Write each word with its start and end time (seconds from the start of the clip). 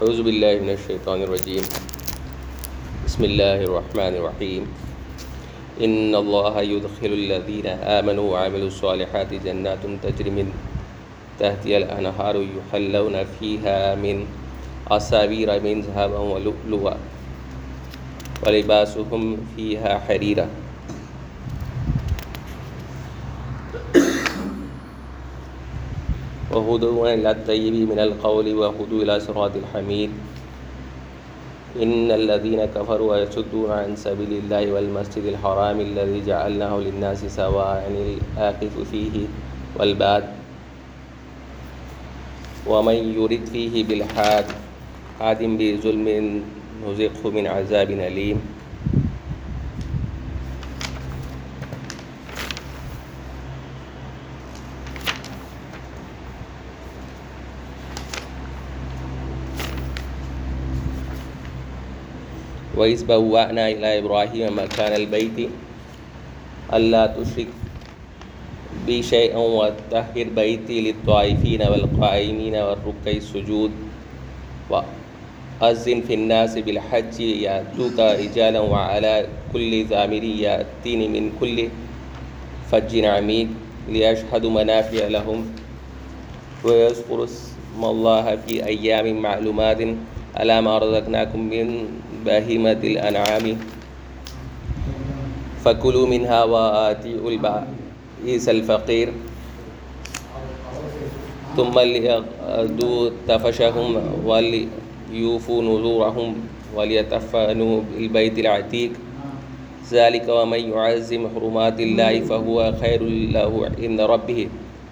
اعوذ 0.00 0.20
باللہ 0.20 0.60
من 0.62 0.68
الشیطان 0.68 1.22
الرجیم۔ 1.22 1.62
بسم 3.04 3.22
اللہ 3.22 3.62
الرحمن 3.66 4.16
الرحیم۔ 4.16 4.64
ان 5.86 6.14
اللہ 6.14 6.58
يدخل 6.62 7.12
الذین 7.12 7.66
آمنوا 7.92 8.24
وعملوا 8.24 8.68
الصالحات 8.72 9.32
جنات 9.44 9.86
تجری 10.02 10.30
من 10.30 10.50
تحتی 11.38 11.74
الانہار 11.76 12.34
یحلون 12.34 13.16
فیہا 13.38 13.94
من 14.00 14.22
اصابیر 14.98 15.48
من 15.62 15.80
ذهبا 15.86 16.20
ولؤلؤا 16.34 16.94
ولباسهم 18.46 19.34
فیہا 19.54 19.98
حریرا۔ 20.08 20.46
وهدوا 26.66 27.14
إلى 27.14 27.30
الطيب 27.30 27.74
من 27.94 27.98
القول 27.98 28.54
وهدوا 28.54 29.02
إلى 29.02 29.20
صراط 29.20 29.54
الحميد. 29.56 30.10
إن 31.82 32.10
الذين 32.10 32.64
كفروا 32.64 33.10
ويصدون 33.12 33.70
عن 33.70 33.96
سبيل 33.96 34.32
الله 34.42 34.72
والمسجد 34.72 35.24
الحرام 35.24 35.80
الذي 35.80 36.26
جعلناه 36.26 36.74
للناس 36.78 37.24
سواء 37.30 37.86
الآقف 37.86 38.74
فيه 38.90 39.30
والباد. 39.78 40.24
ومن 42.66 42.98
يرد 43.14 43.44
فيه 43.52 43.84
بالحاد، 43.84 44.46
حاد 45.20 45.40
بظلم 45.42 46.08
نزقه 46.82 47.30
من 47.30 47.46
عذاب 47.46 47.90
أليم. 47.90 48.55
وإذ 62.76 63.06
بوأنا 63.06 63.68
إلى 63.68 63.98
إبراهيم 63.98 64.58
مكان 64.58 64.92
البيت 64.92 65.48
ألا 66.74 67.06
تشرك 67.16 67.48
بي 68.86 69.02
شيئا 69.02 69.36
وطهر 69.38 70.26
بيتي 70.36 70.80
للطائفين 70.80 71.62
والقائمين 71.62 72.54
والركع 72.54 73.10
السجود 73.10 73.72
وأذن 74.70 76.00
في 76.06 76.14
الناس 76.14 76.58
بالحج 76.58 77.20
يأتوك 77.20 77.98
رجالا 77.98 78.60
وعلى 78.60 79.26
كل 79.52 79.84
ضامر 79.88 80.22
يأتين 80.24 81.00
من 81.12 81.32
كل 81.40 81.68
فج 82.70 83.04
عميق 83.04 83.48
ليشهدوا 83.88 84.50
منافع 84.50 85.06
لهم 85.06 85.46
ويذكروا 86.64 87.24
اسم 87.24 87.80
الله 87.84 88.36
في 88.46 88.66
أيام 88.66 89.22
معلومات 89.22 89.80
على 90.36 90.60
ما 90.60 90.78
رزقناكم 90.78 91.40
من 91.40 91.88
بهيمة 92.26 92.80
الأنعام. 92.84 93.56
فكلوا 95.64 96.06
منها 96.06 96.44
وآتيوا 96.44 97.30
البائس 97.30 98.48
الفقير. 98.48 99.08
ثم 101.56 101.74
ليقضوا 101.78 103.10
تفشهم 103.28 103.88
وليوفوا 104.24 105.62
نذورهم 105.62 106.30
وليتفنوا 106.76 107.74
بالبيت 107.80 108.38
العتيق. 108.38 108.92
ذلك 109.92 110.26
ومن 110.28 110.60
يعزم 110.72 111.22
حرمات 111.34 111.80
الله 111.80 112.20
فهو 112.20 112.74
خير 112.80 113.02
له 113.32 113.52
عند 113.78 114.00
ربه. 114.00 114.48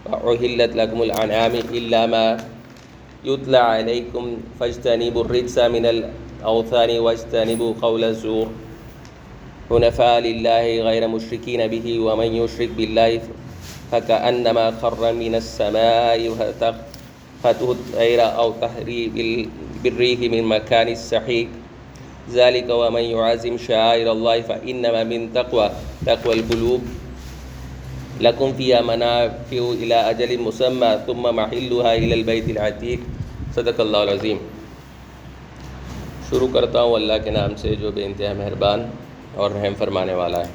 وأحلت 0.07 0.73
لكم 0.77 0.99
الأنعام 1.03 1.55
إلا 1.73 2.07
ما 2.07 2.25
يتلى 3.25 3.57
عليكم 3.59 4.37
فاجتنبوا 4.61 5.25
الرجس 5.25 5.59
من 5.59 5.87
الأوثان 5.87 6.99
واجتنبوا 6.99 7.75
قول 7.83 8.05
الزور 8.05 8.49
حنفاء 9.71 10.21
لله 10.21 10.65
غير 10.89 11.09
مشركين 11.09 11.67
به 11.67 11.87
ومن 12.01 12.35
يشرك 12.35 12.69
بالله 12.77 13.21
فكأنما 13.93 14.71
خر 14.83 15.13
من 15.13 15.35
السماء 15.35 16.19
فتهت 17.43 17.63
الطير 17.63 18.21
أو 18.37 18.53
تهري 18.61 19.03
بالريح 19.85 20.21
من 20.21 20.43
مكان 20.45 20.89
السحيق 20.89 21.49
ذلك 22.33 22.69
ومن 22.71 23.03
يعزم 23.03 23.59
شعائر 23.59 24.13
الله 24.13 24.41
فإنما 24.41 25.05
من 25.05 25.33
تقوى 25.33 25.71
تقوى 26.07 26.35
القلوب 26.35 26.83
لكم 28.21 28.53
فيها 28.53 28.81
منافع 28.83 29.59
إلى 29.83 29.95
أجل 29.95 30.41
مسمى 30.41 31.01
ثم 31.07 31.23
محلها 31.23 31.95
إلى 31.95 32.15
البيت 32.15 32.49
العتيق 32.51 33.01
صدق 33.55 33.81
اللہ 33.81 33.97
العظیم۔ 33.97 34.37
شروع 36.31 36.49
کرتا 36.53 36.83
ہوں 36.83 36.95
اللہ 36.95 37.13
کے 37.25 37.31
نام 37.31 37.55
سے، 37.57 37.75
جو 37.75 37.91
بے 37.91 38.05
انتہا 38.05 38.33
مہربان 38.33 38.91
اور 39.35 39.51
رحم 39.51 39.75
فرمانے 39.79 40.15
والا 40.15 40.39
ہے۔ 40.39 40.51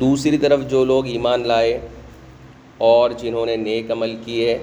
دوسری 0.00 0.38
طرف 0.38 0.60
جو 0.70 0.84
لوگ 0.84 1.06
ایمان 1.06 1.46
لائے 1.46 1.80
اور 2.78 3.10
جنہوں 3.10 3.46
نے 3.46 3.56
نیک 3.56 3.90
عمل 3.90 4.16
کیے، 4.24 4.58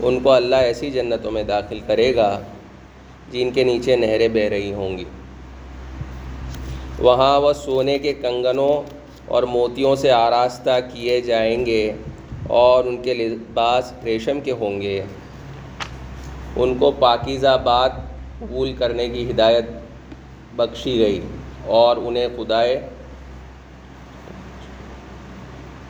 ان 0.00 0.20
کو 0.20 0.32
اللہ 0.32 0.56
ایسی 0.56 0.90
جنتوں 0.90 1.30
میں 1.30 1.42
داخل 1.42 1.80
کرے 1.86 2.16
گا 2.16 2.40
جن 3.30 3.50
کے 3.50 3.64
نیچے 3.64 3.96
نہریں 3.96 4.28
بہہ 4.28 4.48
رہی 4.48 4.72
ہوں 4.72 4.98
گی۔ 4.98 5.04
وہاں 6.98 7.40
وہ 7.40 7.52
سونے 7.52 7.98
کے 7.98 8.12
کنگنوں 8.12 8.97
اور 9.28 9.42
موتیوں 9.42 9.96
سے 9.96 10.10
آراستہ 10.10 10.78
کیے 10.92 11.20
جائیں 11.20 11.66
گے 11.66 11.92
اور 12.46 12.84
ان 12.84 13.02
کے 13.02 13.14
لباس 13.14 13.92
ریشم 14.04 14.40
کے 14.40 14.52
ہوں 14.52 14.80
گے۔ 14.80 15.02
ان 16.56 16.78
کو 16.78 16.90
پاکیزہ 16.90 17.60
بات 17.64 17.92
قبول 18.38 18.72
کرنے 18.72 19.08
کی 19.08 19.30
ہدایت 19.30 19.64
بخشی 20.56 20.98
گئی 20.98 21.20
اور 21.66 21.96
انہیں 21.96 22.28
خدائے 22.36 22.88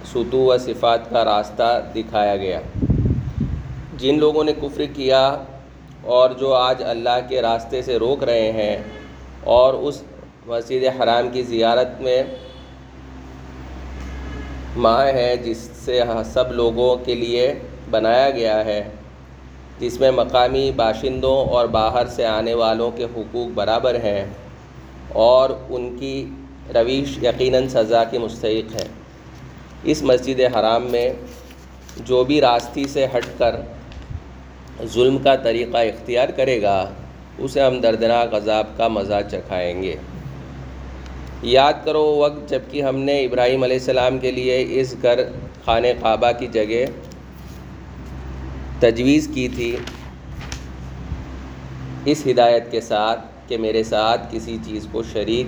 ستو 0.04 0.38
و 0.38 0.58
صفات 0.58 1.10
کا 1.10 1.24
راستہ 1.24 1.82
دکھایا 1.94 2.36
گیا۔ 2.36 2.60
جن 3.96 4.18
لوگوں 4.18 4.44
نے 4.44 4.52
کفر 4.52 4.84
کیا 4.94 5.36
اور 6.02 6.30
جو 6.30 6.54
آج 6.54 6.82
اللہ 6.86 7.18
کے 7.28 7.42
راستے 7.42 7.82
سے 7.82 7.96
روک 7.96 8.24
رہے 8.24 8.52
ہیں 8.52 8.76
اور 9.44 9.74
اس 9.74 10.02
مسجد 10.46 11.02
حرام 11.02 11.28
کی 11.32 11.42
زیارت 11.42 12.00
میں 12.00 12.22
ماہ 14.76 15.06
ہے 15.06 15.36
جس 15.36 15.68
سے 15.84 16.00
سب 16.24 16.52
لوگوں 16.52 16.96
کے 17.04 17.14
لیے 17.14 17.52
بنایا 17.90 18.30
گیا 18.30 18.64
ہے، 18.64 18.82
جس 19.78 20.00
میں 20.00 20.10
مقامی 20.10 20.70
باشندوں 20.76 21.36
اور 21.50 21.66
باہر 21.66 22.06
سے 22.06 22.26
آنے 22.26 22.54
والوں 22.54 22.90
کے 22.90 23.04
حقوق 23.04 23.48
برابر 23.54 23.94
ہیں 23.94 24.24
اور 25.12 25.50
ان 25.68 25.96
کی 25.96 26.14
رویش 26.74 27.16
یقیناً 27.22 27.68
سزا 27.68 28.04
کی 28.04 28.18
مستحق 28.18 28.74
ہے۔ 28.74 28.86
اس 29.84 30.02
مسجد 30.02 30.40
حرام 30.56 30.86
میں 30.90 31.08
جو 31.96 32.24
بھی 32.24 32.40
راستی 32.40 32.84
سے 32.84 33.06
ہٹ 33.06 33.26
کر 33.38 33.56
ظلم 34.84 35.18
کا 35.18 35.34
طریقہ 35.36 35.76
اختیار 35.76 36.28
کرے 36.28 36.60
گا، 36.62 36.78
اسے 37.38 37.60
ہم 37.60 37.80
دردناک 37.80 38.34
عذاب 38.34 38.66
کا 38.76 38.88
مزہ 38.88 39.20
چکھائیں 39.30 39.82
گے۔ 39.82 39.94
یاد 41.42 41.72
کرو 41.84 42.16
وقت 42.16 42.50
جبکہ 42.50 42.82
ہم 42.82 42.96
نے 42.96 43.24
ابراہیم 43.24 43.62
علیہ 43.62 43.76
السلام 43.76 44.18
کے 44.18 44.30
لیے 44.30 44.66
اس 44.68 44.94
گھر 45.02 45.20
خانہ 45.64 45.86
کعبہ 46.00 46.30
کی 46.38 46.46
جگہ 46.46 46.84
تجویز 48.78 49.28
کی 49.34 49.48
تھی۔ 49.48 49.76
اس 52.04 52.22
ہدایت 52.30 52.70
کے 52.70 52.80
ساتھ 52.80 53.20
کہ 53.48 53.58
میرے 53.58 53.82
ساتھ 53.82 54.20
کسی 54.30 54.58
چیز 54.64 54.86
کو 54.92 55.02
شریک 55.02 55.46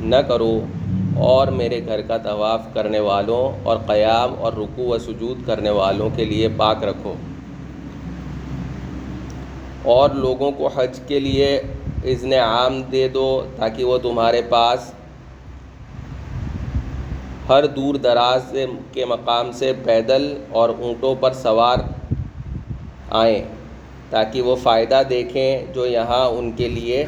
نہ 0.00 0.16
کرو 0.16 0.64
اور 1.16 1.46
میرے 1.46 1.86
گھر 1.86 2.00
کا 2.00 2.16
طواف 2.16 2.60
کرنے 2.74 2.98
والوں 2.98 3.60
اور 3.62 3.76
قیام 3.76 4.34
اور 4.38 4.52
رکوع 4.52 4.94
و 4.94 4.98
سجود 4.98 5.46
کرنے 5.46 5.70
والوں 5.70 6.10
کے 6.16 6.24
لیے 6.24 6.48
پاک 6.56 6.84
رکھو۔ 6.84 7.14
اور 9.82 10.10
لوگوں 10.10 10.52
کو 10.52 10.68
حج 10.68 11.00
کے 11.06 11.20
لیے 11.20 11.62
اذن 12.04 12.32
عام 12.32 12.82
دے 12.82 13.08
دو 13.08 13.46
تاکہ 13.56 13.84
وہ 13.84 13.98
تمہارے 13.98 14.42
پاس 14.48 14.93
ہر 17.48 17.66
دور 17.66 17.94
دراز 17.94 18.56
کے 18.92 19.04
مقام 19.04 19.52
سے 19.52 19.72
پیدل 19.84 20.44
اور 20.48 20.68
اونٹوں 20.68 21.14
پر 21.14 21.32
سوار 21.32 21.78
آئیں 23.10 23.44
تاکہ 24.10 24.42
وہ 24.42 24.56
فائدہ 24.56 25.02
دیکھیں 25.10 25.66
جو 25.74 25.86
یہاں 25.86 26.28
ان 26.28 26.52
کے 26.52 26.68
لیے 26.68 27.06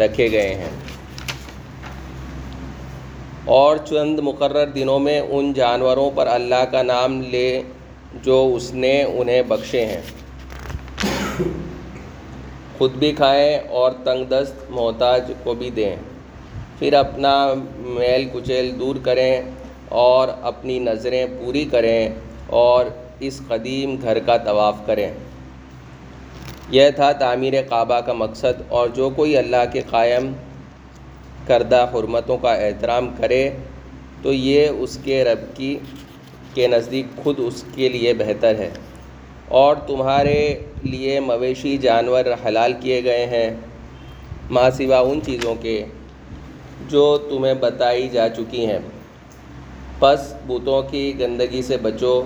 رکھے 0.00 0.32
گئے 0.32 0.54
ہیں۔ 0.54 0.70
اور 3.44 3.76
چند 3.76 4.18
مقرر 4.18 4.66
دنوں 4.66 4.98
میں 4.98 5.20
ان 5.20 5.52
جانوروں 5.52 6.10
پر 6.14 6.26
اللہ 6.26 6.64
کا 6.70 6.82
نام 6.82 7.22
لے 7.22 7.62
جو 8.22 8.52
اس 8.54 8.74
نے 8.74 9.02
انہیں 9.02 9.42
بخشے 9.42 9.86
ہیں۔ 9.86 10.00
خود 12.78 12.92
بھی 12.92 13.12
کھائیں 13.12 13.58
اور 13.70 13.92
تنگ 14.04 14.24
دست 14.24 14.70
محتاج 14.70 15.32
کو 15.44 15.54
بھی 15.54 15.70
دیں۔ 15.70 15.96
پھر 16.78 16.92
اپنا 16.94 17.52
میل 17.76 18.28
کچیل 18.32 18.78
دور 18.78 18.96
کریں 19.02 19.42
اور 19.88 20.28
اپنی 20.42 20.78
نظریں 20.78 21.26
پوری 21.40 21.64
کریں 21.64 22.08
اور 22.46 22.86
اس 23.20 23.40
قدیم 23.48 23.96
گھر 24.02 24.18
کا 24.18 24.36
طواف 24.36 24.76
کریں۔ 24.86 25.10
یہ 26.70 26.90
تھا 26.90 27.12
تعمیر 27.12 27.62
کعبہ 27.62 28.00
کا 28.00 28.12
مقصد 28.12 28.62
اور 28.68 28.88
جو 28.88 29.10
کوئی 29.10 29.36
اللہ 29.36 29.64
کے 29.72 29.80
قائم 29.90 30.32
کردہ 31.46 31.86
حرمتوں 31.94 32.36
کا 32.36 32.54
احترام 32.54 33.08
کرے 33.16 33.50
تو 34.22 34.32
یہ 34.32 34.68
اس 34.68 34.98
کے 35.04 35.24
رب 35.24 35.56
کی، 35.56 35.78
کے 36.54 36.66
نزدیک 36.66 37.06
خود 37.22 37.34
اس 37.38 37.64
کے 37.74 37.88
لیے 37.88 38.14
بہتر 38.14 38.54
ہے۔ 38.58 38.70
اور 39.48 39.76
تمہارے 39.76 40.58
لیے 40.82 41.20
مویشی 41.20 41.78
جانور 41.78 42.24
حلال 42.46 42.72
کیے 42.80 43.04
گئے 43.04 43.26
ہیں، 43.26 43.50
ماں 44.50 44.70
سوا 44.70 44.98
ان 44.98 45.20
چیزوں 45.26 45.54
کے 45.60 45.84
جو 46.88 47.18
تمہیں 47.18 47.54
بتائی 47.54 48.08
جا 48.08 48.28
چکی 48.28 48.66
ہیں۔ 48.66 48.78
پس 49.98 50.34
بتوں 50.46 50.82
کی 50.90 51.12
گندگی 51.20 51.62
سے 51.62 51.76
بچو، 51.76 52.22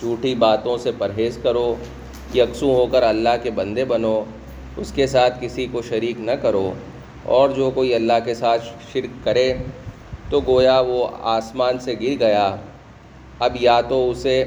جھوٹی 0.00 0.34
باتوں 0.34 0.78
سے 0.78 0.90
پرہیز 0.98 1.38
کرو 1.42 1.74
یکسوں 2.34 2.74
ہو 2.74 2.86
کر 2.86 3.02
اللہ 3.02 3.36
کے 3.42 3.50
بندے 3.50 3.84
بنو، 3.84 4.24
اس 4.76 4.92
کے 4.92 5.06
ساتھ 5.06 5.34
کسی 5.40 5.66
کو 5.72 5.82
شریک 5.82 6.20
نہ 6.20 6.30
کرو۔ 6.30 6.72
اور 7.22 7.48
جو 7.48 7.70
کوئی 7.74 7.94
اللہ 7.94 8.12
کے 8.24 8.34
ساتھ 8.34 8.64
شرک 8.92 9.24
کرے، 9.24 9.54
تو 10.30 10.40
گویا 10.46 10.80
وہ 10.80 11.08
آسمان 11.22 11.78
سے 11.78 11.92
گر 11.92 12.20
گیا۔ 12.20 12.56
اب 13.38 13.56
یا 13.60 13.80
تو 13.80 14.10
اسے 14.10 14.44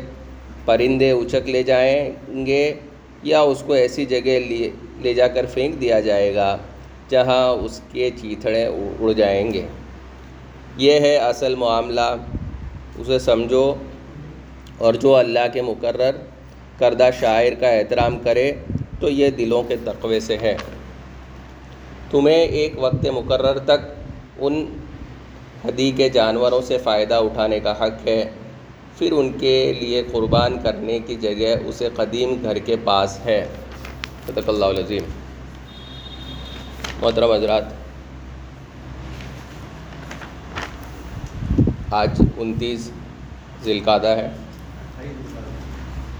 پرندے 0.65 1.11
اچک 1.11 1.49
لے 1.49 1.63
جائیں 1.63 2.11
گے، 2.45 2.73
یا 3.23 3.41
اس 3.41 3.63
کو 3.67 3.73
ایسی 3.73 4.05
جگہ 4.05 4.39
لے 5.01 5.13
جا 5.13 5.27
کر 5.27 5.45
پھینک 5.53 5.81
دیا 5.81 5.99
جائے 5.99 6.35
گا۔ 6.35 6.57
جہاں 7.09 7.47
اس 7.47 7.81
کے 7.91 8.09
چیتھڑے 8.21 8.65
اڑ 8.99 9.11
جائیں 9.11 9.53
گے۔ 9.53 9.65
یہ 10.77 10.99
ہے 10.99 11.17
اصل 11.17 11.55
معاملہ۔ 11.55 12.15
اسے 12.97 13.19
سمجھو۔ 13.19 13.75
اور 14.77 14.93
جو 14.93 15.15
اللہ 15.15 15.39
کے 15.53 15.61
مقرر 15.61 16.11
کردہ 16.79 17.09
شاعر 17.19 17.51
کا 17.59 17.69
احترام 17.69 18.19
کرے، 18.19 18.51
تو 18.99 19.09
یہ 19.09 19.29
دلوں 19.29 19.63
کے 19.63 19.75
تقوے 19.83 20.19
سے 20.19 20.37
ہے۔ 20.37 20.55
تمہیں 22.11 22.37
ایک 22.37 22.73
وقت 22.75 23.07
مقرر 23.07 23.59
تک 23.59 23.93
ان 24.37 24.77
حدی 25.65 25.91
کے 25.91 26.09
جانوروں 26.09 26.61
سے 26.61 26.77
فائدہ 26.77 27.13
اٹھانے 27.13 27.59
کا 27.59 27.71
حق 27.71 28.07
ہے۔ 28.07 28.29
پھر 28.97 29.11
ان 29.11 29.31
کے 29.39 29.73
لیے 29.79 30.03
قربان 30.11 30.57
کرنے 30.63 30.99
کی 30.99 31.15
جگہ 31.15 31.55
اسے 31.65 31.89
قدیم 31.95 32.35
گھر 32.43 32.57
کے 32.57 32.75
پاس 32.83 33.19
ہے۔ 33.25 33.45
صدق 34.27 34.49
اللہ 34.49 34.65
العظیم۔ 34.65 35.03
محترم 37.01 37.31
حضرات۔ 37.31 37.63
آج 41.91 42.21
انتیس 42.37 42.91
ذی 43.63 43.71
القعدہ 43.71 44.07
ہے۔ 44.07 44.29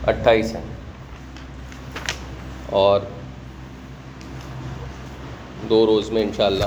اٹھائیس 0.07 0.55
ہے 0.55 0.61
اور 2.65 2.99
دو 5.69 5.85
روز 5.85 6.09
میں 6.09 6.21
انشاءاللہ 6.21 6.65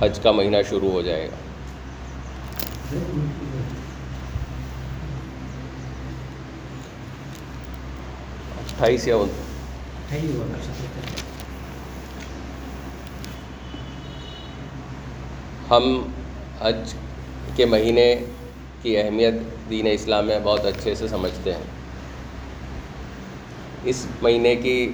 حج 0.00 0.20
کا 0.22 0.32
مہینہ 0.32 0.56
شروع 0.68 0.90
ہو 0.90 1.02
جائے 1.02 1.28
گا۔ 1.28 1.36
اٹھائیس 8.58 9.08
یا 9.08 9.16
ہم 15.76 16.10
حج 16.60 16.94
کے 17.56 17.66
مہینے 17.66 18.16
کی 18.82 18.98
اہمیت 18.98 19.34
دین 19.70 19.86
اسلام 19.92 20.26
میں 20.26 20.38
بہت 20.42 20.64
اچھے 20.64 20.94
سے 20.94 21.08
سمجھتے 21.08 21.52
ہیں۔ 21.52 21.62
اس 23.84 24.06
مہینے 24.22 24.56
کی 24.56 24.92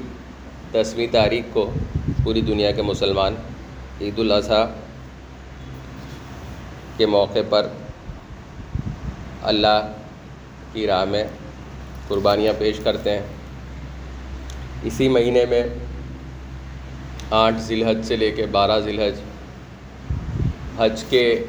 دسویں 0.73 1.06
تاریخ 1.12 1.44
کو 1.53 1.71
پوری 2.25 2.41
دنیا 2.41 2.71
کے 2.71 2.82
مسلمان 2.82 3.35
عید 4.00 4.19
الاضحیٰ 4.19 4.67
کے 6.97 7.06
موقع 7.06 7.38
پر 7.49 7.69
اللہ 9.43 9.93
کی 10.73 10.87
راہ 10.87 11.05
میں 11.05 11.25
قربانیاں 12.09 12.53
پیش 12.59 12.81
کرتے 12.85 13.11
ہیں۔ 13.11 13.27
اسی 14.82 15.09
مہینے 15.09 15.44
میں 15.47 15.62
آٹھ 17.31 17.59
ذی 17.59 17.82
الحج 17.82 18.05
سے 18.05 18.17
لے 18.17 18.31
کے 18.31 18.47
بارہ 18.47 18.79
ذی 18.81 18.91
الحج 18.91 19.15
حج 20.81 21.05
کے 21.09 21.44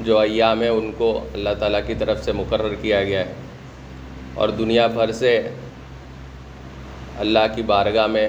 جو 0.00 0.18
ایام 0.18 0.62
ہیں، 0.62 0.68
ان 0.68 0.92
کو 0.98 1.28
اللہ 1.34 1.48
تعالیٰ 1.58 1.80
کی 1.86 1.94
طرف 1.94 2.24
سے 2.24 2.32
مقرر 2.32 2.74
کیا 2.74 3.04
گیا 3.04 3.20
ہے۔ 3.20 3.32
اور 4.34 4.48
دنیا 4.48 4.86
بھر 4.86 5.12
سے 5.12 5.48
اللہ 7.18 7.38
کی 7.54 7.62
بارگاہ 7.62 8.06
میں 8.06 8.28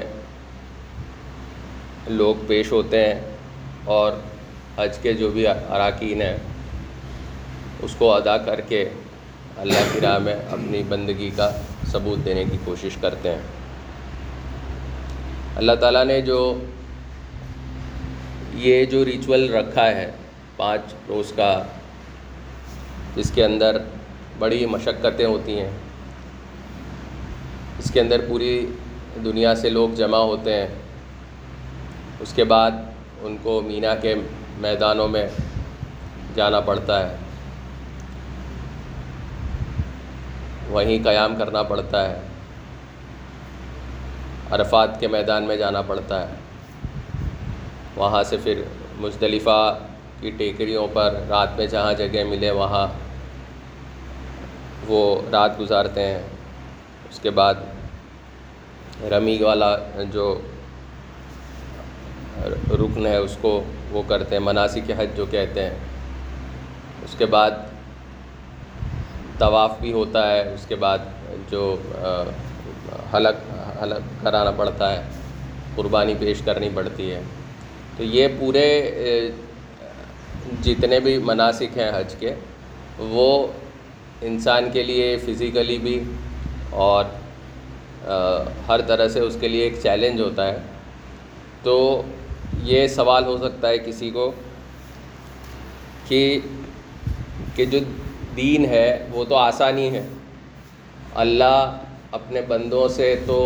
لوگ 2.08 2.36
پیش 2.48 2.72
ہوتے 2.72 3.08
ہیں 3.08 3.22
اور 3.86 4.12
حج 4.78 4.98
کے 4.98 5.14
جو 5.14 5.30
بھی 5.30 5.48
اراکین 5.48 6.22
ہیں، 6.22 6.38
اس 7.80 7.96
کو 7.98 8.14
ادا 8.14 8.38
کر 8.38 8.62
کے 8.62 8.90
اللہ 9.58 9.94
کی 9.94 10.02
راہ 10.02 10.18
میں 10.18 10.34
اپنی 10.34 10.84
بندگی 10.84 11.30
کا 11.36 11.52
ثبوت 11.88 12.26
دینے 12.26 12.44
کی 12.52 12.58
کوشش 12.66 12.98
کرتے 13.02 13.32
ہیں۔ 13.32 13.42
اللہ 15.56 15.72
تعالیٰ 15.72 16.06
نے 16.06 16.22
جو 16.22 16.62
یہ 18.60 18.86
جو 18.86 19.06
ریچول 19.06 19.54
رکھا 19.54 19.88
ہے 19.88 20.12
پانچ 20.58 20.82
روز 21.10 21.34
کا 21.36 21.64
جس 23.16 23.32
کے 23.32 23.46
اندر 23.46 23.78
بڑی 24.40 24.66
مشقتیں 24.66 25.26
ہوتی 25.26 25.60
ہیں۔ 25.60 25.70
اس 27.80 27.92
کے 27.92 28.02
اندر 28.02 28.22
پوری 28.28 28.68
دنیا 29.26 29.56
سے 29.56 29.70
لوگ 29.70 29.90
جمع 29.90 30.18
ہوتے 30.18 30.54
ہیں۔ 30.54 30.68
اس 32.20 32.34
کے 32.34 32.44
بعد 32.44 32.72
ان 33.22 33.38
کو 33.44 33.62
مینا 33.62 33.96
کے 33.96 34.16
میدانوں 34.58 35.08
میں 35.08 35.28
جانا 36.36 36.60
پڑتا 36.60 37.10
ہے۔ 37.10 37.16
وہیں 40.70 41.04
قیام 41.04 41.36
کرنا 41.36 41.64
پڑتا 41.64 42.10
ہے۔ 42.10 42.20
عرفات 44.52 45.00
کے 45.00 45.08
میدان 45.08 45.44
میں 45.44 45.56
جانا 45.56 45.82
پڑتا 45.82 46.30
ہے۔ 46.30 46.39
وہاں 48.00 48.24
سے 48.24 48.38
پھر 48.44 48.62
مصطلفہ 48.98 49.60
کی 50.20 50.32
ٹیکریوں 50.38 50.88
پر 50.94 51.16
رات 51.30 51.58
میں 51.58 51.66
جہاں 51.68 51.94
جگہ 51.94 52.24
ملے 52.30 52.52
وہاں 52.52 52.86
وہ 54.88 55.00
رات 55.32 55.60
گزارتے 55.60 56.06
ہیں۔ 56.06 56.22
اس 57.10 57.20
کے 57.20 57.30
بعد 57.40 57.56
رمی 59.12 59.38
والا 59.42 59.76
جو 60.12 60.28
رکن 62.72 63.06
ہے 63.06 63.16
اس 63.18 63.38
کو 63.42 63.52
وہ 63.92 64.02
کرتے 64.08 64.36
ہیں 64.36 64.44
مناسب 64.44 64.92
حج 64.98 65.16
جو 65.16 65.26
کہتے 65.32 65.64
ہیں۔ 65.64 65.76
اس 67.06 67.16
کے 67.18 67.26
بعد 67.26 67.52
طواف 69.40 69.80
بھی 69.82 69.92
ہوتا 69.94 70.28
ہے، 70.32 70.42
اس 70.54 70.66
کے 70.68 70.76
بعد 70.76 71.00
جو 71.50 71.76
حلق 73.14 73.38
حلق 73.84 74.24
کرانا 74.24 74.52
پڑتا 74.58 74.92
ہے، 74.94 75.02
قربانی 75.76 76.14
پیش 76.20 76.42
کرنی 76.46 76.70
پڑتی 76.74 77.12
ہے۔ 77.12 77.22
تو 78.00 78.06
یہ 78.06 78.28
پورے 78.40 78.66
جتنے 80.64 81.00
بھی 81.00 81.18
مناسک 81.18 81.78
ہیں 81.78 81.90
حج 81.96 82.16
کے، 82.20 82.34
وہ 83.00 83.48
انسان 84.22 84.70
کے 84.74 84.84
لیے 84.84 85.18
فزیکلی 85.18 85.78
بھی 85.78 86.04
اور 86.70 87.06
ہر 88.68 88.82
طرح 88.88 89.08
سے 89.08 89.20
اس 89.20 89.38
کے 89.40 89.48
لیے 89.48 89.64
ایک 89.64 89.76
چیلنج 89.84 90.22
ہوتا 90.22 90.48
ہے۔ 90.48 90.58
تو 91.64 92.02
یہ 92.64 92.88
سوال 92.88 93.26
ہو 93.26 93.38
سکتا 93.38 93.70
ہے 93.70 93.78
کسی 93.78 94.10
کو 94.10 94.32
کہ 96.08 96.40
کہ 97.56 97.66
جو 97.66 97.80
دین 98.38 98.66
ہے 98.66 98.88
وہ 99.12 99.26
تو 99.26 99.36
آسانی 99.36 99.90
ہے۔ 99.92 100.08
اللہ 101.16 101.78
اپنے 102.12 102.42
بندوں 102.42 102.88
سے 102.88 103.16
تو 103.26 103.40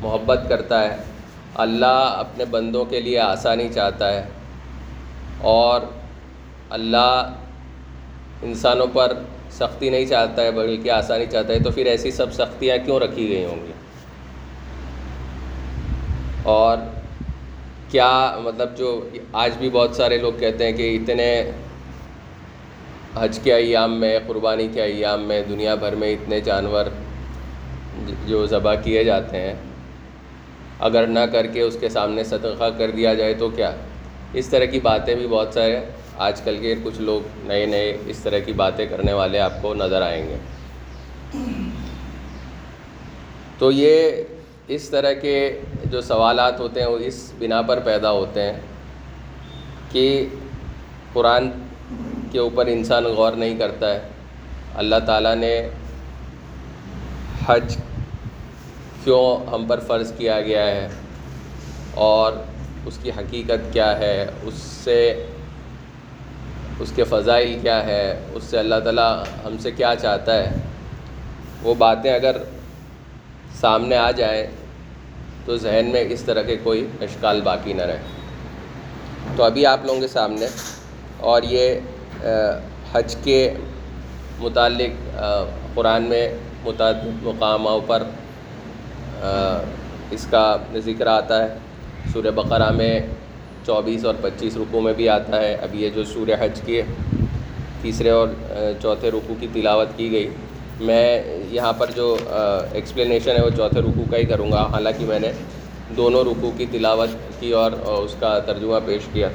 محبت 0.00 0.40
کرتا 0.48 0.82
ہے 0.82 0.96
اللہ 1.54 2.14
اپنے 2.18 2.44
بندوں 2.44 2.84
کے 2.84 3.00
لیے 3.00 3.18
آسانی 3.18 3.68
چاہتا 3.74 4.12
ہے 4.12 4.24
اور 5.40 5.80
اللہ 6.70 7.32
انسانوں 8.42 8.86
پر 8.92 9.12
سختی 9.50 9.90
نہیں 9.90 10.06
چاہتا 10.06 10.42
ہے، 10.42 10.50
بلکہ 10.50 10.90
آسانی 10.90 11.26
چاہتا 11.26 11.52
ہے۔ 11.52 11.58
تو 11.58 11.70
پھر 11.70 11.86
ایسی 11.86 12.10
سب 12.10 12.32
سختیاں 12.32 12.76
کیوں 12.84 13.00
رکھی 13.00 13.28
گئی 13.28 13.44
ہوں 13.44 13.66
گی؟ 13.66 13.72
اور 16.42 16.78
کیا 17.90 18.38
مطلب 18.42 18.76
جو 18.76 19.08
آج 19.32 19.50
بھی 19.58 19.70
بہت 19.70 19.96
سارے 19.96 20.18
لوگ 20.18 20.32
کہتے 20.38 20.64
ہیں 20.64 20.72
کہ 20.72 20.96
اتنے 20.96 21.50
حج 23.16 23.38
کے 23.42 23.54
ایام 23.54 24.00
میں، 24.00 24.18
قربانی 24.26 24.68
کے 24.74 24.82
ایام 24.82 25.22
میں، 25.22 25.42
دنیا 25.48 25.74
بھر 25.74 25.94
میں 25.94 26.10
اتنے 26.10 26.40
جانور 26.40 26.84
جو 28.26 28.46
ذبح 28.46 28.74
کیے 28.74 29.04
جاتے 29.04 29.40
ہیں 29.40 29.54
اگر 30.78 31.06
نہ 31.06 31.18
کر 31.32 31.46
کے 31.46 31.60
اس 31.60 31.76
کے 31.80 31.88
سامنے 31.88 32.24
صدقہ 32.24 32.70
کر 32.78 32.90
دیا 32.90 33.14
جائے 33.14 33.34
تو 33.34 33.48
کیا؟ 33.48 33.70
اس 34.32 34.48
طرح 34.48 34.64
کی 34.64 34.80
باتیں 34.80 35.14
بھی 35.14 35.26
بہت 35.26 35.48
سارے 35.54 35.80
آج 36.18 36.40
کل 36.40 36.56
کے 36.60 36.74
کچھ 36.82 37.00
لوگ 37.00 37.20
نئے 37.46 37.66
نئے 37.66 37.98
اس 38.06 38.18
طرح 38.18 38.38
کی 38.38 38.52
باتیں 38.52 38.86
کرنے 38.86 39.12
والے 39.12 39.38
آپ 39.38 39.52
کو 39.62 39.74
نظر 39.74 40.02
آئیں 40.02 40.28
گے۔ 40.28 40.36
تو 43.58 43.72
یہ 43.72 44.10
اس 44.68 44.88
طرح 44.88 45.12
کے 45.12 45.60
جو 45.84 46.00
سوالات 46.00 46.60
ہوتے 46.60 46.80
ہیں 46.80 46.88
وہ 46.88 46.98
اس 46.98 47.32
بنا 47.38 47.62
پر 47.62 47.80
پیدا 47.80 48.10
ہوتے 48.10 48.42
ہیں 48.42 48.60
کہ 49.90 50.26
قرآن 51.12 51.50
کے 52.32 52.38
اوپر 52.38 52.66
انسان 52.66 53.04
غور 53.04 53.32
نہیں 53.32 53.58
کرتا 53.58 53.94
ہے۔ 53.94 54.00
اللہ 54.74 54.96
تعالیٰ 55.06 55.36
نے 55.36 55.68
حج 57.46 57.76
کیوں 59.04 59.50
ہم 59.50 59.64
پر 59.68 59.80
فرض 59.80 60.12
کیا 60.18 60.40
گیا 60.40 60.66
ہے 60.66 60.88
اور 61.94 62.32
اس 62.86 62.98
کی 63.02 63.10
حقیقت 63.10 63.72
کیا 63.72 63.98
ہے؟ 63.98 64.26
اس 64.42 64.54
سے، 64.54 65.26
اس 66.80 66.92
کے 66.96 67.04
فضائل 67.04 67.58
کیا 67.62 67.86
ہے؟ 67.86 68.20
اس 68.34 68.44
سے 68.44 68.58
اللہ 68.58 68.80
تعالیٰ 68.84 69.22
ہم 69.44 69.56
سے 69.58 69.70
کیا 69.70 69.94
چاہتا 70.02 70.34
ہے؟ 70.34 70.50
وہ 71.62 71.74
باتیں 71.74 72.12
اگر 72.14 72.36
سامنے 73.60 73.96
آ 73.96 74.10
جائیں 74.10 74.46
تو 75.44 75.56
ذہن 75.56 75.90
میں 75.92 76.04
اس 76.10 76.22
طرح 76.22 76.42
کے 76.42 76.56
کوئی 76.62 76.86
اشکال 77.00 77.40
باقی 77.40 77.72
نہ 77.72 77.82
رہے۔ 77.82 77.98
تو 79.36 79.44
ابھی 79.44 79.66
آپ 79.66 79.84
لوگوں 79.84 80.00
کے 80.00 80.08
سامنے 80.08 80.46
اور 81.20 81.42
یہ 81.42 81.78
حج 82.92 83.16
کے 83.24 83.54
متعلق 84.38 85.16
قرآن 85.74 86.02
میں 86.02 86.28
متعدد 86.64 87.22
مقاموں 87.22 87.80
پر 87.86 88.02
اس 90.10 90.26
کا 90.30 90.56
ذکر 90.84 91.06
آتا 91.06 91.42
ہے۔ 91.42 91.48
سورہ 92.12 92.30
بقرہ 92.34 92.70
میں 92.76 92.94
چوبیس 93.66 94.04
اور 94.04 94.14
پچیس 94.20 94.56
رکوع 94.56 94.80
میں 94.80 94.92
بھی 94.92 95.08
آتا 95.08 95.40
ہے۔ 95.40 95.54
اب 95.62 95.74
یہ 95.74 95.90
جو 95.94 96.04
سورہ 96.04 96.36
حج 96.40 96.60
کے 96.64 96.82
تیسرے 97.82 98.10
اور 98.10 98.28
چوتھے 98.82 99.10
رکوع 99.10 99.34
کی 99.40 99.46
تلاوت 99.52 99.96
کی 99.96 100.10
گئی۔ 100.12 100.28
میں 100.80 101.22
یہاں 101.50 101.72
پر 101.78 101.90
جو 101.96 102.16
ایکسپلینیشن 102.72 103.36
ہے 103.36 103.42
وہ 103.42 103.50
چوتھے 103.56 103.80
رکوع 103.80 104.04
کا 104.10 104.16
ہی 104.16 104.26
کروں 104.26 104.50
گا۔ 104.52 104.62
حالانکہ 104.72 105.04
میں 105.06 105.18
نے 105.18 105.30
دونوں 105.96 106.24
رکوع 106.24 106.50
کی 106.56 106.66
تلاوت 106.72 107.08
کی 107.40 107.50
اور 107.52 107.72
اس 107.72 108.14
کا 108.20 108.38
ترجمہ 108.46 108.78
پیش 108.86 109.02
کیا۔ 109.12 109.28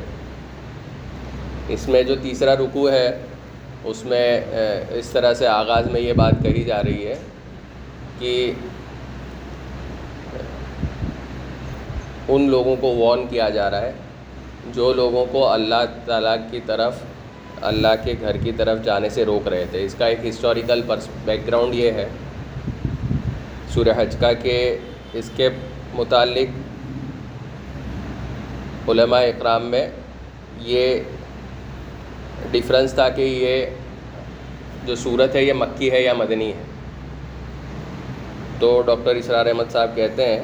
اس 1.76 1.88
میں 1.88 2.02
جو 2.04 2.16
تیسرا 2.22 2.56
رکوع 2.56 2.90
ہے، 2.92 3.08
اس 3.84 4.04
میں 4.06 4.42
اس 5.00 5.10
طرح 5.10 5.34
سے 5.34 5.48
آغاز 5.48 5.90
میں 5.92 6.02
یہ 6.02 6.14
بات 6.14 6.42
کہی 6.44 6.64
جا 6.64 6.82
رہی 6.84 7.06
ہے 7.08 7.16
کہ 8.20 8.52
ان 12.30 12.50
لوگوں 12.50 12.76
کو 12.76 12.96
وارن 12.96 13.28
کیا 13.28 13.50
جا 13.50 13.70
رہا 13.72 13.82
ہے، 13.82 13.92
جو 14.74 14.94
لوگوں 14.94 15.26
کو 15.32 15.48
اللہ 15.50 15.84
تعالیٰ 16.06 16.36
کی 16.52 16.60
طرف، 16.66 17.00
اللہ 17.62 17.94
کے 18.04 18.14
گھر 18.22 18.38
کی 18.38 18.52
طرف 18.52 18.84
جانے 18.84 19.10
سے 19.10 19.26
روک 19.26 19.48
رہے 19.48 19.66
تھے۔ 19.72 19.84
اس 19.86 19.96
کا 19.98 20.06
ایک 20.06 20.26
ہسٹوریکل 20.30 20.82
پرس 20.88 21.08
بیک 21.26 21.48
گراؤنڈ 21.48 21.76
یہ 21.76 21.92
ہے۔ 21.92 22.08
سورہ 23.74 23.94
حج 23.98 24.16
کا 24.20 24.34
کہ 24.34 24.78
اس 25.14 25.30
کے 25.36 25.50
متعلق 25.94 26.50
علماء 28.90 29.22
اکرام 29.22 29.66
میں 29.66 29.90
یہ 30.60 31.04
ڈفرینس 32.52 32.94
تھا 32.94 33.10
کہ 33.10 33.22
یہ 33.22 33.66
جو 34.86 34.96
صورت 34.96 35.36
ہے، 35.36 35.44
یہ 35.44 35.54
مکی 35.54 35.92
ہے 35.92 36.02
یا 36.02 36.14
مدنی 36.14 36.50
ہے۔ 36.50 36.64
تو 38.60 38.82
ڈاکٹر 38.86 39.16
اسرار 39.16 39.46
احمد 39.46 39.72
صاحب 39.72 39.96
کہتے 39.96 40.26
ہیں 40.26 40.44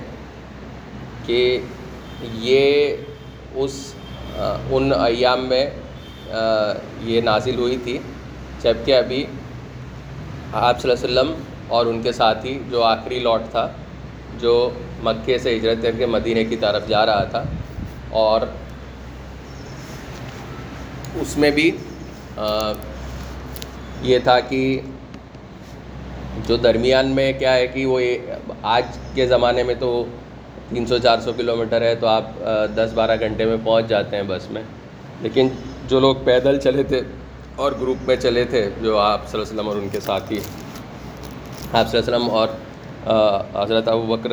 کہ 1.26 1.60
یہ 2.22 2.96
اس 3.64 3.94
ان 4.72 4.92
ایام 4.94 5.46
میں 5.48 5.66
یہ 7.04 7.22
نازل 7.24 7.58
ہوئی 7.60 7.78
تھی 7.84 7.98
جبکہ 8.62 8.96
ابھی 8.96 9.26
آپ 10.54 10.82
صلی 10.82 10.92
اللہ 10.92 11.06
علیہ 11.06 11.14
وسلم 11.22 11.34
اور 11.68 11.86
ان 11.86 12.02
کے 12.02 12.12
ساتھی 12.12 12.58
جو 12.70 12.84
آخری 12.84 13.20
لاٹ 13.20 13.50
تھا، 13.52 13.68
جو 14.42 14.70
مکے 15.04 15.38
سے 15.38 15.56
ہجرت 15.56 15.82
کر 15.84 15.92
کے 15.98 16.06
مدینہ 16.06 16.50
کی 16.50 16.56
طرف 16.62 16.88
جا 16.90 17.06
رہا 17.06 17.24
تھا، 17.32 17.44
اور 18.22 18.42
اس 21.22 21.38
میں 21.38 21.52
بھی 21.52 21.72
یہ 24.04 24.20
تھا 24.24 24.40
کہ 24.50 24.80
جو 26.48 26.56
درمیان 26.64 27.08
میں 27.16 27.32
کیا 27.40 27.54
ہے 27.56 27.68
کہ 27.68 27.86
وہ 27.86 28.00
آج 28.76 28.98
کے 29.16 29.28
زمانے 29.28 29.64
میں 29.64 29.76
تو 29.80 29.90
تین 30.70 30.86
سو 30.86 30.98
چار 30.98 31.20
سو 31.22 31.32
کلو 31.38 31.56
میٹر 31.56 31.82
ہے 31.82 31.96
تو 31.96 32.08
آپ 32.08 32.30
دس 32.76 32.94
بارہ 32.94 33.16
گھنٹے 33.20 33.46
میں 33.46 33.58
پہنچ 33.64 33.88
جاتے 33.88 34.16
ہیں 34.16 34.24
بس 34.28 34.50
میں۔ 34.52 34.62
لیکن 35.22 35.48
جو 35.88 36.00
لوگ 36.00 36.16
پیدل 36.24 36.60
چلے 36.60 36.84
تھے 36.84 37.02
اور 37.56 37.72
گروپ 37.82 38.08
میں 38.08 38.16
چلے 38.16 38.44
تھے، 38.50 38.70
جو 38.82 38.98
آپ 39.00 39.28
صلی 39.28 39.40
اللہ 39.40 39.44
علیہ 39.44 39.54
وسلم 39.54 39.68
اور 39.70 39.78
ان 39.78 39.88
کے 39.92 40.00
ساتھی، 40.00 40.40
آپ 41.74 41.88
صلی 41.90 42.00
اللہ 42.00 42.16
علیہ 42.16 42.16
وسلم 42.16 42.30
اور 42.30 42.48
حضرت 43.64 43.88
ابو 43.88 44.16
بکر 44.16 44.32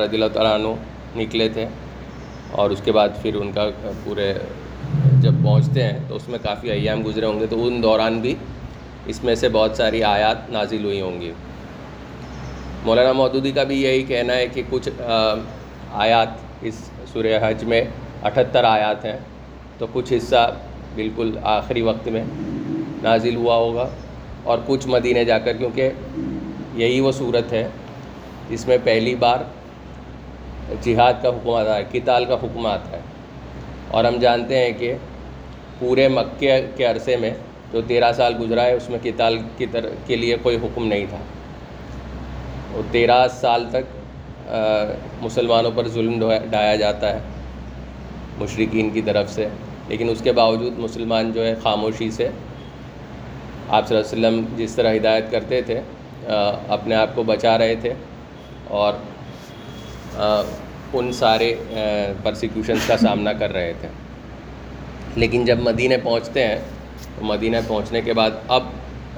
رضی 0.00 0.16
اللہ 0.16 0.32
تعالیٰ 0.32 0.54
عنہ 0.54 0.74
نکلے 1.16 1.48
تھے۔ 1.48 1.66
اور 2.52 2.70
اس 2.70 2.80
کے 2.84 2.92
بعد 2.92 3.08
پھر 3.22 3.34
ان 3.34 3.52
کا 3.52 3.68
پورے 4.04 4.32
جب 5.22 5.32
پہنچتے 5.44 5.82
ہیں 5.82 5.98
تو 6.08 6.16
اس 6.16 6.28
میں 6.28 6.38
کافی 6.42 6.70
ایام 6.70 7.02
گزرے 7.06 7.26
ہوں 7.26 7.40
گے۔ 7.40 7.46
تو 7.50 7.66
ان 7.66 7.82
دوران 7.82 8.20
بھی 8.20 8.34
اس 9.06 9.22
میں 9.24 9.34
سے 9.34 9.48
بہت 9.48 9.76
ساری 9.76 10.02
آیات 10.04 10.50
نازل 10.50 10.84
ہوئی 10.84 11.00
ہوں 11.00 11.20
گی۔ 11.20 11.32
مولانا 12.84 13.12
مودودی 13.12 13.52
کا 13.52 13.62
بھی 13.64 13.82
یہی 13.82 14.02
کہنا 14.02 14.34
ہے 14.34 14.46
کہ 14.48 14.62
کچھ 14.70 14.88
آیات 15.92 16.28
اس 16.60 16.90
سورہ 17.12 17.38
حج 17.42 17.64
میں 17.64 17.82
اٹھتر 18.22 18.64
آیات 18.64 19.04
ہیں۔ 19.04 19.18
تو 19.78 19.86
کچھ 19.92 20.12
حصہ 20.16 20.56
بالکل 20.94 21.38
آخری 21.42 21.82
وقت 21.82 22.08
میں 22.08 22.24
نازل 23.02 23.36
ہوا 23.36 23.56
ہوگا 23.56 23.88
اور 24.44 24.58
کچھ 24.66 24.88
مدینہ 24.88 25.18
جا 25.18 25.38
کر، 25.38 25.52
کیونکہ 25.52 25.90
یہی 26.74 27.00
وہ 27.00 27.12
صورت 27.12 27.52
ہے۔ 27.52 27.68
جس 28.50 28.68
میں 28.68 28.78
پہلی 28.84 29.14
بار 29.14 29.38
جہاد 30.82 31.12
کا 31.22 31.28
حکم 31.28 31.50
آتا 31.50 31.76
ہے 31.76 31.84
کتال 31.92 32.24
کا 32.24 32.34
حکم 32.34 32.66
آتا 32.66 32.96
ہے۔ 32.96 33.00
اور 33.90 34.04
ہم 34.04 34.16
جانتے 34.16 34.58
ہیں 34.58 34.72
کہ 34.78 34.94
پورے 35.78 36.08
مکے 36.08 36.66
کے 36.76 36.84
عرصے 36.84 37.16
میں 37.16 37.30
جو 37.72 37.80
تیرہ 37.86 38.12
سال 38.12 38.34
گزرا 38.40 38.64
ہے، 38.64 38.72
اس 38.72 38.90
میں 38.90 38.98
کتال 39.02 39.38
کی 39.56 39.66
طرح 39.66 39.88
کے 40.06 40.16
لیے 40.16 40.36
کوئی 40.42 40.56
حکم 40.56 40.86
نہیں 40.86 41.06
تھا۔ 41.10 41.16
وہ 42.72 42.82
تیرہ 42.90 43.28
سال 43.28 43.66
تک 43.70 43.95
مسلمانوں 45.22 45.70
پر 45.74 45.88
ظلم 45.88 46.18
ڈھایا 46.50 46.74
جاتا 46.76 47.12
ہے 47.14 47.20
مشرقین 48.38 48.90
کی 48.90 49.02
طرف 49.02 49.30
سے، 49.30 49.48
لیکن 49.88 50.10
اس 50.10 50.20
کے 50.24 50.32
باوجود 50.32 50.78
مسلمان 50.78 51.32
جو 51.32 51.44
ہے 51.46 51.54
خاموشی 51.62 52.10
سے 52.10 52.28
آپ 53.68 53.88
صلی 53.88 53.96
اللہ 53.96 54.06
علیہ 54.06 54.28
وسلم 54.28 54.44
جس 54.56 54.74
طرح 54.74 54.94
ہدایت 54.94 55.30
کرتے 55.30 55.60
تھے 55.62 55.80
اپنے 56.68 56.94
آپ 56.94 57.14
کو 57.14 57.22
بچا 57.22 57.56
رہے 57.58 57.74
تھے 57.80 57.92
اور 58.78 58.92
ان 60.92 61.12
سارے 61.12 61.54
پرسیکیوشنس 62.22 62.86
کا 62.86 62.96
سامنا 62.96 63.32
کر 63.32 63.52
رہے 63.52 63.72
تھے۔ 63.80 63.88
لیکن 65.16 65.44
جب 65.44 65.58
مدینہ 65.62 65.94
پہنچتے 66.02 66.46
ہیں، 66.46 66.58
تو 67.16 67.24
مدینہ 67.24 67.56
پہنچنے 67.66 68.00
کے 68.00 68.12
بعد 68.12 68.30
اب 68.48 68.62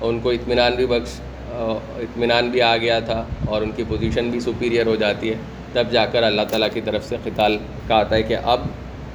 ان 0.03 0.21
کو 0.21 0.31
اطمینان 0.31 0.75
بھی 0.75 0.87
بخش 0.87 1.21
اطمینان 1.50 2.49
بھی 2.49 2.62
آ 2.62 2.76
گیا 2.76 2.99
تھا 3.00 3.25
اور 3.47 3.62
ان 3.62 3.71
کی 3.71 3.85
پوزیشن 3.88 4.31
بھی 4.31 4.40
سپیریئر 4.40 4.87
ہو 4.87 4.97
جاتی 4.97 5.31
ہے۔ 5.31 5.35
تب 5.73 5.85
جا 5.93 6.07
کر 6.07 6.23
اللہ 6.23 6.43
تعالیٰ 6.49 6.69
کی 6.73 6.81
طرف 6.81 7.05
سے 7.05 7.17
خطال 7.25 7.59
کا 7.88 7.97
آتا 7.97 8.17
ہے 8.17 8.23
کہ 8.23 8.37
اب 8.45 8.61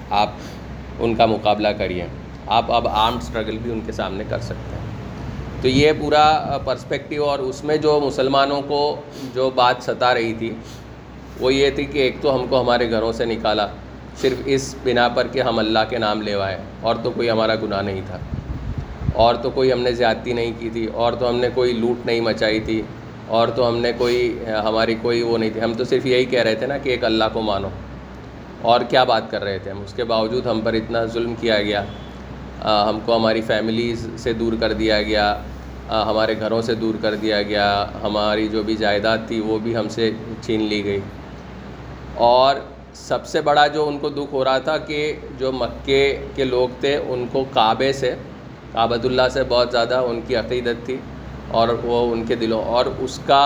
آپ 0.10 0.30
ان 1.00 1.16
کا 1.16 1.26
مقابلہ 1.26 1.68
کریے۔ 1.68 2.06
آپ 2.48 2.72
اب 2.72 2.88
آرم 2.88 3.18
اسٹرگل 3.18 3.58
بھی 3.58 3.72
ان 3.72 3.80
کے 3.86 3.92
سامنے 3.92 4.24
کر 4.30 4.40
سکتے 4.40 4.76
ہیں۔ 4.76 4.84
تو 5.62 5.68
یہ 5.68 5.92
پورا 6.00 6.58
پرسپیکٹیو 6.66 7.26
اور 7.26 7.40
اس 7.40 7.64
میں 7.64 7.78
جو 7.78 8.00
مسلمانوں 8.06 8.62
کو 8.68 9.02
جو 9.34 9.50
بات 9.50 9.76
ستا 9.80 10.14
رہی 10.14 10.34
تھی، 10.34 10.54
وہ 11.40 11.54
یہ 11.54 11.70
تھی 11.70 11.86
کہ 11.86 12.00
ایک 12.00 12.16
تو 12.22 12.36
ہم 12.36 12.48
کو 12.48 12.62
ہمارے 12.62 12.92
گھروں 12.92 13.12
سے 13.12 13.26
نکالا، 13.26 13.68
صرف 14.22 14.42
اس 14.46 14.76
بنا 14.84 15.08
پر 15.08 15.28
کہ 15.28 15.42
ہم 15.42 15.60
اللہ 15.60 15.80
کے 15.90 15.98
نام 15.98 16.22
لیوائے 16.22 16.58
اور 16.82 16.96
تو 17.04 17.12
کوئی 17.12 17.30
ہمارا 17.30 17.56
گناہ 17.56 17.82
نہیں 17.82 18.02
تھا۔ 18.08 18.18
اور 19.14 19.36
تو 19.36 19.50
کوئی 19.50 19.72
ہم 19.72 19.80
نے 19.80 19.92
زیادتی 19.92 20.34
نہیں 20.34 20.52
کی 20.60 20.70
تھی، 20.70 20.86
اور 20.94 21.14
تو 21.14 21.30
ہم 21.30 21.36
نے 21.36 21.50
کوئی 21.54 21.74
لوٹ 21.74 22.06
نہیں 22.06 22.22
مچائی 22.22 22.60
تھی، 22.60 22.82
اور 23.28 23.48
تو 23.48 23.68
ہم 23.68 23.78
نے 23.78 23.92
کوئی 23.98 24.40
ہماری 24.66 24.96
کوئی 25.02 25.22
وہ 25.22 25.38
نہیں 25.38 25.50
تھی۔ 25.50 25.62
ہم 25.62 25.74
تو 25.74 25.84
صرف 25.84 26.06
یہی 26.06 26.26
کہہ 26.26 26.44
رہے 26.44 26.56
تھے 26.56 26.68
نا 26.68 26.78
کہ 26.78 26.90
ایک 26.90 27.04
اللہ 27.04 27.24
کو 27.34 27.42
مانو۔ 27.42 27.70
اور 28.62 28.82
کیا 28.82 29.04
بات 29.04 29.32
کر 29.32 29.44
رہے 29.44 29.58
تھے 29.60 29.72
ہم؟ 29.72 29.82
اس 29.86 29.94
کے 29.94 30.04
باوجود 30.04 30.46
ہم 30.48 30.62
پر 30.62 30.74
اتنا 30.74 31.06
ظلم 31.06 31.34
کیا 31.40 31.62
گیا۔ 31.62 31.84
ہم 32.90 33.00
کو 33.06 33.16
ہماری 33.16 33.42
فیملیز 33.42 34.08
سے 34.18 34.34
دور 34.34 34.54
کر 34.60 34.74
دیا 34.74 35.02
گیا۔ 35.02 35.26
ہمارے 35.90 36.34
گھروں 36.40 36.62
سے 36.62 36.76
دور 36.76 36.94
کر 37.02 37.16
دیا 37.16 37.42
گیا۔ 37.42 37.66
ہماری 38.04 38.48
جو 38.48 38.64
بھی 38.64 38.76
جائیداد 38.76 39.18
تھی 39.28 39.40
وہ 39.40 39.58
بھی 39.60 39.76
ہم 39.76 39.90
سے 39.90 40.12
چھین 40.42 40.62
لی 40.64 40.84
گئی۔ 40.84 41.00
اور 42.16 42.56
سب 42.94 43.26
سے 43.26 43.42
بڑا 43.42 43.68
جو 43.68 43.88
ان 43.88 43.98
کو 43.98 44.10
دکھ 44.10 44.34
ہو 44.34 44.44
رہا 44.44 44.58
تھا 44.58 44.78
کہ 44.78 45.14
جو 45.38 45.52
مکے 45.52 46.04
کے 46.36 46.44
لوگ 46.44 46.70
تھے، 46.80 46.96
ان 47.08 47.26
کو 47.32 47.44
کعبے 47.54 47.92
سے 47.94 48.14
کعبۃ 48.74 49.04
اللہ 49.04 49.28
سے 49.34 49.44
بہت 49.50 49.72
زیادہ 49.72 49.98
ان 50.08 50.20
کی 50.28 50.36
عقیدت 50.36 50.86
تھی 50.86 50.98
اور 51.48 51.68
وہ 51.84 52.12
ان 52.12 52.24
کے 52.26 52.36
دلوں 52.36 52.64
اور 52.66 52.86
اس 53.00 53.20
کا 53.26 53.44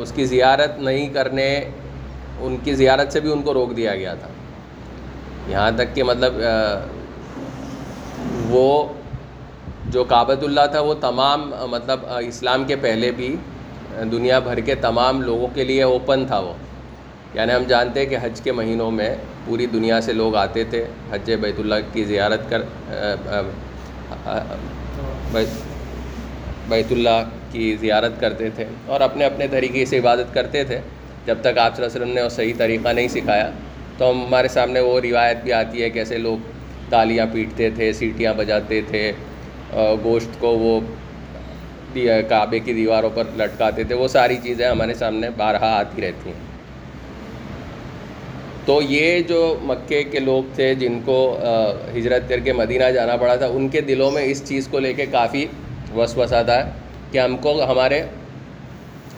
اس 0.00 0.12
کی 0.12 0.24
زیارت 0.24 0.78
نہیں 0.78 1.08
کرنے، 1.08 1.48
ان 2.40 2.56
کی 2.64 2.74
زیارت 2.74 3.12
سے 3.12 3.20
بھی 3.20 3.32
ان 3.32 3.42
کو 3.42 3.54
روک 3.54 3.76
دیا 3.76 3.94
گیا 3.94 4.14
تھا۔ 4.14 4.28
یہاں 5.48 5.70
تک 5.76 5.94
کہ 5.94 6.02
مطلب 6.02 6.40
وہ 8.50 8.86
جو 9.86 10.04
کعبۃ 10.04 10.42
اللہ 10.42 10.66
تھا، 10.72 10.80
وہ 10.80 10.94
تمام 11.00 11.50
مطلب 11.70 12.06
اسلام 12.18 12.64
کے 12.64 12.76
پہلے 12.76 13.10
بھی 13.10 13.34
دنیا 14.12 14.38
بھر 14.38 14.60
کے 14.60 14.74
تمام 14.74 15.22
لوگوں 15.22 15.48
کے 15.54 15.64
لیے 15.64 15.82
اوپن 15.82 16.24
تھا 16.26 16.38
وہ۔ 16.38 16.52
یعنی 17.34 17.52
ہم 17.54 17.62
جانتے 17.68 18.00
ہیں 18.00 18.06
کہ 18.06 18.16
حج 18.22 18.40
کے 18.40 18.52
مہینوں 18.52 18.90
میں 18.90 19.14
پوری 19.44 19.66
دنیا 19.72 20.00
سے 20.00 20.12
لوگ 20.12 20.36
آتے 20.36 20.64
تھے، 20.70 20.84
حج 21.12 21.30
بیت 21.40 21.58
اللہ 21.58 21.74
کی 21.92 22.04
زیارت 22.04 22.48
کر 22.50 22.62
بیت 26.68 26.92
اللہ 26.92 27.28
کی 27.52 27.76
زیارت 27.80 28.20
کرتے 28.20 28.48
تھے 28.54 28.64
اور 28.86 29.00
اپنے 29.00 29.24
اپنے 29.24 29.46
طریقے 29.50 29.84
سے 29.84 29.98
عبادت 29.98 30.34
کرتے 30.34 30.64
تھے۔ 30.64 30.78
جب 31.26 31.38
تک 31.40 31.58
آپ 31.58 31.76
صلی 31.76 31.84
اللہ 31.84 31.92
علیہ 31.92 32.02
وسلم 32.02 32.14
نے 32.14 32.22
وہ 32.22 32.28
صحیح 32.28 32.52
طریقہ 32.58 32.88
نہیں 32.88 33.08
سکھایا، 33.08 33.50
تو 33.98 34.10
ہمارے 34.10 34.48
سامنے 34.48 34.80
وہ 34.80 35.00
روایت 35.00 35.42
بھی 35.42 35.52
آتی 35.52 35.82
ہے 35.82 35.90
کیسے 35.90 36.18
لوگ 36.18 36.38
تالیاں 36.90 37.26
پیٹتے 37.32 37.70
تھے، 37.70 37.92
سیٹیاں 37.92 38.34
بجاتے 38.36 38.80
تھے 38.88 39.10
گوشت 40.04 40.40
کو 40.40 40.48
وہ 40.58 40.80
کعبے 42.28 42.58
کی 42.58 42.72
دیواروں 42.72 43.10
پر 43.14 43.24
لٹکاتے 43.36 43.84
تھے۔ 43.84 43.94
وہ 43.94 44.08
ساری 44.08 44.36
چیزیں 44.42 44.66
ہمارے 44.68 44.94
سامنے 44.94 45.30
بارہا 45.36 45.70
آتی 45.78 46.02
رہتی 46.02 46.30
ہیں۔ 46.30 46.49
تو 48.70 48.80
یہ 48.88 49.20
جو 49.28 49.38
مکے 49.62 50.02
کے 50.10 50.20
لوگ 50.20 50.42
تھے 50.54 50.74
جن 50.80 50.98
کو 51.04 51.16
ہجرت 51.94 52.28
کر 52.28 52.40
کے 52.40 52.52
مدینہ 52.52 52.90
جانا 52.94 53.16
پڑا 53.16 53.34
تھا، 53.36 53.46
ان 53.46 53.68
کے 53.68 53.80
دلوں 53.80 54.10
میں 54.10 54.22
اس 54.22 54.42
چیز 54.48 54.68
کو 54.70 54.78
لے 54.78 54.92
کے 54.94 55.06
کافی 55.10 55.44
وسوسہ 55.94 56.42
تھا 56.46 56.58
کہ 57.12 57.18
ہم 57.18 57.36
کو 57.36 57.54
ہمارے 57.70 58.00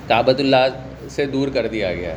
کعبۃ 0.08 0.38
اللہ 0.38 0.64
سے 1.10 1.26
دور 1.32 1.48
کر 1.54 1.66
دیا 1.66 1.92
گیا 1.94 2.10
ہے۔ 2.10 2.16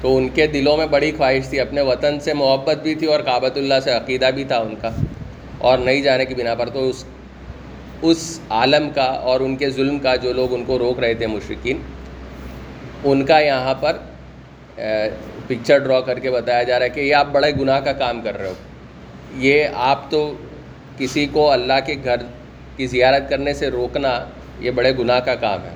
تو 0.00 0.16
ان 0.16 0.28
کے 0.34 0.46
دلوں 0.46 0.76
میں 0.76 0.86
بڑی 0.86 1.12
خواہش 1.16 1.48
تھی، 1.48 1.60
اپنے 1.60 1.80
وطن 1.90 2.18
سے 2.20 2.34
محبت 2.34 2.82
بھی 2.82 2.94
تھی 2.94 3.06
اور 3.06 3.20
کعبۃ 3.20 3.56
اللہ 3.56 3.80
سے 3.84 3.92
عقیدہ 3.92 4.30
بھی 4.34 4.44
تھا 4.44 4.58
ان 4.58 4.74
کا 4.80 4.90
اور 5.58 5.78
نہیں 5.78 6.02
جانے 6.02 6.24
کی 6.24 6.34
بنا 6.34 6.54
پر۔ 6.54 6.68
تو 6.68 6.88
اس 6.88 7.04
اس 8.02 8.28
عالم 8.50 8.90
کا 8.94 9.08
اور 9.30 9.40
ان 9.40 9.56
کے 9.56 9.70
ظلم 9.70 9.98
کا 9.98 10.16
جو 10.24 10.32
لوگ 10.32 10.54
ان 10.54 10.64
کو 10.64 10.78
روک 10.78 10.98
رہے 11.00 11.14
تھے 11.14 11.26
مشرقین 11.26 11.78
ان 13.04 13.24
کا 13.24 13.38
یہاں 13.40 13.74
پر 13.80 13.96
پکچر 15.48 15.78
ڈرا 15.78 16.00
کر 16.00 16.18
کے 16.18 16.30
بتایا 16.30 16.62
جا 16.62 16.78
رہا 16.78 16.84
ہے 16.84 16.90
کہ 16.90 17.00
یہ 17.00 17.14
آپ 17.14 17.26
بڑے 17.32 17.52
گناہ 17.60 17.80
کا 17.80 17.92
کام 17.92 18.20
کر 18.20 18.38
رہے 18.38 18.48
ہو۔ 18.48 18.54
یہ 19.36 19.64
آپ 19.74 20.10
تو 20.10 20.34
کسی 20.98 21.26
کو 21.32 21.50
اللہ 21.50 21.72
کے 21.86 21.94
گھر 22.04 22.16
کی 22.76 22.86
زیارت 22.86 23.30
کرنے 23.30 23.54
سے 23.54 23.68
روکنا 23.68 24.24
یہ 24.60 24.70
بڑے 24.70 24.92
گناہ 24.98 25.20
کا 25.20 25.34
کام 25.34 25.64
ہے۔ 25.64 25.70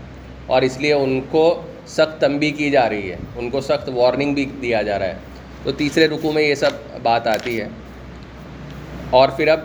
اور 0.46 0.62
اس 0.62 0.80
لیے 0.80 0.92
ان 0.92 1.20
کو 1.30 1.62
سخت 1.86 2.20
تنبی 2.20 2.50
کی 2.50 2.70
جا 2.70 2.88
رہی 2.88 3.10
ہے۔ 3.10 3.16
ان 3.36 3.50
کو 3.50 3.60
سخت 3.60 3.90
وارننگ 3.94 4.34
بھی 4.34 4.44
دیا 4.44 4.82
جا 4.82 4.98
رہا 4.98 5.06
ہے۔ 5.06 5.14
تو 5.62 5.72
تیسرے 5.72 6.08
رکو 6.08 6.32
میں 6.32 6.42
یہ 6.42 6.54
سب 6.54 6.70
بات 7.02 7.26
آتی 7.26 7.60
ہے۔ 7.60 7.68
اور 9.10 9.28
پھر 9.28 9.48
اب 9.48 9.60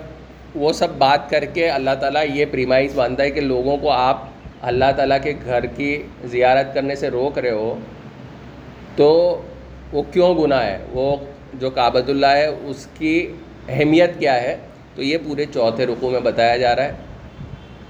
وہ 0.55 0.73
سب 0.73 0.87
بات 0.97 1.29
کر 1.29 1.45
کے 1.45 1.69
اللہ 1.69 1.89
تعالیٰ 1.99 2.23
یہ 2.33 2.45
پریمائز 2.51 2.91
باندھتا 2.95 3.23
ہے 3.23 3.31
کہ 3.31 3.41
لوگوں 3.41 3.77
کو 3.77 3.91
آپ 3.91 4.21
اللہ 4.61 4.85
تعالیٰ 4.95 5.17
کے 5.23 5.33
گھر 5.45 5.65
کی 5.65 6.03
زیارت 6.25 6.73
کرنے 6.73 6.95
سے 6.95 7.07
روک 7.07 7.37
رہے 7.37 7.49
ہو 7.49 7.79
تو 8.95 9.41
وہ 9.95 10.03
کیوں 10.11 10.35
گناہ 10.35 10.65
ہے؟ 10.65 10.77
وہ 10.91 11.15
جو 11.53 11.69
کعبۃ 11.69 12.07
اللہ 12.07 12.25
ہے، 12.25 12.45
اس 12.45 12.87
کی 12.97 13.33
اہمیت 13.69 14.19
کیا 14.19 14.41
ہے؟ 14.41 14.57
تو 14.95 15.03
یہ 15.03 15.17
پورے 15.25 15.45
چوتھے 15.53 15.85
رقو 15.85 16.09
میں 16.09 16.19
بتایا 16.19 16.57
جا 16.57 16.75
رہا 16.75 16.83
ہے۔ 16.83 16.91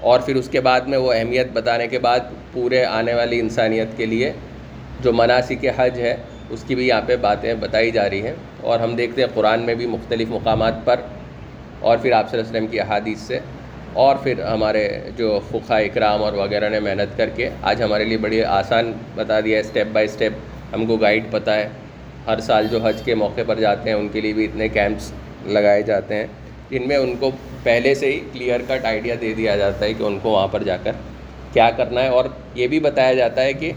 اور 0.00 0.20
پھر 0.20 0.36
اس 0.36 0.48
کے 0.48 0.60
بعد 0.60 0.80
میں 0.80 0.98
وہ 0.98 1.12
اہمیت 1.12 1.46
بتانے 1.52 1.88
کے 1.88 1.98
بعد 1.98 2.20
پورے 2.52 2.84
آنے 2.84 3.14
والی 3.14 3.40
انسانیت 3.40 3.86
کے 3.96 4.06
لیے 4.06 4.32
جو 5.00 5.12
مناسب 5.12 5.66
حج 5.76 6.00
ہے، 6.00 6.16
اس 6.50 6.64
کی 6.66 6.74
بھی 6.74 6.88
یہاں 6.88 7.00
پہ 7.06 7.16
باتیں 7.16 7.54
بتائی 7.54 7.90
جا 7.90 8.10
رہی 8.10 8.22
ہیں۔ 8.22 8.34
اور 8.60 8.80
ہم 8.80 8.96
دیکھتے 8.96 9.20
ہیں 9.20 9.28
قرآن 9.34 9.60
میں 9.60 9.74
بھی 9.74 9.86
مختلف 9.86 10.28
مقامات 10.30 10.74
پر۔ 10.84 10.96
اور 11.80 11.96
پھر 11.96 12.12
آپ 12.12 12.30
صلی 12.30 12.38
اللہ 12.38 12.48
علیہ 12.48 12.58
وسلم 12.58 12.70
کی 12.70 12.80
احادیث 12.80 13.18
سے۔ 13.18 13.38
اور 13.92 14.16
پھر 14.16 14.42
ہمارے 14.42 14.88
جو 15.16 15.40
فقہ 15.50 15.74
اکرام 15.74 16.22
اور 16.22 16.32
وغیرہ 16.32 16.68
نے 16.68 16.80
محنت 16.80 17.16
کر 17.16 17.28
کے، 17.28 17.48
آج 17.62 17.82
ہمارے 17.82 18.04
لیے 18.04 18.18
بڑی 18.18 18.44
آسان 18.44 18.92
بتا 19.14 19.40
دیا 19.40 19.56
ہے۔ 19.56 19.60
اسٹیپ 19.60 19.86
بائی 19.92 20.04
اسٹیپ 20.04 20.32
ہم 20.74 20.86
کو 20.86 20.96
گائیڈ 20.96 21.24
پتہ 21.30 21.50
ہے۔ 21.50 21.68
ہر 22.26 22.40
سال 22.40 22.68
جو 22.70 22.78
حج 22.84 23.02
کے 23.02 23.14
موقع 23.14 23.40
پر 23.46 23.60
جاتے 23.60 23.90
ہیں، 23.90 23.96
ان 23.96 24.08
کے 24.08 24.20
لیے 24.20 24.32
بھی 24.32 24.44
اتنے 24.44 24.68
کیمپس 24.68 25.12
لگائے 25.46 25.82
جاتے 25.82 26.14
ہیں۔ 26.14 26.26
جن 26.70 26.88
میں 26.88 26.96
ان 26.96 27.14
کو 27.20 27.30
پہلے 27.62 27.94
سے 27.94 28.12
ہی 28.12 28.20
کلیئر 28.32 28.60
کٹ 28.68 28.84
آئیڈیا 28.84 29.14
دے 29.20 29.34
دیا 29.34 29.56
جاتا 29.56 29.86
ہے 29.86 29.94
کہ 29.94 30.02
ان 30.02 30.18
کو 30.22 30.30
وہاں 30.30 30.48
پر 30.48 30.62
جا 30.62 30.76
کر 30.76 30.92
کیا 31.52 31.70
کرنا 31.70 32.02
ہے۔ 32.02 32.08
اور 32.08 32.24
یہ 32.54 32.66
بھی 32.66 32.80
بتایا 32.80 33.12
جاتا 33.12 33.42
ہے 33.42 33.52
کہ 33.52 33.72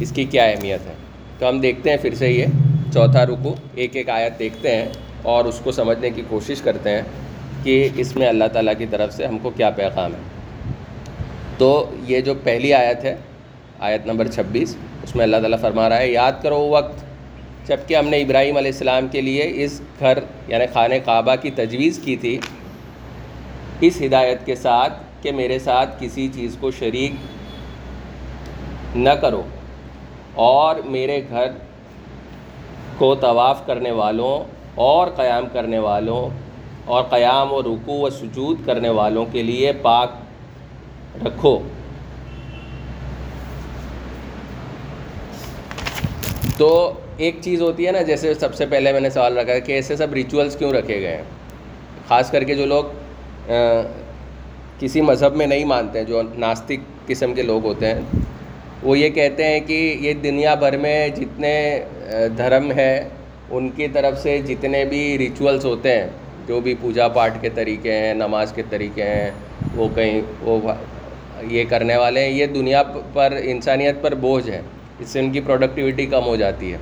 اس 0.00 0.12
کی 0.12 0.24
کیا 0.24 0.44
اہمیت 0.44 0.86
ہے۔ 0.86 0.94
تو 1.38 1.48
ہم 1.48 1.60
دیکھتے 1.60 1.90
ہیں 1.90 1.96
پھر 1.96 2.14
سے 2.14 2.30
یہ 2.30 2.44
چوتھا 2.94 3.26
رکو، 3.26 3.54
ایک 3.74 3.96
ایک 3.96 4.08
آیت 4.08 4.38
دیکھتے 4.38 4.76
ہیں 4.76 4.88
اور 5.22 5.44
اس 5.44 5.60
کو 5.64 5.72
سمجھنے 5.72 6.10
کی 6.10 6.22
کوشش 6.28 6.60
کرتے 6.60 6.90
ہیں 6.90 7.02
کہ 7.62 7.88
اس 7.96 8.16
میں 8.16 8.28
اللہ 8.28 8.44
تعالیٰ 8.52 8.74
کی 8.78 8.86
طرف 8.90 9.14
سے 9.14 9.26
ہم 9.26 9.38
کو 9.38 9.50
کیا 9.50 9.70
پیغام 9.70 10.12
ہے۔ 10.12 10.32
تو 11.58 11.90
یہ 12.06 12.20
جو 12.20 12.34
پہلی 12.42 12.74
آیت 12.74 13.04
ہے، 13.04 13.16
آیت 13.78 14.06
نمبر 14.06 14.28
چھبیس، 14.28 14.76
اس 15.02 15.16
میں 15.16 15.24
اللہ 15.24 15.36
تعالیٰ 15.36 15.58
فرما 15.60 15.88
رہا 15.88 15.98
ہے، 15.98 16.10
یاد 16.10 16.32
کرو 16.42 16.68
وقت 16.68 17.04
جبکہ 17.66 17.96
ہم 17.96 18.08
نے 18.08 18.20
ابراہیم 18.22 18.56
علیہ 18.56 18.70
السلام 18.72 19.08
کے 19.08 19.20
لیے 19.20 19.50
اس 19.64 19.80
گھر 20.00 20.18
یعنی 20.48 20.64
خانہ 20.72 20.94
کعبہ 21.04 21.34
کی 21.42 21.50
تجویز 21.50 21.98
کی 22.04 22.16
تھی، 22.16 22.38
اس 23.80 24.00
ہدایت 24.02 24.44
کے 24.46 24.54
ساتھ 24.54 24.92
کہ 25.22 25.32
میرے 25.32 25.58
ساتھ 25.58 25.90
کسی 25.98 26.28
چیز 26.34 26.56
کو 26.60 26.70
شریک 26.70 27.12
نہ 28.96 29.10
کرو 29.20 29.42
اور 30.34 30.76
میرے 30.84 31.20
گھر 31.28 31.48
کو 32.98 33.14
طواف 33.14 33.66
کرنے 33.66 33.90
والوں 33.90 34.44
اور 34.74 35.08
قیام 35.16 35.44
کرنے 35.52 35.78
والوں 35.78 36.28
اور 36.84 37.02
قیام 37.10 37.52
و 37.52 37.62
رکوع 37.62 38.00
و 38.00 38.10
سجود 38.10 38.66
کرنے 38.66 38.88
والوں 38.88 39.26
کے 39.32 39.42
لیے 39.42 39.72
پاک 39.82 40.10
رکھو۔ 41.26 41.58
تو 46.62 46.92
ایک 47.16 47.36
چیز 47.42 47.60
ہوتی 47.62 47.86
ہے 47.86 47.92
نا، 47.92 48.00
جیسے 48.02 48.32
سب 48.40 48.54
سے 48.54 48.66
پہلے 48.70 48.92
میں 48.92 49.00
نے 49.00 49.10
سوال 49.10 49.38
رکھا 49.38 49.58
کہ 49.58 49.72
ایسے 49.72 49.94
سب 49.96 50.12
ریچولس 50.14 50.56
کیوں 50.56 50.72
رکھے 50.72 51.00
گئے 51.00 51.14
ہیں؟ 51.16 51.22
خاص 52.08 52.30
کر 52.30 52.44
کے 52.44 52.54
جو 52.54 52.66
لوگ 52.66 52.84
کسی 54.78 55.00
مذہب 55.00 55.36
میں 55.36 55.46
نہیں 55.46 55.64
مانتے 55.64 55.98
ہیں، 55.98 56.06
جو 56.06 56.20
ناستک 56.38 56.80
قسم 57.06 57.32
کے 57.34 57.42
لوگ 57.42 57.64
ہوتے 57.64 57.86
ہیں، 57.86 58.20
وہ 58.82 58.98
یہ 58.98 59.08
کہتے 59.10 59.44
ہیں 59.44 59.60
کہ 59.66 59.78
یہ 60.00 60.12
دنیا 60.22 60.54
بھر 60.54 60.76
میں 60.76 61.08
جتنے 61.16 61.54
دھرم 62.36 62.70
ہے، 62.72 63.08
ان 63.50 63.68
کی 63.76 63.88
طرف 63.92 64.20
سے 64.22 64.38
جتنے 64.46 64.84
بھی 64.90 65.02
ریچولس 65.18 65.64
ہوتے 65.64 65.96
ہیں، 65.96 66.06
جو 66.46 66.60
بھی 66.60 66.74
پوجا 66.80 67.08
پاٹھ 67.16 67.40
کے 67.40 67.48
طریقے 67.54 67.98
ہیں، 67.98 68.12
نماز 68.14 68.52
کے 68.52 68.62
طریقے 68.70 69.04
ہیں، 69.04 69.30
وہ 69.76 69.88
کہیں، 69.94 70.20
وہ 70.42 70.58
یہ 71.50 71.64
کرنے 71.68 71.96
والے 71.96 72.24
ہیں، 72.24 72.30
یہ 72.30 72.46
دنیا 72.54 72.82
پر، 73.12 73.38
انسانیت 73.44 74.02
پر 74.02 74.14
بوجھ 74.20 74.48
ہے۔ 74.50 74.60
اس 75.02 75.08
سے 75.08 75.20
ان 75.20 75.32
کی 75.32 75.40
پروڈکٹیوٹی 75.40 76.06
کم 76.06 76.24
ہو 76.24 76.36
جاتی 76.36 76.72
ہے۔ 76.72 76.78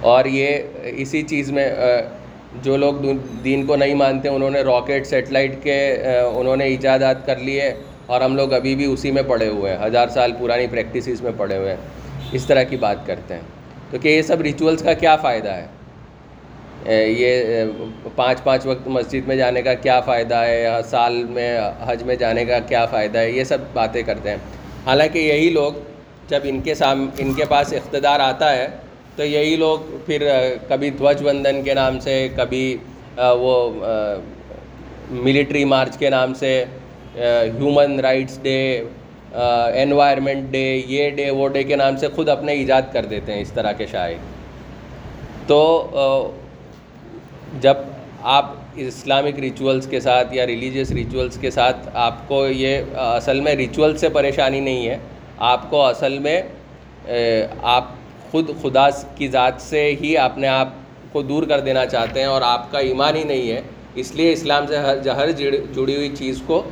اور 0.00 0.24
یہ 0.24 0.58
اسی 0.84 1.22
چیز 1.22 1.52
میں 1.52 1.74
جو 2.62 2.76
لوگ 2.76 2.94
دین 3.44 3.66
کو 3.66 3.76
نہیں 3.76 3.94
مانتے، 3.94 4.28
انہوں 4.28 4.50
نے 4.50 4.60
راکٹ 4.60 5.06
سیٹلائٹ 5.06 5.62
کے 5.62 5.96
انہوں 6.34 6.56
نے 6.56 6.64
ایجادات 6.64 7.26
کر 7.26 7.36
لیے 7.36 7.74
اور 8.06 8.20
ہم 8.20 8.36
لوگ 8.36 8.52
ابھی 8.52 8.76
بھی 8.76 8.84
اسی 8.84 9.10
میں 9.10 9.22
پڑے 9.26 9.48
ہوئے 9.48 9.72
ہیں۔ 9.72 9.86
ہزار 9.86 10.08
سال 10.08 10.32
پرانی 10.40 10.66
پریکٹسز 10.66 11.22
میں 11.22 11.32
پڑے 11.36 11.56
ہوئے 11.56 11.68
ہیں۔ 11.68 11.76
اس 12.32 12.46
طرح 12.46 12.62
کی 12.62 12.76
بات 12.76 13.06
کرتے 13.06 13.34
ہیں۔ 13.34 13.40
تو 13.90 13.98
کہ 13.98 14.08
یہ 14.08 14.22
سب 14.22 14.40
ریچولس 14.40 14.82
کا 14.82 14.92
کیا 14.92 15.16
فائدہ 15.16 15.50
ہے؟ 15.50 15.66
یہ 17.08 17.64
پانچ 18.16 18.42
پانچ 18.42 18.66
وقت 18.66 18.88
مسجد 18.88 19.28
میں 19.28 19.36
جانے 19.36 19.62
کا 19.62 19.74
کیا 19.74 20.00
فائدہ 20.00 20.34
ہے؟ 20.34 20.68
سال 20.90 21.24
میں، 21.24 21.60
حج 21.86 22.02
میں 22.02 22.14
جانے 22.14 22.44
کا 22.44 22.58
کیا 22.58 22.86
فائدہ 22.86 23.18
ہے؟ 23.18 23.30
یہ 23.30 23.44
سب 23.44 23.58
باتیں 23.72 24.02
کرتے 24.02 24.30
ہیں۔ 24.30 24.36
حالانکہ 24.86 25.18
یہی 25.18 25.50
لوگ 25.50 25.72
جب 26.28 26.40
ان 26.44 26.60
کے 26.60 26.74
سام، 26.74 27.08
ان 27.18 27.32
کے 27.34 27.44
پاس 27.48 27.72
اقتدار 27.72 28.20
آتا 28.20 28.52
ہے، 28.56 28.66
تو 29.16 29.24
یہی 29.24 29.56
لوگ 29.56 29.78
پھر 30.06 30.28
کبھی 30.68 30.90
دھوج 30.98 31.22
بندھن 31.22 31.62
کے 31.62 31.74
نام 31.74 31.98
سے، 32.00 32.16
کبھی 32.36 32.76
وہ 33.16 33.54
ملٹری 35.10 35.64
مارچ 35.64 35.96
کے 35.98 36.10
نام 36.10 36.34
سے 36.34 36.64
human 37.16 37.98
rights 38.00 38.38
day 38.42 38.58
environment 39.34 40.50
day 40.50 40.64
یہ 40.86 41.10
ڈے 41.16 41.28
وہ 41.30 41.48
ڈے 41.48 41.62
کے 41.62 41.76
نام 41.76 41.96
سے 41.96 42.08
خود 42.14 42.28
اپنے 42.28 42.52
ایجاد 42.52 42.82
کر 42.92 43.04
دیتے 43.10 43.32
ہیں 43.32 43.40
اس 43.42 43.52
طرح 43.52 43.72
کے 43.72 43.86
شاعر۔ 43.90 44.14
تو 45.46 45.60
جب 47.60 47.76
آپ 48.32 48.50
اسلامک 48.76 49.38
ریچولس 49.40 49.86
کے 49.86 50.00
ساتھ 50.00 50.34
یا 50.34 50.46
ریلیجیس 50.46 50.90
ریچولس 50.92 51.36
کے 51.40 51.50
ساتھ، 51.50 51.88
آپ 51.94 52.28
کو 52.28 52.46
یہ 52.46 52.96
اصل 52.96 53.40
میں 53.40 53.54
ریچول 53.56 53.96
سے 53.98 54.08
پریشانی 54.08 54.60
نہیں 54.60 54.88
ہے 54.88 54.96
آپ 55.42 55.70
کو 55.70 55.80
اصل 55.84 56.18
میں 56.18 56.40
آپ 57.62 57.88
خود 58.30 58.50
خدا 58.62 58.88
کی 59.16 59.28
ذات 59.28 59.60
سے 59.60 59.94
ہی 60.00 60.16
اپنے 60.18 60.48
آپ 60.48 60.68
کو 61.12 61.22
دور 61.22 61.42
کر 61.42 61.60
دینا 61.60 61.84
چاہتے 61.86 62.20
ہیں 62.20 62.26
اور 62.26 62.42
آپ 62.42 62.70
کا 62.72 62.78
ایمان 62.78 63.16
ہی 63.16 63.24
نہیں 63.24 63.50
ہے۔ 63.50 63.60
اس 63.94 64.14
لیے 64.14 64.32
اسلام 64.32 64.66
سے 64.66 64.76
ہر 64.76 65.08
ہر 65.08 65.30
جڑی 65.30 65.96
ہوئی 65.96 66.08
چیز 66.18 66.42
کو 66.46 66.62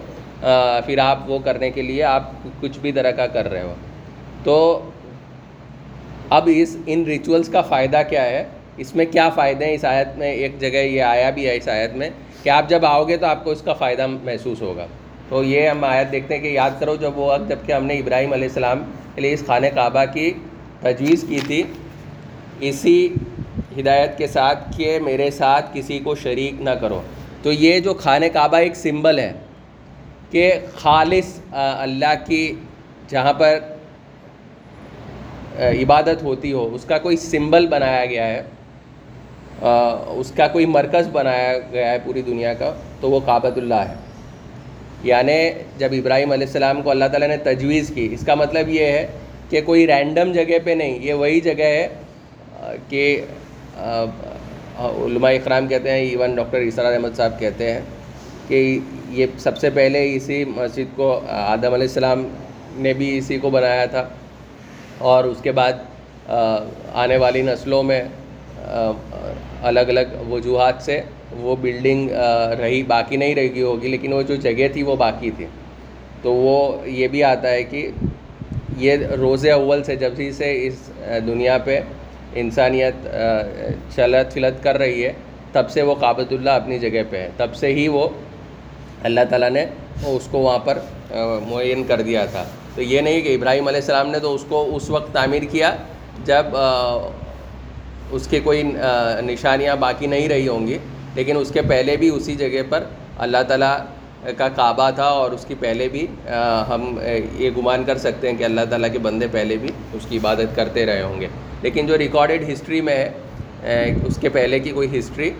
پھر 0.87 0.99
آپ 0.99 1.19
وہ 1.27 1.39
کرنے 1.39 1.71
کے 1.71 1.83
لیے 1.83 2.03
آپ 2.03 2.31
کچھ 2.61 2.79
بھی 2.79 2.93
طرح 2.93 3.11
کا 3.11 3.27
کر 3.27 3.51
رہے 3.51 3.63
ہو۔ 3.63 3.75
تو 4.45 4.57
اب 6.31 6.49
اس، 6.53 6.77
ان 6.87 7.05
ریچولس 7.05 7.49
کا 7.49 7.63
فائدہ 7.63 8.03
کیا 8.09 8.25
ہے؟ 8.25 8.45
اس 8.77 8.95
میں 8.97 9.07
کیا 9.07 9.29
فائدے 9.31 9.65
ہیں؟ 9.65 9.73
اس 9.73 9.85
آیت 9.85 10.17
میں 10.19 10.33
ایک 10.33 10.61
جگہ 10.61 10.83
یہ 10.95 11.03
آیا 11.03 11.31
بھی 11.31 11.47
ہے، 11.47 11.57
اس 11.57 11.69
آیت 11.69 11.93
میں 11.93 12.11
کہ 12.43 12.51
آپ 12.51 12.69
جب 12.69 12.85
آؤ 12.87 13.05
گے 13.05 13.17
تو 13.17 13.27
آپ 13.27 13.45
کو 13.45 13.51
اس 13.51 13.63
کا 13.63 13.73
فائدہ 13.73 14.07
محسوس 14.07 14.63
ہوگا۔ 14.63 14.87
تو 15.31 15.43
یہ 15.45 15.69
ہم 15.69 15.85
آیت 15.85 16.11
دیکھتے 16.13 16.35
ہیں 16.35 16.43
کہ 16.43 16.49
یاد 16.49 16.71
کرو 16.81 16.95
جب 17.01 17.19
وہ 17.19 17.27
وقت 17.27 17.49
جبکہ 17.49 17.73
ہم 17.73 17.85
نے 17.87 17.99
ابراہیم 17.99 18.33
علیہ 18.33 18.49
السلام 18.49 18.83
کے 19.15 19.21
لیے 19.21 19.33
اس 19.35 19.45
خانہ 19.47 19.67
کعبہ 19.75 20.05
کی 20.13 20.33
تجویز 20.81 21.25
کی 21.29 21.39
تھی، 21.47 21.63
اسی 22.69 23.09
ہدایت 23.79 24.17
کے 24.19 24.27
ساتھ 24.27 24.65
کہ 24.77 24.99
میرے 25.03 25.31
ساتھ 25.31 25.71
کسی 25.73 25.99
کو 26.05 26.15
شریک 26.23 26.61
نہ 26.63 26.75
کرو۔ 26.81 27.01
تو 27.43 27.53
یہ 27.53 27.79
جو 27.81 27.95
خانہ 27.95 28.27
کعبہ 28.33 28.57
ایک 28.57 28.77
سمبل 28.77 29.19
ہے 29.19 29.33
کہ 30.31 30.51
خالص 30.79 31.39
اللہ 31.53 32.15
کی 32.27 32.43
جہاں 33.11 33.33
پر 33.39 33.59
عبادت 35.59 36.23
ہوتی 36.23 36.53
ہو، 36.53 36.69
اس 36.75 36.85
کا 36.89 36.99
کوئی 36.99 37.17
سمبل 37.17 37.67
بنایا 37.71 38.05
گیا 38.07 38.27
ہے 38.27 38.43
اس 40.19 40.31
کا 40.37 40.47
کوئی 40.49 40.67
مرکز 40.67 41.09
بنایا 41.13 41.59
گیا 41.73 41.91
ہے 41.91 41.99
پوری 42.05 42.23
دنیا 42.23 42.53
کا، 42.55 42.73
تو 43.01 43.11
وہ 43.11 43.21
کعبۃ 43.27 43.57
اللہ 43.57 43.83
ہے۔ 43.89 43.95
یعنی 45.03 45.39
جب 45.79 45.93
ابراہیم 45.99 46.33
علیہ 46.33 46.47
السلام 46.47 46.83
کو 46.83 46.91
اللہ 46.91 47.05
تعالیٰ 47.13 47.29
نے 47.29 47.37
تجویز 47.45 47.91
کی، 47.95 48.09
اس 48.13 48.25
کا 48.27 48.35
مطلب 48.35 48.69
یہ 48.69 48.87
ہے 48.87 49.07
کہ 49.51 49.61
کوئی 49.67 49.87
رینڈم 49.87 50.33
جگہ 50.33 50.59
پہ 50.65 50.71
نہیں، 50.71 50.99
یہ 51.03 51.15
وہی 51.15 51.41
جگہ 51.41 51.71
ہے 51.77 51.89
کہ 52.89 53.25
علماء 54.79 55.31
اکرام 55.35 55.67
کہتے 55.69 55.91
ہیں، 55.91 56.01
ایون 56.01 56.35
ڈاکٹر 56.35 56.59
اسرار 56.59 56.93
احمد 56.93 57.17
صاحب 57.17 57.39
کہتے 57.39 57.73
ہیں 57.73 57.81
کہ 58.49 58.79
یہ 59.11 59.27
سب 59.39 59.59
سے 59.59 59.71
پہلے 59.71 60.05
اسی 60.15 60.45
مسجد 60.57 60.97
کو 60.97 61.09
آدم 61.29 61.73
علیہ 61.75 61.89
السلام 61.89 62.27
نے 62.77 62.93
بھی 62.95 63.17
اسی 63.19 63.39
کو 63.39 63.51
بنایا 63.51 63.85
تھا 63.93 64.05
اور 65.11 65.25
اس 65.25 65.41
کے 65.43 65.53
بعد 65.53 66.31
آنے 67.03 67.17
والی 67.17 67.43
نسلوں 67.43 67.83
میں 67.83 68.03
الگ 69.63 69.89
الگ 69.89 70.15
وجوہات 70.29 70.83
سے 70.83 71.01
وہ 71.39 71.55
بلڈنگ 71.61 72.11
رہی، 72.61 72.83
باقی 72.83 73.17
نہیں 73.17 73.35
رہی 73.35 73.63
ہوگی، 73.63 73.89
لیکن 73.89 74.13
وہ 74.13 74.23
جو 74.29 74.37
جگہ 74.37 74.69
تھی 74.73 74.83
وہ 74.83 74.97
باقی 74.97 75.31
تھی۔ 75.37 75.47
تو 76.23 76.33
وہ 76.35 76.89
یہ 76.89 77.09
بھی 77.09 77.23
آتا 77.25 77.51
ہے 77.51 77.63
کہ 77.65 77.89
یہ 78.77 79.07
روز 79.21 79.47
اول 79.47 79.83
سے 79.85 79.97
جب 79.97 80.13
ہی 80.19 80.31
سے 80.33 80.53
اس 80.67 80.91
دنیا 81.27 81.57
پہ 81.65 81.81
انسانیت 82.43 83.07
چلت 83.95 84.33
فلت 84.33 84.63
کر 84.65 84.79
رہی 84.79 85.05
ہے، 85.05 85.13
تب 85.53 85.71
سے 85.71 85.83
وہ 85.83 85.95
کعبۃ 86.01 86.31
اللہ 86.31 86.51
اپنی 86.51 86.79
جگہ 86.79 87.03
پہ 87.11 87.17
ہے۔ 87.17 87.29
تب 87.37 87.55
سے 87.55 87.73
ہی 87.75 87.87
وہ 87.89 88.09
اللہ 89.03 89.21
تعالیٰ 89.29 89.51
نے 89.51 89.65
اس 90.07 90.29
کو 90.31 90.39
وہاں 90.39 90.59
پر 90.65 90.79
معین 91.49 91.83
کر 91.89 92.03
دیا 92.03 92.25
تھا۔ 92.33 92.45
تو 92.75 92.83
یہ 92.83 93.01
نہیں 93.01 93.21
کہ 93.21 93.35
ابراہیم 93.35 93.69
علیہ 93.69 93.81
السلام 93.81 94.11
نے 94.11 94.19
تو 94.19 94.35
اس 94.35 94.45
کو 94.49 94.69
اس 94.77 94.91
وقت 94.91 95.13
تعمیر 95.15 95.43
کیا 95.51 95.75
جب 96.25 96.57
اس 98.11 98.27
کے 98.31 98.41
کوئی 98.45 98.63
نشانیاں 99.25 99.77
باقی 99.77 100.07
نہیں 100.07 100.29
رہی 100.29 100.49
ہوں 100.49 100.67
گی۔ 100.67 100.79
لیکن 101.15 101.37
اس 101.37 101.51
کے 101.51 101.63
پہلے 101.63 101.97
بھی 101.97 102.09
اسی 102.09 102.35
جگہ 102.35 102.63
پر 102.69 102.85
اللہ 103.19 103.43
تعالیٰ 103.49 103.77
کا 104.37 104.49
کعبہ 104.49 104.91
تھا 104.91 105.05
اور 105.05 105.31
اس 105.31 105.45
کی 105.45 105.55
پہلے 105.61 105.89
بھی 105.89 106.07
ہم 106.69 106.99
یہ 107.39 107.51
گمان 107.57 107.85
کر 107.85 107.99
سکتے 107.99 108.31
ہیں 108.31 108.37
کہ 108.37 108.45
اللہ 108.45 108.61
تعالیٰ 108.71 108.93
کے 108.93 108.99
بندے 108.99 109.27
پہلے 109.33 109.57
بھی 109.57 109.69
اس 109.93 110.07
کی 110.09 110.17
عبادت 110.17 110.57
کرتے 110.57 110.87
رہے 110.87 111.03
ہوں 111.03 111.21
گے۔ 111.21 111.27
لیکن 111.63 111.87
جو 111.87 111.99
ریکارڈڈ 111.99 112.45
ہسٹری 112.53 112.81
میں 112.81 112.97
ہے 112.97 113.11
اس 114.05 114.19
کے 114.21 114.29
پہلے 114.29 114.59
کی 114.59 114.71
کوئی 114.71 114.99
ہسٹری 114.99 115.31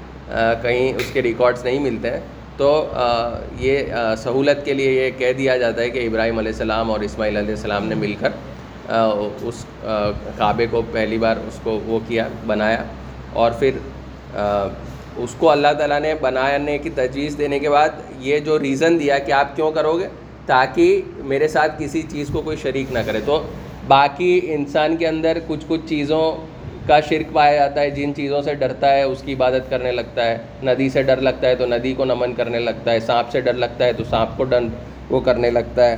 کہیں 0.63 0.93
اس 0.97 1.11
کے 1.13 1.23
ریکارڈز 1.23 1.65
نہیں 1.65 1.79
ملتے 1.79 2.11
ہیں۔ 2.11 2.21
تو 2.57 2.71
یہ 3.59 3.95
سہولت 4.19 4.65
کے 4.65 4.75
لیے 4.75 4.91
یہ 4.93 5.11
کہہ 5.19 5.33
دیا 5.39 5.57
جاتا 5.57 5.83
ہے 5.83 5.91
کہ 5.91 6.07
ابراہیم 6.07 6.39
علیہ 6.39 6.53
السلام 6.53 6.91
اور 6.91 7.01
اسماعیل 7.01 7.37
علیہ 7.37 7.55
السلام 7.55 7.87
نے 7.89 7.95
مل 7.95 8.15
کر 8.21 8.33
اس 9.43 9.65
کعبے 10.39 10.67
کو 10.71 10.83
پہلی 10.93 11.19
بار 11.19 11.37
اس 11.47 11.59
کو 11.63 11.79
وہ 11.85 11.99
کیا، 12.09 12.27
بنایا۔ 12.47 12.83
اور 13.33 13.51
پھر 13.59 13.71
اس 15.23 15.35
کو 15.39 15.51
اللہ 15.51 15.73
تعالیٰ 15.79 16.01
نے 16.01 16.15
بنانے 16.21 16.79
کی 16.79 16.91
تجویز 16.91 17.39
دینے 17.39 17.59
کے 17.59 17.71
بعد 17.71 17.89
یہ 18.19 18.39
جو 18.39 18.59
ریزن 18.59 19.01
دیا 19.01 19.19
کہ 19.19 19.33
آپ 19.33 19.57
کیوں 19.57 19.71
کرو 19.73 19.99
گے، 19.99 20.09
تاکہ 20.47 21.01
میرے 21.17 21.49
ساتھ 21.49 21.73
کسی 21.79 22.03
چیز 22.03 22.29
کو 22.33 22.43
کوئی 22.43 22.57
شریک 22.57 22.93
نہ 22.93 22.99
کرے۔ 23.07 23.21
تو 23.25 23.43
باقی 23.87 24.41
انسان 24.45 24.97
کے 24.97 25.07
اندر 25.07 25.39
کچھ 25.47 25.65
کچھ 25.69 25.81
چیزوں 25.89 26.23
کا 26.87 27.01
شرک 27.01 27.33
پایا 27.33 27.55
جاتا 27.55 27.81
ہے، 27.81 27.91
جن 27.91 28.15
چیزوں 28.15 28.43
سے 28.43 28.55
ڈرتا 28.55 28.95
ہے، 28.95 29.03
اس 29.03 29.23
کی 29.23 29.33
عبادت 29.33 29.71
کرنے 29.71 29.93
لگتا 29.93 30.25
ہے۔ 30.25 30.39
ندی 30.63 30.89
سے 30.89 31.03
ڈر 31.03 31.21
لگتا 31.21 31.49
ہے 31.49 31.55
تو 31.55 31.67
ندی 31.67 31.95
کو 31.95 32.05
نمن 32.05 32.35
کرنے 32.35 32.59
لگتا 32.59 32.93
ہے، 32.93 33.01
سانپ 33.01 33.31
سے 33.31 33.41
ڈر 33.41 33.55
لگتا 33.55 33.85
ہے 33.85 33.93
تو 33.93 34.05
سانپ 34.05 34.37
کو 34.37 34.45
ڈن 34.45 34.69
وہ 35.11 35.21
کرنے 35.21 35.51
لگتا 35.51 35.91
ہے۔ 35.91 35.97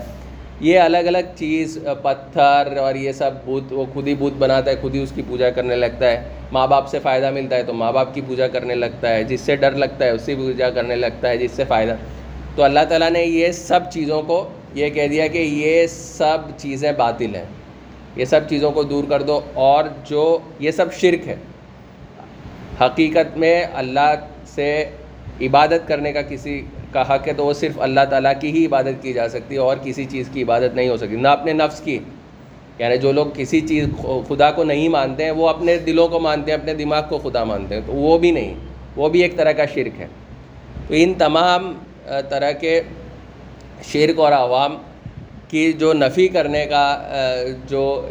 یہ 0.62 0.80
الگ 0.80 0.98
الگ 0.98 1.32
چیز، 1.36 1.78
پتھر 2.02 2.76
اور 2.76 2.94
یہ 2.94 3.12
سب 3.12 3.30
بت 3.44 3.72
وہ 3.72 3.84
خود 3.92 4.08
ہی 4.08 4.14
بت 4.14 4.36
بناتا 4.38 4.70
ہے، 4.70 4.76
خود 4.80 4.94
ہی 4.94 5.02
اس 5.02 5.12
کی 5.14 5.22
پوجا 5.28 5.50
کرنے 5.50 5.76
لگتا 5.76 6.10
ہے۔ 6.10 6.28
ماں 6.52 6.66
باپ 6.66 6.88
سے 6.88 6.98
فائدہ 6.98 7.30
ملتا 7.30 7.56
ہے 7.56 7.62
تو 7.62 7.72
ماں 7.72 7.92
باپ 7.92 8.14
کی 8.14 8.20
پوجا 8.26 8.48
کرنے 8.48 8.74
لگتا 8.74 9.14
ہے، 9.14 9.24
جس 9.24 9.40
سے 9.40 9.56
ڈر 9.56 9.72
لگتا 9.72 10.04
ہے 10.04 10.10
اس 10.10 10.22
سے 10.22 10.34
پوجا 10.34 10.70
کرنے 10.70 10.96
لگتا 10.96 11.28
ہے، 11.28 11.36
جس 11.38 11.50
سے 11.50 11.64
فائدہ۔ 11.68 11.96
تو 12.56 12.62
اللہ 12.62 12.80
تعالیٰ 12.88 13.10
نے 13.10 13.24
یہ 13.24 13.52
سب 13.52 13.80
چیزوں 13.92 14.22
کو 14.22 14.48
یہ 14.74 14.90
کہہ 14.90 15.08
دیا 15.08 15.26
کہ 15.26 15.38
یہ 15.38 15.86
سب 15.86 16.38
چیزیں 16.56 16.92
باطل 16.92 17.34
ہیں۔ 17.34 17.44
یہ 18.16 18.24
سب 18.24 18.40
چیزوں 18.48 18.70
کو 18.70 18.82
دور 18.82 19.04
کر 19.08 19.22
دو 19.22 19.40
اور 19.54 19.84
جو 20.04 20.38
یہ 20.58 20.70
سب 20.70 20.92
شرک 20.92 21.28
ہے۔ 21.28 21.36
حقیقت 22.80 23.36
میں 23.36 23.64
اللہ 23.74 24.14
سے 24.46 24.84
عبادت 25.40 25.88
کرنے 25.88 26.12
کا 26.12 26.22
کسی 26.22 26.62
کا 26.92 27.14
حق 27.14 27.28
ہے 27.28 27.32
تو 27.32 27.46
وہ 27.46 27.52
صرف 27.52 27.80
اللہ 27.80 28.00
تعالیٰ 28.10 28.32
کی 28.40 28.50
ہی 28.50 28.66
عبادت 28.66 29.02
کی 29.02 29.12
جا 29.12 29.28
سکتی 29.28 29.54
ہے 29.54 29.60
اور 29.60 29.76
کسی 29.82 30.04
چیز 30.04 30.28
کی 30.32 30.42
عبادت 30.42 30.74
نہیں 30.74 30.88
ہو 30.88 30.96
سکتی، 30.96 31.16
نہ 31.16 31.28
اپنے 31.28 31.52
نفس 31.52 31.80
کی۔ 31.80 31.98
یعنی 32.78 32.96
جو 32.98 33.12
لوگ 33.12 33.26
کسی 33.34 33.60
چیز 33.60 33.88
خدا 34.28 34.50
کو 34.50 34.64
نہیں 34.64 34.88
مانتے 34.88 35.24
ہیں 35.24 35.30
وہ 35.30 35.48
اپنے 35.48 35.78
دلوں 35.78 36.08
کو 36.08 36.20
مانتے 36.20 36.52
ہیں 36.52 36.58
اپنے 36.58 36.74
دماغ 36.74 37.02
کو 37.08 37.18
خدا 37.18 37.44
مانتے 37.44 37.74
ہیں 37.74 37.82
تو 37.86 37.92
وہ 37.92 38.18
بھی 38.18 38.30
نہیں۔ 38.30 38.54
وہ 38.96 39.08
بھی 39.08 39.22
ایک 39.22 39.36
طرح 39.36 39.52
کا 39.52 39.66
شرک 39.66 40.00
ہے۔ 40.00 40.06
تو 40.88 40.94
ان 40.96 41.14
تمام 41.14 41.74
طرح 42.28 42.52
کے 42.52 42.82
شرک 43.84 44.20
اور 44.20 44.32
عوام 44.32 44.76
کی 45.48 45.72
جو 45.72 45.92
نفی 45.92 46.28
کرنے 46.28 46.66
کا 46.66 47.02
جو 47.68 48.10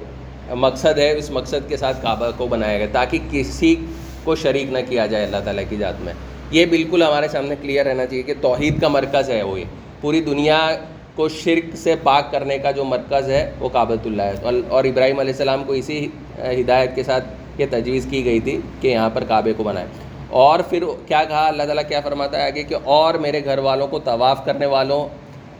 مقصد 0.49 0.97
ہے، 0.97 1.17
اس 1.17 1.31
مقصد 1.31 1.69
کے 1.69 1.77
ساتھ 1.77 2.01
کعبہ 2.01 2.29
کو 2.37 2.47
بنایا 2.47 2.77
گیا، 2.77 2.87
تاکہ 2.91 3.19
کسی 3.31 3.75
کو 4.23 4.35
شریک 4.35 4.71
نہ 4.71 4.79
کیا 4.89 5.05
جائے 5.05 5.25
اللہ 5.25 5.37
تعالیٰ 5.43 5.63
کی 5.69 5.75
ذات 5.75 6.01
میں۔ 6.01 6.13
یہ 6.51 6.65
بالکل 6.65 7.03
ہمارے 7.03 7.27
سامنے 7.27 7.55
کلیئر 7.61 7.85
رہنا 7.85 8.05
چاہیے 8.05 8.23
کہ 8.23 8.33
توحید 8.41 8.81
کا 8.81 8.87
مرکز 8.87 9.29
ہے 9.29 9.43
وہ 9.43 9.59
یہ۔ 9.59 9.65
پوری 10.01 10.21
دنیا 10.21 10.75
کو 11.15 11.29
شرک 11.29 11.75
سے 11.75 11.95
پاک 12.03 12.31
کرنے 12.31 12.57
کا 12.57 12.71
جو 12.71 12.83
مرکز 12.83 13.29
ہے 13.29 13.51
وہ 13.59 13.69
کعبۃ 13.69 14.05
اللہ 14.05 14.21
ہے۔ 14.21 14.33
اور 14.69 14.83
ابراہیم 14.83 15.19
علیہ 15.19 15.31
السلام 15.31 15.63
کو 15.63 15.73
اسی 15.73 16.07
ہدایت 16.37 16.95
کے 16.95 17.03
ساتھ 17.03 17.23
یہ 17.57 17.65
تجویز 17.69 18.07
کی 18.09 18.25
گئی 18.25 18.39
تھی 18.39 18.59
کہ 18.81 18.87
یہاں 18.87 19.09
پر 19.13 19.23
کعبے 19.23 19.53
کو 19.53 19.63
بنائے۔ 19.63 19.87
اور 20.29 20.59
پھر 20.59 20.83
کیا 21.07 21.23
کہا؟ 21.23 21.47
اللہ 21.47 21.63
تعالیٰ 21.63 21.83
کیا 21.87 22.01
فرماتا 22.01 22.37
ہے 22.37 22.45
آگے 22.45 22.63
کہ 22.63 22.75
اور 22.83 23.13
میرے 23.13 23.45
گھر 23.45 23.57
والوں 23.57 23.87
کو 23.87 23.99
طواف 23.99 24.45
کرنے 24.45 24.65
والوں 24.65 25.07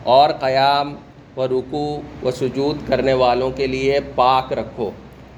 اور 0.04 0.30
قیام 0.30 0.96
و 1.38 1.48
رکو 1.48 2.02
و 2.24 2.32
سجود 2.32 2.78
کرنے 2.88 3.14
والوں 3.14 3.52
کے 3.52 3.68
لیے 3.68 4.00
پاک 4.16 4.54
رکھو۔ 4.54 4.92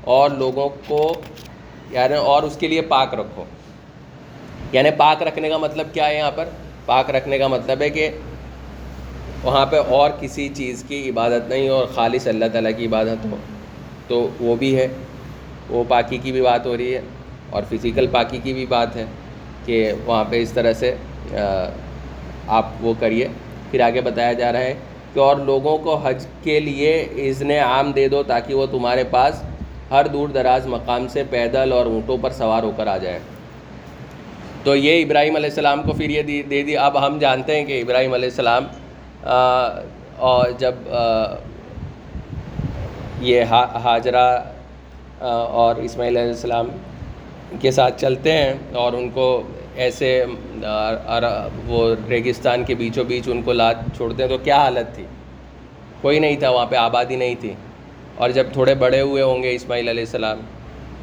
اور 0.04 0.30
لوگوں 0.30 0.70
کو 0.88 1.14
یعنی 1.92 2.16
اور 2.16 2.44
اس 2.44 2.58
کے 2.58 2.68
لیے 2.68 2.82
پاک 2.82 3.14
رکھو۔ 3.14 3.44
یعنی 4.74 4.90
پاک 4.98 5.24
رکھنے 5.24 5.50
کا 5.50 5.58
مطلب 5.58 5.88
کیا 5.94 6.08
ہے 6.08 6.18
یہاں 6.18 6.32
پر؟ 6.36 6.46
پاک 6.86 7.10
رکھنے 7.10 7.38
کا 7.38 7.48
مطلب 7.48 7.82
ہے 7.82 7.90
کہ 7.90 8.10
وہاں 9.44 9.66
پہ 9.66 9.78
اور 9.88 10.10
کسی 10.20 10.48
چیز 10.56 10.84
کی 10.88 11.10
عبادت 11.10 11.50
نہیں 11.50 11.70
اور 11.70 11.86
خالص 11.86 12.28
اللہ 12.28 12.46
تعالیٰ 12.52 12.72
کی 12.78 12.86
عبادت 12.86 13.26
ہو، 13.26 13.36
تو 14.08 14.28
وہ 14.40 14.56
بھی 14.56 14.76
ہے۔ 14.78 14.88
وہ 15.70 15.84
پاکی 15.88 16.18
کی 16.18 16.32
بھی 16.32 16.42
بات 16.42 16.66
ہو 16.66 16.78
رہی 16.78 16.94
ہے 16.96 17.02
اور 17.50 17.64
فزیکل 17.70 18.08
پاکی 18.08 18.40
کی 18.44 18.54
بھی 18.54 18.66
بات 18.66 18.96
ہے 18.96 19.06
کہ 19.66 19.92
وہاں 20.06 20.24
پہ 20.30 20.42
اس 20.42 20.52
طرح 20.52 20.74
سے 20.74 20.94
آپ 22.48 22.66
وہ 22.82 22.94
کریے۔ 23.00 23.28
پھر 23.72 23.82
آگے 23.82 24.02
بتایا 24.02 24.34
جا 24.34 24.52
رہا 24.52 24.60
ہے 24.60 24.74
کہ 25.14 25.20
اور 25.20 25.36
لوگوں 25.46 25.78
کو 25.78 25.96
حج 26.04 26.26
کے 26.44 26.60
لیے 26.60 26.94
اذن 27.28 27.52
عام 27.52 27.92
دے 27.92 28.08
دو 28.08 28.24
تاکہ 28.24 28.54
وہ 28.54 28.66
تمہارے 28.72 29.04
پاس 29.12 29.42
ہر 29.92 30.08
دور 30.08 30.30
دراز 30.30 30.68
مقام 30.68 31.08
سے 31.08 31.24
پیدل 31.30 31.74
اور 31.74 31.86
اونٹوں 31.86 32.18
پر 32.22 32.32
سوار 32.32 32.64
ہو 32.64 32.72
کر 32.78 32.88
آ 32.88 32.98
جائے 32.98 33.20
تو 34.64 34.76
یہ 34.76 35.04
ابراہیم 35.04 35.36
علیہ 35.36 35.50
السلام 35.50 35.82
کو 35.84 35.94
پھر 35.94 36.10
یہ 36.10 36.22
دے 36.50 36.62
دی۔ 36.64 36.78
اب 36.78 37.06
ہم 37.06 37.18
جانتے 37.20 37.56
ہیں 37.56 37.66
کہ 37.66 37.82
ابراہیم 37.82 38.14
علیہ 38.14 38.30
السلام 38.30 38.66
اور 40.30 40.52
جب 40.58 40.76
یہ 43.22 43.44
حاجرہ 43.84 44.28
اور 45.20 45.76
اسماعیل 45.84 46.18
علیہ 46.18 46.30
السلام 46.30 46.68
کے 47.62 47.72
ساتھ 47.72 48.00
چلتے 48.02 48.32
ہیں 48.32 48.54
اور 48.74 48.94
ان 48.94 49.10
کو 49.14 49.28
ایسے 49.76 50.24
وہ 51.66 51.84
ریگستان 52.10 52.64
کے 52.64 52.76
بیچوں 52.76 53.04
بیچ 53.04 53.28
ان 53.32 53.42
کو 53.42 53.54
لاد 53.54 53.76
چھوڑتے 53.98 54.24
ہیں، 54.24 54.30
تو 54.30 54.38
کیا 54.44 54.58
حالت 54.58 54.96
تھی؟ 54.96 55.06
کوئی 56.02 56.20
نہیں 56.20 56.36
تھا، 56.40 56.50
وہاں 56.50 56.66
پہ 56.70 56.76
آبادی 56.76 57.16
نہیں 57.16 57.36
تھی۔ 57.40 57.54
اور 58.16 58.30
جب 58.30 58.48
تھوڑے 58.54 58.76
بڑے 58.76 59.02
ہوئے 59.02 59.24
ہوں 59.24 59.44
گے 59.44 59.54
اسماعیل 59.56 59.88
علیہ 59.90 60.04
السلام 60.04 60.40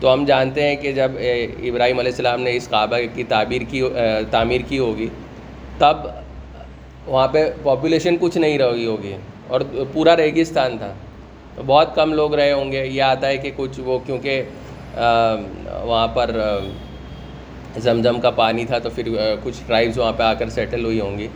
تو 0.01 0.13
ہم 0.13 0.25
جانتے 0.25 0.63
ہیں 0.63 0.77
کہ 0.77 0.93
جب 0.93 1.13
ابراہیم 1.15 1.99
علیہ 1.99 2.11
السلام 2.11 2.43
نے 2.43 2.55
اس 2.57 2.69
کعبہ 2.69 2.97
کی 3.15 3.25
تعبیر 3.29 3.63
کی 3.71 3.83
تعمیر 4.31 4.61
کی 4.69 4.79
ہوگی، 4.79 5.09
تب 5.79 5.97
وہاں 7.07 7.29
پہ 7.29 7.45
پاپولیشن 7.63 8.17
کچھ 8.21 8.39
نہیں 8.39 8.59
رہی 8.59 8.87
ہوگی 8.87 9.15
اور 9.49 9.61
پورا 9.93 10.17
ریگستان 10.17 10.77
تھا۔ 10.79 10.93
تو 11.55 11.63
بہت 11.67 11.95
کم 11.95 12.13
لوگ 12.15 12.35
رہے 12.35 12.53
ہوں 12.53 12.73
گے۔ 12.73 12.85
یہ 12.87 13.03
آتا 13.03 13.29
ہے 13.29 13.37
کہ 13.37 13.51
کچھ 13.57 13.81
وہ 13.85 13.99
کیونکہ 14.07 14.43
وہاں 15.85 16.07
پر 16.15 16.31
زمزم 17.79 18.21
کا 18.21 18.31
پانی 18.31 18.65
تھا 18.65 18.79
تو 18.79 18.91
پھر 18.95 19.09
کچھ 19.43 19.61
ٹرائبز 19.67 19.99
وہاں 19.99 20.13
پہ 20.13 20.23
آ 20.23 20.33
کر 20.35 20.49
سیٹل 20.49 20.85
ہوئی 20.85 21.01
ہوں 21.01 21.19
گی۔ 21.19 21.29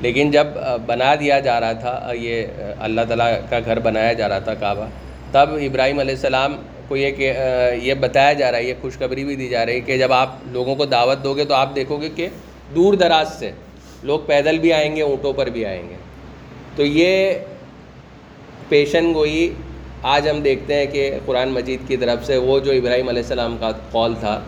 لیکن 0.00 0.30
جب 0.30 0.46
بنا 0.86 1.14
دیا 1.20 1.38
جا 1.40 1.60
رہا 1.60 1.72
تھا 1.80 2.12
یہ 2.18 2.46
اللہ 2.80 3.00
تعالیٰ 3.08 3.30
کا 3.50 3.58
گھر 3.64 3.78
بنایا 3.78 4.12
جا 4.12 4.28
رہا 4.28 4.38
تھا 4.38 4.54
کعبہ، 4.54 4.86
تب 5.32 5.54
ابراہیم 5.62 5.98
علیہ 5.98 6.14
السلام 6.14 6.56
کو 6.90 6.96
یہ 6.96 7.10
کہ 7.16 7.32
یہ 7.82 7.94
بتایا 8.00 8.32
جا 8.32 8.50
رہا 8.50 8.58
ہے، 8.58 8.64
یہ 8.64 8.74
خوشخبری 8.80 9.24
بھی 9.24 9.34
دی 9.36 9.48
جا 9.48 9.64
رہی 9.66 9.74
ہے 9.74 9.80
کہ 9.80 9.98
جب 9.98 10.12
آپ 10.12 10.30
لوگوں 10.52 10.74
کو 10.76 10.84
دعوت 10.86 11.22
دو 11.24 11.34
گے 11.34 11.44
تو 11.44 11.54
آپ 11.54 11.74
دیکھو 11.74 11.96
گے 12.00 12.08
کہ 12.16 12.28
دور 12.74 12.94
دراز 12.94 13.28
سے 13.38 13.50
لوگ 14.02 14.20
پیدل 14.26 14.58
بھی 14.58 14.72
آئیں 14.72 14.94
گے، 14.96 15.02
اونٹوں 15.02 15.32
پر 15.32 15.46
بھی 15.56 15.64
آئیں 15.66 15.82
گے۔ 15.88 15.96
تو 16.76 16.84
یہ 16.84 17.34
پیشن 18.68 19.12
گوئی 19.14 19.52
آج 20.14 20.28
ہم 20.28 20.40
دیکھتے 20.42 20.74
ہیں 20.74 20.86
کہ 20.92 21.10
قرآن 21.24 21.48
مجید 21.52 21.80
کی 21.88 21.96
طرف 21.96 22.24
سے 22.26 22.36
وہ 22.48 22.58
جو 22.66 22.72
ابراہیم 22.72 23.08
علیہ 23.08 23.22
السلام 23.22 23.56
کا 23.60 23.70
قول 23.90 24.14
تھا، 24.20 24.40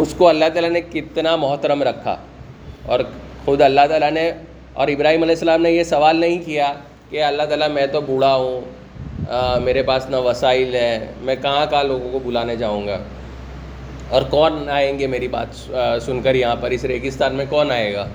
اس 0.00 0.14
کو 0.18 0.28
اللہ 0.28 0.48
تعالیٰ 0.54 0.70
نے 0.70 0.80
کتنا 0.92 1.36
محترم 1.44 1.82
رکھا۔ 1.82 2.16
اور 2.86 3.00
خود 3.44 3.60
اللہ 3.60 3.86
تعالیٰ 3.88 4.10
نے، 4.10 4.30
اور 4.72 4.88
ابراہیم 4.88 5.22
علیہ 5.22 5.34
السلام 5.34 5.62
نے 5.62 5.70
یہ 5.70 5.84
سوال 5.84 6.16
نہیں 6.16 6.38
کیا 6.44 6.72
کہ 7.10 7.22
اللہ 7.24 7.42
تعالیٰ 7.42 7.68
میں 7.70 7.86
تو 7.92 8.00
بوڑھا 8.00 8.34
ہوں 8.34 8.60
میرے 9.64 9.82
پاس 9.82 10.08
نہ 10.10 10.16
وسائل 10.24 10.74
ہے، 10.74 11.12
میں 11.22 11.34
کہاں 11.42 11.64
کہاں 11.70 11.84
لوگوں 11.84 12.10
کو 12.12 12.18
بلانے 12.24 12.56
جاؤں 12.56 12.86
گا؟ 12.86 12.98
اور 14.08 14.22
کون 14.30 14.68
آئیں 14.70 14.98
گے 14.98 15.06
میری 15.06 15.28
بات 15.28 15.54
سن 16.02 16.20
کر 16.22 16.34
یہاں 16.34 16.56
پر؟ 16.60 16.70
اس 16.70 16.84
ریگستان 16.84 17.34
میں 17.34 17.44
کون 17.48 17.70
آئے 17.72 17.92
گا؟ 17.94 18.06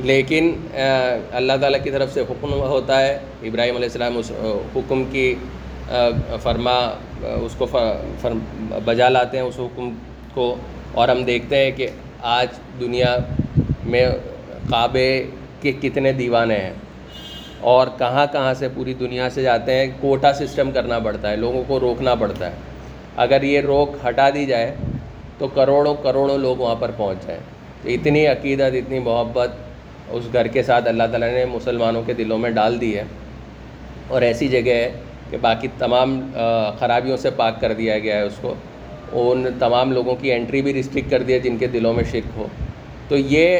لیکن 0.00 0.52
اللہ 1.32 1.56
تعالیٰ 1.60 1.82
کی 1.84 1.90
طرف 1.90 2.12
سے 2.14 2.20
حکم 2.30 2.52
ہوتا 2.52 3.00
ہے، 3.00 3.18
ابراہیم 3.42 3.76
علیہ 3.76 3.88
السلام 3.88 4.16
اس 4.18 4.32
حکم 4.76 5.04
کی 5.10 5.34
فرما 6.42 6.78
اس 7.22 7.54
کو 7.58 7.66
بجا 8.84 9.08
لاتے 9.08 9.36
ہیں 9.36 9.44
اس 9.44 9.58
حکم 9.58 9.90
کو، 10.34 10.54
اور 10.94 11.08
ہم 11.08 11.22
دیکھتے 11.24 11.64
ہیں 11.64 11.70
کہ 11.76 11.86
آج 12.36 12.48
دنیا 12.80 13.16
میں 13.84 14.06
کعبے 14.70 15.24
کے 15.60 15.72
کتنے 15.80 16.12
دیوانے 16.12 16.56
ہیں۔ 16.56 16.72
اور 17.62 17.86
کہاں 17.98 18.26
کہاں 18.32 18.54
سے 18.54 18.68
پوری 18.74 18.94
دنیا 18.94 19.30
سے 19.30 19.42
جاتے 19.42 19.74
ہیں، 19.74 19.86
کوٹا 20.00 20.32
سسٹم 20.32 20.70
کرنا 20.70 20.98
پڑتا 20.98 21.30
ہے، 21.30 21.36
لوگوں 21.36 21.64
کو 21.66 21.80
روکنا 21.80 22.14
پڑتا 22.14 22.46
ہے۔ 22.46 22.56
اگر 23.16 23.42
یہ 23.42 23.60
روک 23.60 23.96
ہٹا 24.08 24.30
دی 24.30 24.46
جائے 24.46 24.74
تو 25.38 25.48
کروڑوں 25.48 25.94
کروڑوں 26.02 26.38
لوگ 26.38 26.56
وہاں 26.56 26.74
پر 26.74 26.90
پہنچ 26.96 27.26
جائیں۔ 27.26 27.40
تو 27.82 27.88
اتنی 27.88 28.26
عقیدت، 28.26 28.74
اتنی 28.74 28.98
محبت 28.98 29.50
اس 30.08 30.24
گھر 30.32 30.46
کے 30.46 30.62
ساتھ 30.62 30.88
اللہ 30.88 31.02
تعالیٰ 31.02 31.32
نے 31.32 31.44
مسلمانوں 31.44 32.02
کے 32.06 32.14
دلوں 32.14 32.38
میں 32.38 32.50
ڈال 32.50 32.80
دی 32.80 32.96
ہے۔ 32.98 33.02
اور 34.08 34.22
ایسی 34.22 34.48
جگہ 34.48 34.70
ہے 34.70 34.92
کہ 35.30 35.36
باقی 35.40 35.68
تمام 35.78 36.30
خرابیوں 36.78 37.16
سے 37.16 37.30
پاک 37.30 37.60
کر 37.60 37.72
دیا 37.72 37.98
گیا 37.98 38.16
ہے 38.16 38.22
اس 38.22 38.34
کو۔ 38.40 38.54
ان 39.12 39.46
تمام 39.58 39.92
لوگوں 39.92 40.16
کی 40.16 40.32
انٹری 40.32 40.62
بھی 40.62 40.80
رسٹرک 40.80 41.10
کر 41.10 41.22
دیا 41.22 41.38
جن 41.38 41.56
کے 41.56 41.66
دلوں 41.66 41.94
میں 41.94 42.04
شرک 42.10 42.30
ہو۔ 42.36 42.46
تو 43.08 43.16
یہ 43.16 43.58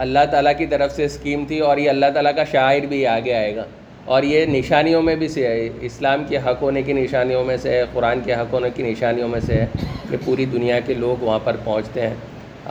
اللہ 0.00 0.24
تعالیٰ 0.30 0.52
کی 0.58 0.66
طرف 0.66 0.94
سے 0.96 1.04
اسکیم 1.04 1.44
تھی 1.48 1.58
اور 1.60 1.78
یہ 1.78 1.90
اللہ 1.90 2.10
تعالیٰ 2.14 2.34
کا 2.36 2.44
شاعر 2.52 2.86
بھی 2.88 3.06
آگے 3.06 3.34
آئے 3.34 3.54
گا 3.56 3.64
اور 4.04 4.22
یہ 4.22 4.46
نشانیوں 4.46 5.02
میں 5.02 5.14
بھی 5.16 5.28
سے 5.28 5.46
ہے، 5.46 5.68
اسلام 5.80 6.24
کے 6.28 6.38
حق 6.46 6.62
ہونے 6.62 6.82
کی 6.82 6.92
نشانیوں 6.92 7.44
میں 7.44 7.56
سے 7.56 7.76
ہے، 7.76 7.84
قرآن 7.92 8.20
کے 8.24 8.34
حق 8.34 8.52
ہونے 8.52 8.68
کی 8.74 8.82
نشانیوں 8.82 9.28
میں 9.28 9.40
سے 9.46 9.54
ہے 9.54 9.66
کہ 10.10 10.16
پوری 10.24 10.44
دنیا 10.52 10.78
کے 10.86 10.94
لوگ 10.94 11.24
وہاں 11.24 11.38
پر 11.44 11.56
پہنچتے 11.64 12.06
ہیں۔ 12.06 12.14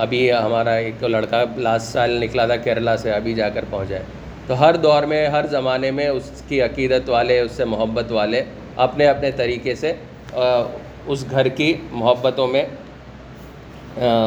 ابھی 0.06 0.32
ہمارا 0.34 0.74
ایک 0.76 1.04
لڑکا 1.04 1.44
لاسٹ 1.58 1.92
سال 1.94 2.12
نکلا 2.22 2.46
تھا 2.46 2.56
کیرلا 2.56 2.96
سے، 2.98 3.12
ابھی 3.12 3.34
جا 3.34 3.50
کر 3.50 3.66
پہنچا 3.70 3.96
ہے۔ 3.96 4.04
تو 4.48 4.60
ہر 4.60 4.76
دور 4.84 5.04
میں، 5.12 5.26
ہر 5.28 5.46
زمانے 5.52 5.92
میں 5.92 6.08
اس 6.08 6.32
کی 6.48 6.62
عقیدت 6.62 7.10
والے، 7.10 7.40
اس 7.40 7.52
سے 7.52 7.66
محبت 7.66 8.12
والے 8.12 8.44
اپنے 8.88 9.08
اپنے 9.08 9.32
طریقے 9.32 9.76
سے 9.76 9.94
اس 10.34 11.26
گھر 11.32 11.48
کی 11.48 11.74
محبتوں 11.92 12.48
میں 12.48 12.66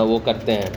وہ 0.09 0.19
کرتے 0.25 0.53
ہیں۔ 0.53 0.71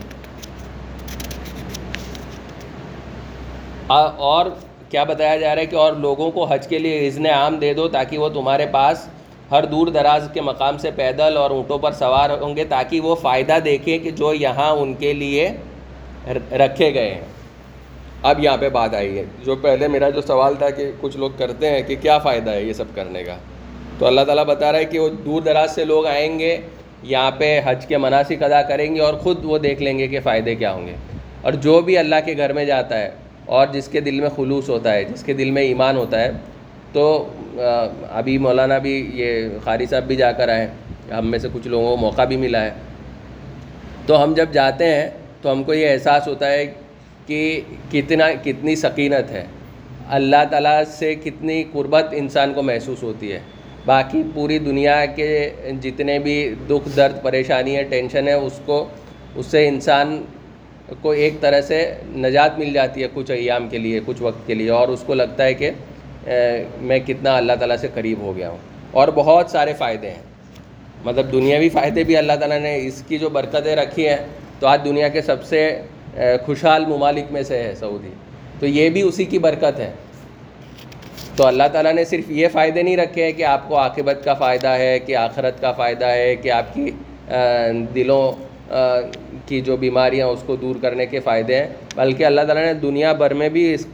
اور 3.88 4.45
کیا 4.89 5.04
بتایا 5.04 5.38
جا 5.38 5.56
رہا 5.56 5.62
ہے 5.62 5.67
کہ 5.67 5.76
اور 5.76 5.93
لوگوں 5.93 6.32
کو 6.32 6.45
حج 6.45 6.67
کے 6.67 6.80
لیے 6.80 7.08
اذن 7.08 7.26
عام 7.26 7.56
دے 7.56 7.74
دو 7.74 7.88
تاکہ 7.88 8.17
وہ 8.17 8.30
تمہارے 8.30 8.65
پاس 8.71 9.08
ہر 9.52 9.65
دور 9.65 9.88
دراز 9.88 10.30
کے 10.34 10.41
مقام 10.41 10.78
سے 10.78 10.91
پیدل 10.91 11.38
اور 11.38 11.50
اونٹوں 11.50 11.78
پر 11.78 11.91
سوار 11.91 12.30
ہوں 12.30 12.56
گے، 12.56 12.63
تاکہ 12.63 13.00
وہ 13.00 13.15
فائدہ 13.15 13.58
دیکھیں 13.65 14.00
کہ 14.00 14.12
جو 14.12 14.34
یہاں 14.34 14.71
ان 14.71 14.93
کے 14.93 15.13
لیے 15.13 15.52
رکھے 16.52 16.93
گئے 16.93 17.13
ہیں۔ 17.13 17.21
اب 18.24 18.43
یہاں 18.43 18.58
پہ 18.58 18.69
بات 18.69 18.93
آئی 18.93 19.17
ہے۔ 19.17 19.24
جو 19.43 19.56
پہلے 19.56 19.88
میرا 19.88 20.10
جو 20.10 20.21
سوال 20.21 20.56
تھا 20.56 20.69
کہ 20.69 20.91
کچھ 21.02 21.17
لوگ 21.17 21.32
کرتے 21.38 21.69
ہیں 21.69 21.82
کہ 21.82 21.95
کیا 22.02 22.17
فائدہ 22.17 22.52
ہے 22.52 22.63
یہ 22.63 22.74
سب 22.74 22.86
کرنے 22.95 23.24
کا، 23.24 23.36
تو 24.00 24.08
اللہ 24.08 24.21
تعالیٰ 24.21 24.45
بتا 24.45 24.71
رہا 24.71 24.80
ہے 24.80 24.86
کہ 24.86 25.00
وہ 25.00 25.10
دور 25.10 25.41
دراز 25.41 25.76
سے 25.76 25.86
لوگ 25.86 26.06
آئیں 26.06 26.39
گے، 26.39 26.58
یہاں 27.04 27.32
پہ 27.32 27.62
حج 27.65 27.86
کے 27.86 27.98
مناسب 27.98 28.43
ادا 28.43 28.62
کریں 28.62 28.95
گے 28.95 29.02
اور 29.02 29.13
خود 29.13 29.39
وہ 29.43 29.58
دیکھ 29.58 29.82
لیں 29.82 30.00
گے 30.00 30.08
کہ 30.08 30.19
فائدے 30.19 30.56
کیا 30.56 30.74
ہوں 30.74 30.88
گے۔ 30.88 30.95
اور 31.41 31.54
جو 31.54 31.82
بھی 31.82 31.98
اللہ 31.98 32.15
کے 32.26 32.38
گھر 32.38 32.54
میں 32.54 32.65
جاتا 32.65 32.98
ہے 32.98 33.10
اور 33.46 33.68
جس 33.68 33.88
کے 33.88 34.00
دل 34.00 34.22
میں 34.22 34.30
خلوص 34.36 34.70
ہوتا 34.70 34.94
ہے، 34.94 35.04
جس 35.04 35.24
کے 35.24 35.34
دل 35.34 35.52
میں 35.52 35.62
ایمان 35.62 35.98
ہوتا 35.98 36.22
ہے، 36.22 36.32
تو 36.94 37.30
ابھی 38.10 38.38
مولانا 38.38 38.78
بھی 38.78 39.12
یہ 39.14 39.48
قاری 39.64 39.86
صاحب 39.86 40.04
بھی 40.04 40.16
جا 40.16 40.32
کر 40.32 40.50
آئے، 40.50 40.68
ہم 41.12 41.32
میں 41.32 41.40
سے 41.40 41.48
کچھ 41.54 41.68
لوگوں 41.68 41.90
کو 41.90 41.98
موقع 41.98 42.24
بھی 42.26 42.38
ملا 42.38 42.66
ہے۔ 42.66 42.72
تو 44.06 44.24
ہم 44.24 44.34
جب 44.34 44.46
جاتے 44.52 44.86
ہیں، 44.86 45.10
تو 45.42 45.52
ہم 45.52 45.64
کو 45.64 45.74
یہ 45.74 45.90
احساس 45.90 46.28
ہوتا 46.28 46.52
ہے 46.52 46.74
کہ 47.28 47.62
کتنا، 47.92 48.26
کتنی 48.44 48.76
سکینت 48.76 49.32
ہے۔ 49.32 49.46
اللہ 50.10 50.44
تعالیٰ 50.52 50.84
سے 50.88 51.16
کتنی 51.16 51.64
قربت 51.72 52.06
انسان 52.12 52.54
کو 52.54 52.62
محسوس 52.62 53.04
ہوتی 53.04 53.32
ہے۔ 53.32 53.40
باقی 53.86 54.24
پوری 54.34 54.60
دنیا 54.60 55.06
کے 55.06 55.50
جتنے 55.82 56.20
بھی 56.20 56.56
دکھ 56.70 56.90
درد، 56.96 57.24
پریشانی 57.24 57.76
ہے، 57.76 57.84
ٹینشن 57.84 58.28
ہے، 58.28 58.34
اس 58.34 58.60
کو، 58.66 58.88
اس 59.36 59.46
سے 59.46 59.68
انسان 59.68 60.24
کو 61.02 61.12
ایک 61.12 61.34
طرح 61.39 61.62
سے 61.62 61.93
نجات 62.08 62.60
مل 62.60 62.74
جاتی 62.74 63.04
ہے 63.04 63.08
کچھ 63.13 63.32
ایام 63.32 63.69
کے 63.69 63.78
لیے، 63.78 64.00
کچھ 64.06 64.21
وقت 64.21 64.48
کے 64.48 64.54
لیے، 64.54 64.69
اور 64.69 64.88
اس 64.88 65.04
کو 65.06 65.13
لگتا 65.13 65.43
ہے 65.43 65.54
کہ 65.54 65.69
میں 66.82 67.00
کتنا 67.06 67.38
اللہ 67.38 67.54
تعالیٰ 67.54 67.78
سے 67.78 67.88
قریب 67.93 68.19
ہو 68.19 68.36
گیا 68.36 68.50
ہوں۔ 68.50 68.58
اور 68.91 69.08
بہت 69.08 69.50
سارے 69.52 69.74
فائدے 69.74 70.10
ہیں۔ 70.10 70.24
مطلب 71.06 71.32
دنیاوی 71.32 71.69
فائدے 71.69 72.04
بھی 72.04 72.17
اللہ 72.17 72.34
تعالیٰ 72.34 72.60
نے 72.60 72.78
اس 72.78 73.04
کی 73.08 73.17
جو 73.17 73.30
برکتیں 73.30 73.76
رکھی 73.76 74.08
ہیں، 74.10 74.17
تو 74.60 74.67
آج 74.67 74.82
دنیا 74.86 75.08
کے 75.08 75.21
سب 75.21 75.43
سے 75.43 75.82
خوشحال 76.45 76.86
ممالک 76.86 77.32
میں 77.32 77.43
سے 77.43 77.63
ہے 77.63 77.76
سعودی۔ 77.76 78.13
تو 78.60 78.65
یہ 78.65 78.89
بھی 78.89 79.02
اسی 79.02 79.26
کی 79.26 79.39
برکت 79.39 79.80
ہے۔ 79.80 79.91
تو 81.36 81.45
اللہ 81.45 81.63
تعالیٰ 81.71 81.93
نے 81.93 82.06
صرف 82.06 82.32
یہ 82.32 82.48
فائدے 82.52 82.84
نہیں 82.84 82.98
رکھے 82.98 83.24
ہیں 83.24 83.32
کہ 83.32 83.43
آپ 83.43 83.67
کو 83.67 83.78
عاقبت 83.78 84.26
کا 84.26 84.34
فائدہ 84.34 84.67
ہے، 84.67 85.00
کہ 85.00 85.15
آخرت 85.15 85.62
کا 85.62 85.71
فائدہ 85.71 86.06
ہے، 86.06 86.36
کہ 86.36 86.52
آپ 86.52 86.74
کی 86.74 86.91
دلوں 87.95 88.32
کی 89.47 89.60
جو 89.62 89.75
بیماریاں 89.78 90.28
اس 90.28 90.43
کو 90.45 90.56
دور 90.56 90.75
کرنے 90.82 91.06
کے 91.06 91.19
فائدے 91.19 91.56
ہیں، 91.56 91.67
بلکہ 91.95 92.25
اللہ 92.25 92.41
تعالیٰ 92.47 92.63
نے 92.65 92.73
دنیا 92.82 93.12
بھر 93.13 93.34
میں 93.34 93.49
بھی 93.49 93.73
اس 93.73 93.86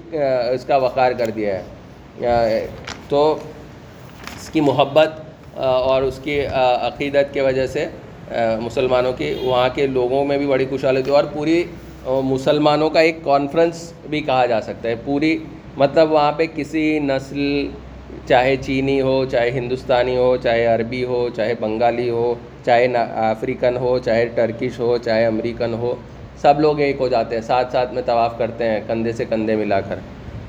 اس 0.53 0.65
کا 0.65 0.77
وقار 0.77 1.12
کر 1.19 1.29
دیا 1.36 1.53
ہے۔ 2.21 2.65
تو 3.10 3.23
اس 4.38 4.49
کی 4.49 4.62
محبت 4.62 5.19
اور 5.57 6.01
اس 6.01 6.19
کی 6.23 6.39
عقیدت 6.45 7.34
کی 7.34 7.39
وجہ 7.39 7.65
سے 7.67 7.86
مسلمانوں 8.62 9.13
کی، 9.13 9.34
وہاں 9.41 9.69
کے 9.75 9.88
لوگوں 9.88 10.23
میں 10.25 10.38
بھی 10.38 10.47
بڑی 10.47 10.65
خوشحالی 10.69 11.01
تھی، 11.03 11.12
اور 11.12 11.23
پوری 11.34 11.63
مسلمانوں 12.25 12.89
کا 12.89 12.99
ایک 12.99 13.23
کانفرنس 13.23 13.91
بھی 14.10 14.21
کہا 14.21 14.45
جا 14.45 14.62
سکتا 14.62 14.89
ہے۔ 14.89 14.95
پوری 15.05 15.38
مطلب 15.77 16.12
وہاں 16.12 16.31
پہ 16.38 16.45
کسی 16.55 16.84
نسل، 16.99 17.67
چاہے 18.27 18.55
چینی 18.55 18.99
ہو، 19.01 19.23
چاہے 19.31 19.51
ہندوستانی 19.51 20.15
ہو، 20.17 20.36
چاہے 20.43 20.65
عربی 20.65 21.03
ہو، 21.05 21.27
چاہے 21.36 21.53
بنگالی 21.60 22.10
ہو 22.10 22.34
چاہے 22.65 22.88
افریقن 23.15 23.78
ہو، 23.78 24.00
چاہے 24.00 24.26
ٹرکش 24.26 24.80
ہو، 24.80 24.97
چاہے 24.97 25.26
امریکن 25.26 25.74
ہو، 25.74 25.95
سب 26.41 26.60
لوگ 26.60 26.80
ایک 26.80 26.95
ہو 27.00 27.08
جاتے 27.08 27.36
ہیں، 27.36 27.41
ساتھ 27.41 27.71
ساتھ 27.71 27.93
میں 27.93 28.02
طواف 28.06 28.38
کرتے 28.38 28.69
ہیں، 28.69 28.80
کندھے 28.88 29.12
سے 29.12 29.26
کندھے 29.26 29.56
ملا 29.56 29.82
کر۔ 29.82 29.95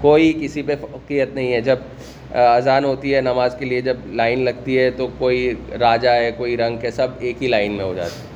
کوئی 0.00 0.32
کسی 0.40 0.62
پہ 0.62 0.74
فقیت 0.80 1.34
نہیں 1.34 1.52
ہے۔ 1.52 1.60
جب 1.60 1.76
اذان 2.30 2.84
ہوتی 2.84 3.14
ہے 3.14 3.20
نماز 3.20 3.56
کے 3.58 3.64
لیے، 3.64 3.80
جب 3.80 3.96
لائن 4.06 4.44
لگتی 4.44 4.78
ہے 4.78 4.90
تو 4.90 5.08
کوئی 5.18 5.54
راجہ 5.80 6.08
ہے، 6.08 6.30
کوئی 6.36 6.56
رنگ 6.56 6.76
ہے، 6.82 6.90
سب 6.90 7.08
ایک 7.18 7.42
ہی 7.42 7.48
لائن 7.48 7.72
میں 7.72 7.84
ہو 7.84 7.94
جاتے 7.94 8.20
ہیں۔ 8.20 8.32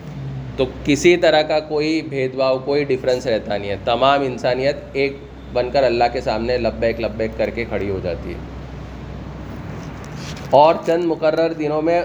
تو 0.57 0.65
کسی 0.85 1.17
طرح 1.17 1.43
کا 1.43 1.61
کوئی 1.61 2.03
بھید 2.03 2.35
بھاؤ 2.35 2.59
کوئی 2.59 2.85
ڈفرینس 2.85 3.27
رہتا 3.27 3.57
نہیں 3.57 3.71
ہے۔ 3.71 3.77
تمام 3.85 4.21
انسانیت 4.21 4.77
ایک 4.93 5.17
بن 5.53 5.71
کر 5.71 5.83
اللہ 5.83 6.05
کے 6.13 6.21
سامنے 6.21 6.59
لبیک 6.59 7.01
لبیک 7.01 7.31
کر 7.37 7.51
کے 7.51 7.65
کھڑی 7.65 7.91
ہو 7.91 8.01
جاتی 8.03 8.31
ہے۔ 8.31 8.39
اور 10.51 10.75
چند 10.87 11.05
مقرر 11.05 11.53
دنوں 11.53 11.83
میں 11.83 12.03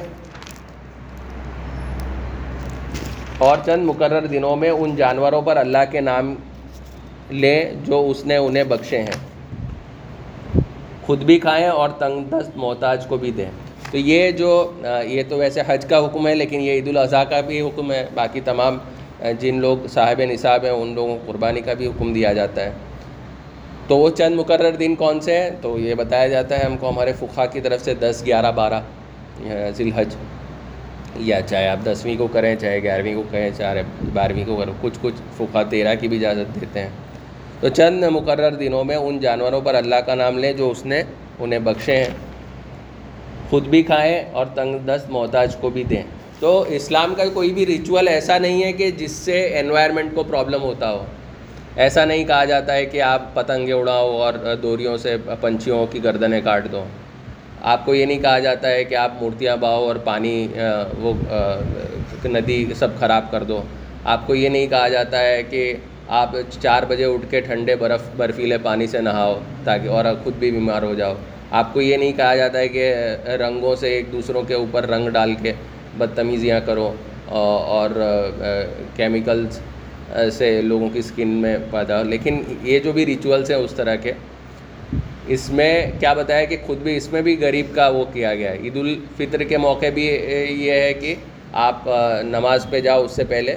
اور 3.41 3.57
چند 3.65 3.85
مقرر 3.85 4.25
دنوں 4.25 4.55
میں 4.55 4.69
ان 4.69 4.95
جانوروں 4.95 5.41
پر 5.41 5.57
اللہ 5.57 5.83
کے 5.91 6.01
نام 6.01 6.35
لیں 7.29 7.71
جو 7.83 8.09
اس 8.09 8.25
نے 8.25 8.35
انہیں 8.35 8.63
بخشے 8.63 8.99
ہیں۔ 8.99 9.19
خود 11.05 11.23
بھی 11.23 11.39
کھائیں 11.39 11.67
اور 11.67 11.89
تنگ 11.89 12.23
دست 12.23 12.57
محتاج 12.57 13.05
کو 13.05 13.17
بھی 13.17 13.31
دیں۔ 13.31 13.49
تو 13.91 13.97
یہ 13.97 14.31
جو، 14.31 14.71
یہ 15.03 15.23
تو 15.29 15.37
ویسے 15.37 15.61
حج 15.67 15.85
کا 15.85 16.05
حکم 16.05 16.27
ہے، 16.27 16.35
لیکن 16.35 16.61
یہ 16.61 16.71
عید 16.71 16.87
الاضحیٰ 16.87 17.23
کا 17.29 17.41
بھی 17.41 17.61
حکم 17.61 17.91
ہے۔ 17.91 18.05
باقی 18.13 18.41
تمام، 18.41 18.77
جن 19.39 19.59
لوگ 19.59 19.77
صاحب 19.87 20.21
نصاب 20.21 20.63
ہیں، 20.63 20.71
ان 20.71 20.93
لوگوں 20.95 21.17
کو 21.17 21.31
قربانی 21.31 21.61
کا 21.61 21.73
بھی 21.73 21.87
حکم 21.87 22.13
دیا 22.13 22.33
جاتا 22.33 22.63
ہے۔ 22.63 22.71
تو 23.87 23.97
وہ 23.97 24.09
چند 24.09 24.35
مقرر 24.35 24.71
دن 24.71 24.95
کون 24.95 25.19
سے 25.19 25.37
ہیں؟ 25.37 25.49
تو 25.61 25.79
یہ 25.79 25.95
بتایا 25.95 26.27
جاتا 26.27 26.59
ہے 26.59 26.65
ہم 26.65 26.77
کو 26.77 26.89
ہمارے 26.89 27.13
فقہ 27.13 27.41
کی 27.51 27.61
طرف 27.61 27.81
سے 27.81 27.93
دس، 27.93 28.23
گیارہ، 28.25 28.51
بارہ، 28.51 28.81
ذی 29.75 29.83
الحج۔ 29.83 30.15
یا 31.19 31.41
چاہے 31.41 31.67
آپ 31.67 31.85
دسویں 31.85 32.17
کو 32.17 32.27
کریں، 32.27 32.55
چاہے 32.55 32.83
گیارہویں 32.83 33.15
کو 33.15 33.23
کریں، 33.31 33.49
چاہے 33.57 33.81
بارہویں 34.13 34.45
کو 34.45 34.55
کریں، 34.55 34.73
کچھ 34.81 34.99
کچھ 35.01 35.21
فقہ 35.37 35.57
تیرہ 35.69 35.95
کی 35.99 36.07
بھی 36.07 36.17
اجازت 36.17 36.61
دیتے 36.61 36.79
ہیں۔ 36.79 36.89
تو 37.59 37.69
چند 37.69 38.03
مقرر 38.03 38.51
دنوں 38.51 38.83
میں 38.83 38.95
ان 38.95 39.19
جانوروں 39.19 39.61
پر 39.61 39.75
اللہ 39.75 39.95
کا 39.95 40.15
نام 40.15 40.37
لیں 40.37 40.53
جو 40.53 40.69
اس 40.69 40.85
نے 40.85 41.03
انہیں 41.39 41.59
بخشے 41.59 41.97
ہیں۔ 41.97 42.09
خود 43.49 43.67
بھی 43.67 43.83
کھائیں 43.83 44.23
اور 44.31 44.45
تنگ 44.45 44.77
دست 44.77 45.09
محتاج 45.09 45.55
کو 45.55 45.69
بھی 45.69 45.83
دیں۔ 45.83 46.03
تو 46.39 46.65
اسلام 46.67 47.15
کا 47.15 47.23
کوئی 47.33 47.53
بھی 47.53 47.65
ریچول 47.65 48.07
ایسا 48.07 48.37
نہیں 48.37 48.63
ہے 48.63 48.71
کہ 48.71 48.91
جس 48.91 49.11
سے 49.11 49.59
انوائرمنٹ 49.59 50.15
کو 50.15 50.23
پرابلم 50.23 50.61
ہوتا 50.61 50.91
ہو۔ 50.91 51.05
ایسا 51.75 52.05
نہیں 52.05 52.23
کہا 52.23 52.45
جاتا 52.45 52.73
ہے 52.73 52.85
کہ 52.85 53.01
آپ 53.01 53.35
پتنگیں 53.35 53.73
اڑاؤ 53.73 54.11
اور 54.11 54.55
دوریوں 54.55 54.97
سے 54.97 55.17
پنچھیوں 55.41 55.85
کی 55.85 56.03
گردنیں 56.03 56.41
کاٹ 56.43 56.71
دو۔ 56.71 56.85
آپ 57.61 57.85
کو 57.85 57.93
یہ 57.95 58.05
نہیں 58.05 58.19
کہا 58.19 58.39
جاتا 58.39 58.69
ہے 58.69 58.83
کہ 58.83 58.95
آپ 58.95 59.21
مورتیاں 59.21 59.55
باؤ 59.57 59.83
اور 59.87 59.95
پانی 60.03 60.47
وہ 60.99 61.13
ندی 62.25 62.65
سب 62.75 62.87
خراب 62.99 63.29
کر 63.31 63.43
دو۔ 63.43 63.61
آپ 64.03 64.25
کو 64.27 64.35
یہ 64.35 64.49
نہیں 64.49 64.67
کہا 64.67 64.87
جاتا 64.87 65.19
ہے 65.19 65.41
کہ 65.49 65.73
آپ 66.19 66.35
چار 66.61 66.83
بجے 66.87 67.05
اٹھ 67.05 67.29
کے 67.29 67.41
ٹھنڈے 67.41 67.75
برف، 67.75 68.09
برفیلے 68.17 68.57
پانی 68.63 68.87
سے 68.87 69.01
نہاؤ 69.01 69.39
تاکہ 69.63 69.87
اور 69.87 70.05
خود 70.23 70.33
بھی 70.39 70.51
بیمار 70.51 70.81
ہو 70.83 70.93
جاؤ۔ 70.93 71.13
آپ 71.51 71.73
کو 71.73 71.81
یہ 71.81 71.97
نہیں 71.97 72.11
کہا 72.17 72.35
جاتا 72.35 72.59
ہے 72.59 72.67
کہ 72.67 72.93
رنگوں 73.39 73.75
سے 73.75 73.89
ایک 73.93 74.11
دوسروں 74.11 74.43
کے 74.47 74.53
اوپر 74.53 74.87
رنگ 74.89 75.09
ڈال 75.09 75.33
کے 75.41 75.53
بدتمیزیاں 75.97 76.59
کرو 76.65 76.91
اور 77.29 77.89
کیمیکلس 78.95 79.59
سے 80.37 80.61
لوگوں 80.61 80.89
کی 80.93 80.99
اسکن 80.99 81.27
میں 81.41 81.57
پیدا 81.71 81.99
ہو۔ 81.99 82.03
لیکن 82.09 82.41
یہ 82.63 82.79
جو 82.79 82.91
بھی 82.91 83.05
ریچولس 83.05 83.49
ہیں 83.51 83.57
اس 83.57 83.73
طرح 83.75 83.95
کے 84.03 84.13
اس 85.27 85.49
میں 85.49 85.91
کیا 85.99 86.13
بتایا 86.13 86.45
کہ 86.45 86.57
خود 86.65 86.77
بھی 86.77 86.95
اس 86.97 87.11
میں 87.13 87.21
بھی 87.21 87.37
غریب 87.41 87.65
کا 87.75 87.87
وہ 87.87 88.03
کیا 88.13 88.35
گیا 88.35 88.51
ہے۔ 88.51 88.57
عید 88.63 88.77
الفطر 88.77 89.43
کے 89.43 89.57
موقع 89.57 89.89
بھی 89.93 90.05
یہ 90.49 90.71
ہے 90.71 90.93
کہ 90.93 91.15
آپ 91.53 91.87
نماز 92.23 92.65
پہ 92.69 92.79
جاؤ، 92.79 93.03
اس 93.03 93.11
سے 93.11 93.23
پہلے 93.23 93.55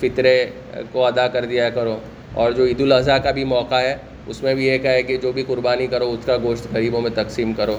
فطرے 0.00 0.46
کو 0.92 1.04
ادا 1.06 1.28
کر 1.28 1.44
دیا 1.44 1.68
کرو۔ 1.70 1.96
اور 2.34 2.52
جو 2.52 2.64
عید 2.64 2.80
الاضحیٰ 2.80 3.22
کا 3.22 3.30
بھی 3.30 3.44
موقع 3.44 3.80
ہے، 3.80 3.96
اس 4.26 4.42
میں 4.42 4.54
بھی 4.54 4.70
ایک 4.70 4.86
ہے 4.86 5.02
کہ 5.02 5.16
جو 5.16 5.32
بھی 5.32 5.44
قربانی 5.46 5.86
کرو، 5.86 6.10
اس 6.10 6.24
کا 6.26 6.36
گوشت 6.42 6.66
غریبوں 6.74 7.00
میں 7.00 7.10
تقسیم 7.14 7.52
کرو۔ 7.52 7.78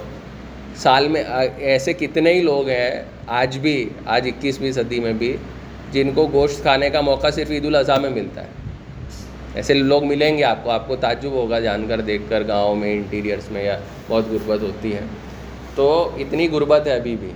سال 0.76 1.08
میں 1.08 1.24
ایسے 1.58 1.94
کتنے 1.94 2.34
ہی 2.34 2.42
لوگ 2.42 2.70
ہیں، 2.70 2.92
آج 3.28 3.58
بھی، 3.58 3.90
آج 4.06 4.28
اکیسویں 4.28 4.72
صدی 4.72 5.00
میں 5.00 5.14
بھی، 5.14 5.36
جن 5.92 6.10
کو 6.16 6.28
گوشت 6.34 6.62
کھانے 6.62 6.90
کا 6.90 7.02
موقع 7.02 7.28
صرف 7.30 7.52
عید 7.52 7.66
الاضحیٰ 7.66 8.00
میں 8.00 8.10
ملتا 8.10 8.42
ہے۔ 8.42 8.48
ایسے 9.56 9.74
لوگ 9.74 10.04
ملیں 10.06 10.38
گے، 10.38 10.44
آپ 10.44 10.64
کو 10.64 10.70
آپ 10.70 10.88
کو 10.88 10.96
تعجب 11.02 11.32
ہوگا 11.32 11.60
جان 11.60 11.86
کر، 11.90 12.02
دیکھ 12.08 12.24
کر 12.30 12.44
گاؤں 12.48 12.76
میں 12.76 12.94
انٹیریئرس 12.94 13.52
میں، 13.52 13.64
یا 13.64 13.78
بہت 14.08 14.30
غربت 14.32 14.62
ہوتی 14.62 14.94
ہے۔ 14.94 15.02
تو 15.76 15.88
اتنی 16.20 16.48
غربت 16.52 16.88
ہے 16.88 16.94
ابھی 16.94 17.16
بھی 17.20 17.32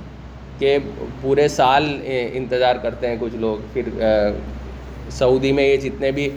کہ 0.60 0.77
پورے 1.21 1.47
سال 1.47 1.86
انتظار 2.34 2.75
کرتے 2.82 3.08
ہیں 3.08 3.15
کچھ 3.19 3.36
لوگ۔ 3.36 3.58
پھر 3.73 3.84
سعودی 5.12 5.51
میں 5.51 5.67
یہ 5.67 5.77
جتنے 5.77 6.12
بھی 6.12 6.29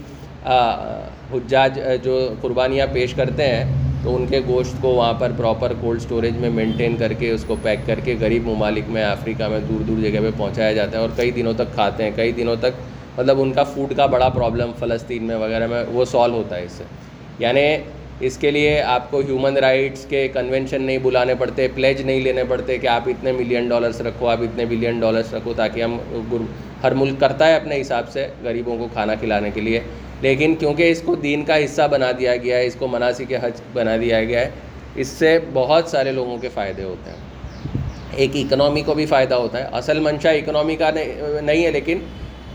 حجاج 1.33 1.79
جو 2.03 2.19
قربانیاں 2.41 2.87
پیش 2.93 3.15
کرتے 3.15 3.47
ہیں، 3.49 3.65
تو 4.03 4.15
ان 4.17 4.25
کے 4.27 4.41
گوشت 4.47 4.81
کو 4.81 4.89
وہاں 4.89 5.13
پر 5.19 5.33
پراپر 5.37 5.73
کولڈ 5.81 6.01
اسٹوریج 6.01 6.37
میں 6.37 6.51
مینٹین 6.51 6.97
کر 6.99 7.13
کے، 7.13 7.31
اس 7.31 7.45
کو 7.47 7.57
پیک 7.63 7.87
کر 7.87 8.01
کے 8.05 8.15
غریب 8.21 8.47
ممالک 8.47 8.89
میں، 8.89 9.05
افریقہ 9.05 9.49
میں 9.51 9.61
دور 9.69 9.83
دور 9.89 10.03
جگہ 10.03 10.21
پہ 10.21 10.31
پہنچایا 10.37 10.73
جاتا 10.73 10.97
ہے 10.97 11.03
اور 11.03 11.17
کئی 11.17 11.31
دنوں 11.31 11.53
تک 11.57 11.75
کھاتے 11.75 12.05
ہیں۔ 12.05 12.11
کئی 12.17 12.33
دنوں 12.33 12.57
تک 12.61 12.81
مطلب 13.19 13.43
ان 13.43 13.53
کا 13.53 13.63
فوڈ 13.63 13.97
کا 13.97 14.07
بڑا 14.07 14.29
پرابلم 14.29 14.71
فلسطین 14.79 15.23
میں 15.23 15.37
وغیرہ 15.37 15.67
میں، 15.67 15.85
وہ 15.89 16.05
سالو 16.05 16.35
ہوتا 16.35 16.57
ہے 16.57 16.65
اس 16.65 16.73
سے۔ 16.73 16.85
یعنی 17.39 17.77
اس 18.21 18.39
کے 18.39 18.51
لیے 18.51 18.83
آپ 18.83 19.11
کو 19.11 19.19
ہیومن 19.19 19.57
رائٹس 19.57 20.05
کے 20.05 20.29
کنونشن 20.29 20.83
نہیں 20.83 20.99
بلانے 20.99 21.35
پڑتے 21.35 21.69
پلیج 21.75 22.03
نہیں 22.03 22.21
لینے 22.21 22.45
پڑتے 22.49 22.79
کہ 22.79 22.87
آپ 22.87 23.03
اتنے 23.07 23.33
ملین 23.33 23.69
ڈالرس 23.69 24.01
رکھو، 24.01 24.29
آپ 24.29 24.41
اتنے 24.41 24.65
بلین 24.65 25.01
ڈالرس 25.01 25.35
رکھو 25.35 25.53
تاکہ 25.57 25.83
ہم 25.83 25.99
ہر 26.83 26.95
ملک 26.95 27.21
کرتا 27.21 27.47
ہے 27.47 27.57
اپنے 27.57 27.81
حساب 27.81 28.09
سے 28.09 28.27
غریبوں 28.43 28.79
کو 28.79 28.89
کھانا 28.93 29.15
کھلانے 29.15 29.51
کے 29.55 29.61
لیے۔ 29.61 29.81
لیکن 30.21 30.55
کیونکہ 30.55 30.91
اس 30.91 31.03
کو 31.03 31.15
دین 31.15 31.45
کا 31.45 31.65
حصہ 31.65 31.89
بنا 31.91 32.11
دیا 32.19 32.37
گیا 32.37 32.57
ہے، 32.57 32.67
اس 32.67 32.75
کو 32.75 32.89
مناسب 32.89 33.35
حج 33.43 33.53
بنا 33.73 33.97
دیا 33.97 34.25
گیا 34.25 34.41
ہے، 34.41 34.51
اس 34.95 35.09
سے 35.09 35.39
بہت 35.53 35.89
سارے 35.89 36.13
لوگوں 36.13 36.39
کے 36.39 36.49
فائدے 36.49 36.83
ہوتے 36.83 37.11
ہیں۔ 37.11 37.17
ایک 38.17 38.31
اکنامی 38.35 38.83
کو 38.83 38.95
بھی 38.95 39.07
فائدہ 39.07 39.35
ہوتا 39.35 39.59
ہے۔ 39.59 39.65
اصل 39.73 40.01
منشا 40.01 40.31
اکنامی 40.31 40.77
کا 40.77 40.91
نہیں 41.43 41.65
ہے، 41.65 41.71
لیکن 41.71 41.99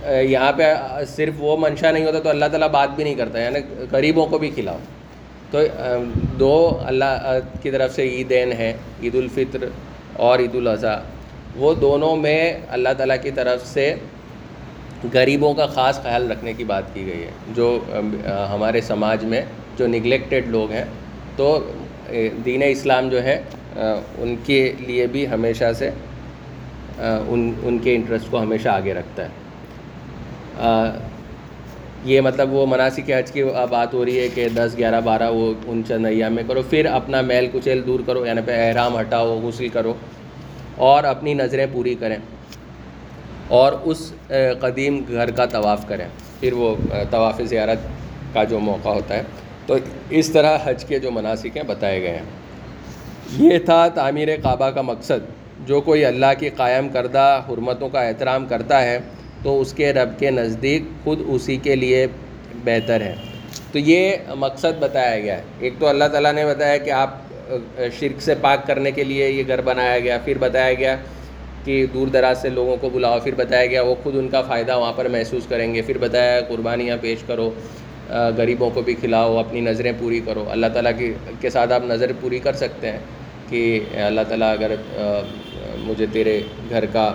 یہاں 0.05 0.51
پہ 0.51 0.73
صرف 1.07 1.33
وہ 1.37 1.57
منشا 1.57 1.91
نہیں 1.91 2.05
ہوتا 2.05 2.19
تو 2.19 2.29
اللہ 2.29 2.45
تعالیٰ 2.45 2.69
بات 2.69 2.89
بھی 2.95 3.03
نہیں 3.03 3.15
کرتا 3.15 3.39
یعنی 3.39 3.59
غریبوں 3.91 4.27
کو 4.27 4.37
بھی 4.37 4.49
کھلاؤ۔ 4.49 4.77
تو 5.51 5.59
دو 6.39 6.79
اللہ 6.85 7.39
کی 7.61 7.71
طرف 7.71 7.95
سے 7.95 8.07
عیدین 8.09 8.51
ہیں 8.51 8.73
عید 9.03 9.15
الفطر 9.15 9.65
اور 10.13 10.39
عید 10.39 10.55
الاضحیٰ۔ 10.55 10.99
وہ 11.55 11.73
دونوں 11.73 12.15
میں 12.15 12.53
اللہ 12.69 12.89
تعالیٰ 12.97 13.15
کی 13.21 13.31
طرف 13.31 13.65
سے 13.67 13.93
غریبوں 15.13 15.53
کا 15.53 15.65
خاص 15.65 16.01
خیال 16.03 16.31
رکھنے 16.31 16.53
کی 16.53 16.63
بات 16.63 16.83
کی 16.93 17.05
گئی 17.05 17.23
ہے۔ 17.23 17.31
جو 17.55 17.79
ہمارے 18.49 18.81
سماج 18.81 19.25
میں 19.25 19.41
جو 19.77 19.87
نگلیکٹڈ 19.87 20.47
لوگ 20.47 20.71
ہیں، 20.71 20.85
تو 21.35 21.59
دین 22.45 22.63
اسلام 22.65 23.09
جو 23.09 23.23
ہے 23.23 23.41
ان 24.17 24.35
کے 24.45 24.73
لیے 24.79 25.07
بھی 25.07 25.27
ہمیشہ 25.27 25.71
سے 25.75 25.89
ان 26.99 27.51
ان 27.63 27.77
کے 27.79 27.95
انٹرسٹ 27.95 28.31
کو 28.31 28.41
ہمیشہ 28.41 28.69
آگے 28.69 28.93
رکھتا 28.93 29.23
ہے۔ 29.23 29.46
یہ 32.03 32.21
مطلب 32.21 32.53
وہ 32.53 32.65
مناسب 32.65 33.11
حج 33.17 33.31
کی 33.31 33.43
بات 33.69 33.93
ہو 33.93 34.05
رہی 34.05 34.19
ہے 34.19 34.27
کہ 34.29 34.49
دس، 34.49 34.71
گیارہ، 34.77 35.01
بارہ، 35.01 35.31
وہ 35.31 35.53
ان 35.65 35.81
چند 35.87 36.05
ایام 36.05 36.33
میں 36.33 36.43
کرو۔ 36.47 36.61
پھر 36.69 36.85
اپنا 36.85 37.21
میل 37.21 37.47
کچیل 37.51 37.81
دور 37.87 37.99
کرو 38.05 38.25
یعنی 38.25 38.41
پہ 38.45 38.67
احرام 38.67 38.99
ہٹاؤ، 38.99 39.39
غسل 39.43 39.67
کرو 39.67 39.93
اور 40.75 41.03
اپنی 41.03 41.33
نظریں 41.33 41.65
پوری 41.71 41.95
کریں 41.95 42.17
اور 43.47 43.73
اس 43.83 44.13
قدیم 44.61 45.01
گھر 45.11 45.31
کا 45.31 45.45
طواف 45.45 45.87
کریں۔ 45.87 46.07
پھر 46.39 46.53
وہ 46.53 46.75
طواف 47.11 47.41
زیارت 47.43 47.77
کا 48.33 48.43
جو 48.43 48.59
موقع 48.59 48.89
ہوتا 48.89 49.15
ہے۔ 49.15 49.23
تو 49.65 49.75
اس 50.09 50.29
طرح 50.29 50.57
حج 50.63 50.85
کے 50.85 50.99
جو 50.99 51.11
مناسب 51.11 51.47
ہیں 51.55 51.63
بتائے 51.63 52.01
گئے 52.01 52.11
ہیں۔ 52.11 52.25
یہ 53.37 53.59
تھا 53.59 53.87
تعمیر 53.87 54.27
کعبہ 54.43 54.69
کا 54.69 54.81
مقصد۔ 54.81 55.47
جو 55.67 55.81
کوئی 55.81 56.05
اللہ 56.05 56.33
کی 56.39 56.49
قائم 56.49 56.89
کردہ، 56.89 57.41
حرمتوں 57.49 57.89
کا 57.89 58.01
احترام 58.01 58.45
کرتا 58.45 58.83
ہے 58.83 58.99
تو 59.43 59.61
اس 59.61 59.73
کے 59.73 59.93
رب 59.93 60.19
کے 60.19 60.31
نزدیک 60.31 60.83
خود 61.03 61.19
اسی 61.27 61.57
کے 61.57 61.75
لیے 61.75 62.07
بہتر 62.63 63.01
ہے۔ 63.01 63.13
تو 63.71 63.79
یہ 63.79 64.11
مقصد 64.35 64.79
بتایا 64.79 65.19
گیا 65.19 65.37
ہے۔ 65.37 65.41
ایک 65.59 65.73
تو 65.79 65.87
اللہ 65.87 66.03
تعالیٰ 66.11 66.33
نے 66.33 66.45
بتایا 66.45 66.77
کہ 66.77 66.91
آپ 66.91 67.17
شرک 67.99 68.21
سے 68.21 68.33
پاک 68.41 68.67
کرنے 68.67 68.91
کے 68.91 69.03
لیے 69.03 69.29
یہ 69.29 69.43
گھر 69.47 69.61
بنایا 69.61 69.99
گیا۔ 69.99 70.17
پھر 70.25 70.37
بتایا 70.39 70.73
گیا 70.73 70.95
کہ 71.63 71.85
دور 71.93 72.07
دراز 72.07 72.41
سے 72.41 72.49
لوگوں 72.49 72.75
کو 72.81 72.89
بلاؤ۔ 72.89 73.19
پھر 73.23 73.35
بتایا 73.35 73.65
گیا 73.65 73.81
وہ 73.81 73.95
خود 74.03 74.15
ان 74.17 74.27
کا 74.29 74.41
فائدہ 74.41 74.77
وہاں 74.77 74.93
پر 74.93 75.07
محسوس 75.07 75.43
کریں 75.49 75.73
گے۔ 75.73 75.81
پھر 75.81 75.97
بتایا 75.97 76.39
قربانیاں 76.41 76.97
پیش 77.01 77.19
کرو 77.27 77.49
غریبوں 78.37 78.69
کو 78.73 78.81
بھی 78.81 78.93
کھلاؤ، 78.93 79.37
اپنی 79.37 79.61
نظریں 79.61 79.91
پوری 79.99 80.19
کرو۔ 80.25 80.45
اللہ 80.49 80.67
تعالیٰ 80.73 80.91
کی، 80.97 81.13
کے 81.41 81.49
ساتھ 81.49 81.71
آپ 81.71 81.85
نظر 81.85 82.11
پوری 82.21 82.39
کر 82.39 82.53
سکتے 82.53 82.91
ہیں 82.91 82.99
کہ 83.49 83.79
اللہ 84.05 84.21
تعالیٰ، 84.27 84.51
اگر 84.53 84.75
مجھے 85.77 86.05
تیرے 86.11 86.39
گھر 86.69 86.85
کا 86.85 87.11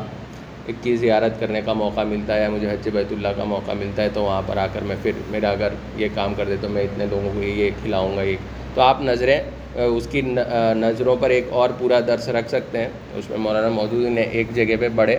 کی 0.82 0.94
زیارت 0.96 1.38
کرنے 1.40 1.60
کا 1.64 1.72
موقع 1.72 2.02
ملتا 2.08 2.34
ہے 2.34 2.40
یا 2.40 2.48
مجھے 2.50 2.68
حج 2.70 2.88
بیت 2.92 3.12
اللہ 3.12 3.28
کا 3.36 3.44
موقع 3.44 3.72
ملتا 3.78 4.02
ہے 4.02 4.08
تو 4.14 4.22
وہاں 4.22 4.42
پر 4.46 4.56
آ 4.56 4.66
کر 4.72 4.84
میں 4.86 4.96
پھر 5.02 5.12
میرا 5.30 5.50
اگر 5.50 5.72
یہ 5.96 6.08
کام 6.14 6.34
کر 6.36 6.44
دے 6.48 6.56
تو 6.60 6.68
میں 6.68 6.82
اتنے 6.82 7.06
لوگوں 7.10 7.30
کو 7.34 7.42
یہ 7.42 7.70
کھلاؤں 7.82 8.16
گا، 8.16 8.22
یہ 8.22 8.36
تو 8.74 8.80
آپ 8.80 9.02
نظریں 9.02 9.40
اس 9.76 10.06
کی 10.10 10.20
نظروں 10.76 11.16
پر 11.20 11.30
ایک 11.30 11.46
اور 11.50 11.70
پورا 11.78 11.98
درس 12.06 12.28
رکھ 12.28 12.48
سکتے 12.50 12.78
ہیں۔ 12.78 12.88
اس 13.18 13.30
میں 13.30 13.38
مولانا 13.38 13.68
موجود 13.68 14.06
نے 14.08 14.22
ایک 14.22 14.54
جگہ 14.54 14.76
پہ 14.80 14.88
بڑے 14.94 15.16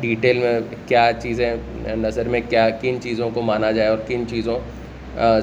ڈیٹیل 0.00 0.38
میں 0.38 0.58
کیا 0.88 1.10
چیزیں، 1.22 1.54
نظر 1.96 2.28
میں 2.28 2.40
کیا، 2.48 2.68
کن 2.80 3.00
چیزوں 3.02 3.28
کو 3.34 3.42
مانا 3.42 3.70
جائے 3.70 3.88
اور 3.88 3.98
کن 4.06 4.24
چیزوں 4.30 4.58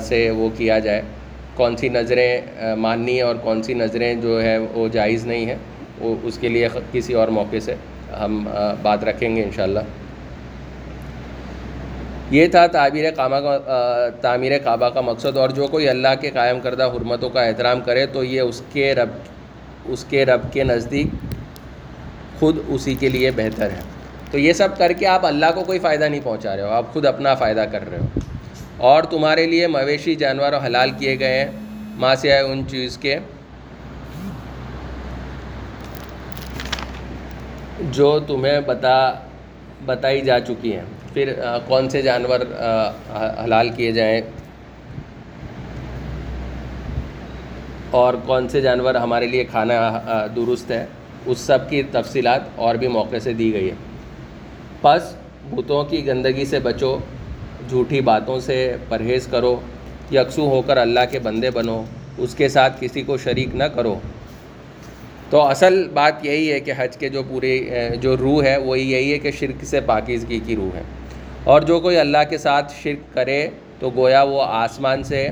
سے 0.07 0.29
وہ 0.37 0.49
کیا 0.57 0.79
جائے۔ 0.79 1.01
کون 1.55 1.75
سی 1.77 1.89
نظریں 1.89 2.75
ماننی 2.77 3.13
ہیں 3.13 3.21
اور 3.21 3.35
کون 3.43 3.61
سی 3.63 3.73
نظریں 3.73 4.13
جو 4.21 4.41
ہے 4.43 4.57
وہ 4.73 4.87
جائز 4.91 5.25
نہیں 5.27 5.45
ہیں، 5.45 5.55
وہ 5.99 6.15
اس 6.23 6.37
کے 6.37 6.49
لیے 6.49 6.67
کسی 6.91 7.13
اور 7.13 7.27
موقع 7.37 7.59
سے۔ 7.61 7.75
ہم 8.15 8.47
بات 8.81 9.03
رکھیں 9.03 9.35
گے 9.35 9.43
انشاءاللہ۔ 9.43 9.79
یہ 12.31 12.47
تھا 12.47 12.65
تعبیر 12.67 13.09
کعبہ 13.11 13.39
کا 13.39 14.09
تعمیر 14.21 14.57
کعبہ 14.57 14.89
کا 14.89 15.01
مقصد، 15.01 15.37
اور 15.37 15.49
جو 15.49 15.67
کوئی 15.67 15.89
اللہ 15.89 16.13
کے 16.21 16.31
قائم 16.31 16.59
کردہ 16.59 16.89
حرمتوں 16.95 17.29
کا 17.29 17.41
احترام 17.41 17.81
کرے 17.81 18.05
تو 18.05 18.23
یہ 18.23 18.41
اس 18.41 18.61
کے 18.73 18.93
رب، 18.95 19.09
اس 19.85 20.05
کے 20.09 20.25
رب 20.25 20.51
کے 20.53 20.63
نزدیک 20.63 21.07
خود 22.39 22.57
اسی 22.67 22.93
کے 22.95 23.09
لیے 23.09 23.31
بہتر 23.35 23.71
ہے۔ 23.71 23.81
تو 24.31 24.37
یہ 24.37 24.53
سب 24.53 24.77
کر 24.77 24.91
کے 24.93 25.05
آپ 25.07 25.25
اللہ 25.25 25.51
کو 25.55 25.63
کوئی 25.63 25.79
فائدہ 25.79 26.03
نہیں 26.03 26.21
پہنچا 26.23 26.55
رہے 26.55 26.63
ہو، 26.63 26.69
آپ 26.69 26.93
خود 26.93 27.05
اپنا 27.05 27.33
فائدہ 27.35 27.65
کر 27.71 27.89
رہے 27.89 27.97
ہو۔ 27.97 28.19
اور 28.77 29.03
تمہارے 29.03 29.45
لیے 29.45 29.67
مویشی 29.67 30.15
جانور 30.15 30.53
حلال 30.65 30.91
کیے 30.99 31.19
گئے 31.19 31.39
ہیں 31.39 31.51
ماں 31.95 32.15
سے 32.15 32.31
آئے 32.31 32.41
ان 32.41 32.63
چیز 32.67 32.97
کے۔ 32.97 33.17
جو 37.81 38.19
تمہیں 38.19 38.59
بتا 38.65 38.99
بتائی 39.85 40.21
جا 40.21 40.39
چکی 40.39 40.73
ہیں۔ 40.75 40.83
پھر 41.13 41.33
کون 41.67 41.89
سے 41.89 42.01
جانور 42.01 42.39
حلال 43.43 43.69
کیے 43.69 43.91
جائیں؟ 43.91 44.21
اور 47.91 48.13
کون 48.25 48.47
سے 48.49 48.61
جانور 48.61 48.95
ہمارے 48.95 49.27
لیے 49.27 49.43
کھانا 49.43 50.25
درست 50.35 50.71
ہے 50.71 50.85
اس 51.25 51.37
سب 51.37 51.69
کی 51.69 51.81
تفصیلات 51.91 52.41
اور 52.55 52.75
بھی 52.75 52.87
موقع 52.87 53.17
سے 53.23 53.33
دی 53.33 53.51
گئی 53.53 53.69
ہے 53.69 53.75
پس، 54.81 55.13
بتوں 55.51 55.83
کی 55.83 56.05
گندگی 56.07 56.45
سے 56.45 56.59
بچو، 56.59 56.97
جھوٹی 57.69 58.01
باتوں 58.01 58.39
سے 58.39 58.75
پرہیز 58.89 59.27
کرو، 59.27 59.55
یکسو 60.11 60.49
ہو 60.49 60.61
کر 60.61 60.77
اللہ 60.77 60.99
کے 61.11 61.19
بندے 61.19 61.51
بنو، 61.51 61.83
اس 62.17 62.35
کے 62.35 62.49
ساتھ 62.49 62.77
کسی 62.79 63.01
کو 63.01 63.17
شریک 63.17 63.55
نہ 63.55 63.63
کرو۔ 63.63 63.95
تو 65.29 65.41
اصل 65.41 65.87
بات 65.87 66.25
یہی 66.25 66.51
ہے 66.51 66.59
کہ 66.59 66.73
حج 66.77 66.97
کے 66.97 67.09
جو 67.09 67.23
پورے 67.23 67.67
جو 68.01 68.17
روح 68.17 68.43
ہے، 68.43 68.57
وہ 68.57 68.79
یہی 68.79 69.13
ہے 69.13 69.19
کہ 69.19 69.31
شرک 69.31 69.65
سے 69.65 69.81
پاکیزگی 69.81 70.39
کی 70.45 70.55
روح 70.55 70.77
ہے۔ 70.77 70.81
اور 71.43 71.61
جو 71.61 71.79
کوئی 71.79 71.97
اللہ 71.97 72.17
کے 72.29 72.37
ساتھ 72.37 72.73
شرک 72.83 73.13
کرے 73.13 73.47
تو 73.79 73.89
گویا 73.95 74.23
وہ 74.23 74.41
آسمان 74.41 75.03
سے 75.03 75.29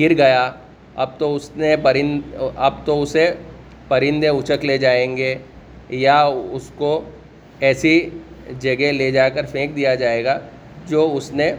گر 0.00 0.14
گیا۔ 0.16 0.52
اب 0.94 1.18
تو 1.18 1.34
اس 1.34 1.50
نے 1.56 1.76
پرند، 1.76 2.20
اب 2.56 2.74
تو 2.84 3.02
اسے 3.02 3.30
پرندے 3.88 4.28
اچک 4.28 4.64
لے 4.64 4.78
جائیں 4.78 5.16
گے 5.16 5.34
یا 5.88 6.22
اس 6.24 6.70
کو 6.74 7.04
ایسی 7.60 8.10
جگہ 8.60 8.92
لے 8.92 9.10
جا 9.10 9.28
کر 9.28 9.46
پھینک 9.46 9.76
دیا 9.76 9.94
جائے 9.94 10.24
گا 10.24 10.38
جو 10.88 11.10
اس 11.14 11.32
نے 11.32 11.52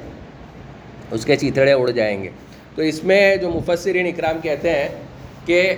اس 1.11 1.25
کے 1.25 1.35
چیتڑے 1.35 1.73
اڑ 1.73 1.89
جائیں 1.89 2.23
گے۔ 2.23 2.29
تو 2.75 2.81
اس 2.81 3.03
میں 3.03 3.35
جو 3.35 3.49
مفسرین 3.49 4.05
اکرام 4.05 4.37
کہتے 4.41 4.69
ہیں 4.69 4.87
کہ 5.45 5.75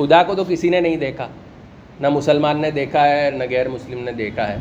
خدا 0.00 0.22
کو 0.22 0.34
تو 0.34 0.44
کسی 0.48 0.68
نے 0.68 0.80
نہیں 0.80 0.96
دیکھا، 0.96 1.26
نہ 2.00 2.08
مسلمان 2.08 2.60
نے 2.60 2.70
دیکھا 2.70 3.08
ہے، 3.08 3.30
نہ 3.30 3.44
غیر 3.50 3.68
مسلم 3.68 4.04
نے 4.04 4.12
دیکھا 4.12 4.48
ہے۔ 4.48 4.56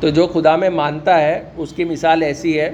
تو 0.00 0.08
جو 0.08 0.26
خدا 0.26 0.56
میں 0.56 0.70
مانتا 0.70 1.20
ہے، 1.20 1.42
اس 1.56 1.72
کی 1.72 1.84
مثال 1.84 2.22
ایسی 2.22 2.58
ہے، 2.60 2.70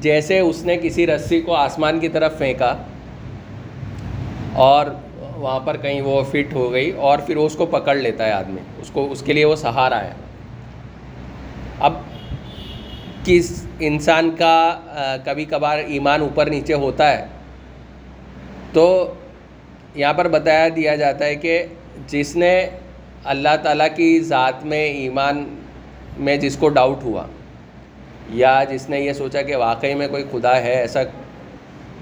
جیسے 0.00 0.38
اس 0.38 0.62
نے 0.64 0.76
کسی 0.76 1.06
رسی 1.06 1.40
کو 1.40 1.54
آسمان 1.54 1.98
کی 2.00 2.08
طرف 2.08 2.38
پھینکا 2.38 2.76
اور 4.54 4.86
وہاں 5.36 5.60
پر 5.60 5.76
کہیں 5.76 6.00
وہ 6.00 6.22
فٹ 6.22 6.54
ہو 6.54 6.72
گئی 6.72 6.90
اور 6.90 7.18
پھر 7.18 7.36
وہ 7.36 7.46
اس 7.46 7.54
کو 7.54 7.66
پکڑ 7.66 7.94
لیتا 7.96 8.26
ہے 8.26 8.32
آدمی۔ 8.32 8.60
اس 8.82 8.90
کو، 8.90 9.06
اس 9.10 9.22
کے 9.22 9.32
لیے 9.32 9.44
وہ 9.44 9.56
سہارا 9.56 10.02
ہے۔ 10.04 10.12
اب 11.80 11.92
کس 13.24 13.64
انسان 13.80 14.30
کا 14.38 15.18
کبھی 15.24 15.44
کبھار 15.44 15.78
ایمان 15.78 16.20
اوپر 16.20 16.50
نیچے 16.50 16.74
ہوتا 16.74 17.10
ہے، 17.10 17.24
تو 18.72 19.14
یہاں 19.96 20.12
پر 20.14 20.28
بتایا 20.28 20.68
دیا 20.76 20.94
جاتا 20.96 21.24
ہے 21.24 21.34
کہ 21.34 21.62
جس 22.06 22.34
نے 22.36 22.66
اللہ 23.24 23.56
تعالیٰ 23.62 23.86
کی 23.96 24.18
ذات 24.20 24.64
میں 24.64 24.84
ایمان 24.84 25.44
میں 26.18 26.36
جس 26.36 26.56
کو 26.56 26.68
ڈاؤٹ 26.68 27.02
ہوا 27.02 27.24
یا 28.30 28.62
جس 28.70 28.88
نے 28.88 29.00
یہ 29.00 29.12
سوچا 29.12 29.42
کہ 29.42 29.56
واقعی 29.56 29.94
میں 29.94 30.08
کوئی 30.08 30.24
خدا 30.32 30.56
ہے 30.62 30.74
ایسا، 30.74 31.00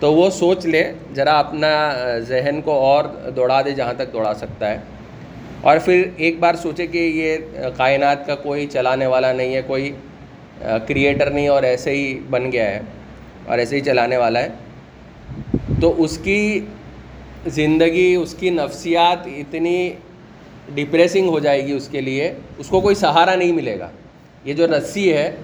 تو 0.01 0.13
وہ 0.15 0.31
سوچ 0.31 0.67
لے، 0.67 0.83
ذرا 1.17 1.39
اپنا 1.39 1.71
ذہن 2.19 2.61
کو 2.65 2.73
اور 2.73 3.05
دوڑا 3.37 3.61
دے 3.63 3.71
جہاں 3.71 3.93
تک 3.97 4.13
دوڑا 4.13 4.35
سکتا 4.35 4.71
ہے۔ 4.71 4.79
اور 5.61 5.79
پھر 5.85 6.03
ایک 6.17 6.39
بار 6.39 6.55
سوچے 6.55 6.87
کہ 6.87 6.99
یہ 6.99 7.37
کائنات 7.77 8.27
کا 8.27 8.35
کوئی 8.35 8.67
چلانے 8.67 9.07
والا 9.07 9.33
نہیں 9.33 9.55
ہے، 9.55 9.61
کوئی 9.67 9.91
کریٹر 10.89 11.31
نہیں 11.31 11.49
اور 11.49 11.63
ایسے 11.63 11.91
ہی 11.91 12.19
بن 12.31 12.53
گیا 12.53 12.71
ہے 12.71 12.81
اور 13.47 13.59
ایسے 13.59 13.77
ہی 13.77 13.81
چلانے 13.81 14.17
والا 14.17 14.43
ہے۔ 14.43 14.49
تو 15.81 15.95
اس 16.03 16.19
کی 16.19 16.61
زندگی 17.47 18.15
اس 18.15 18.35
کی 18.35 18.51
نفسیات 18.51 19.27
اتنی 19.27 19.91
ڈپریسنگ 20.75 21.29
ہو 21.29 21.39
جائے 21.39 21.67
گی 21.67 21.73
اس 21.73 21.89
کے 21.89 22.01
لیے، 22.01 22.33
اس 22.59 22.69
کو 22.69 22.81
کوئی 22.81 22.95
سہارا 22.95 23.35
نہیں 23.35 23.53
ملے 23.53 23.79
گا۔ 23.79 23.89
یہ 24.45 24.55
جو 24.55 24.67
رسی 24.67 25.13
ہے 25.13 25.37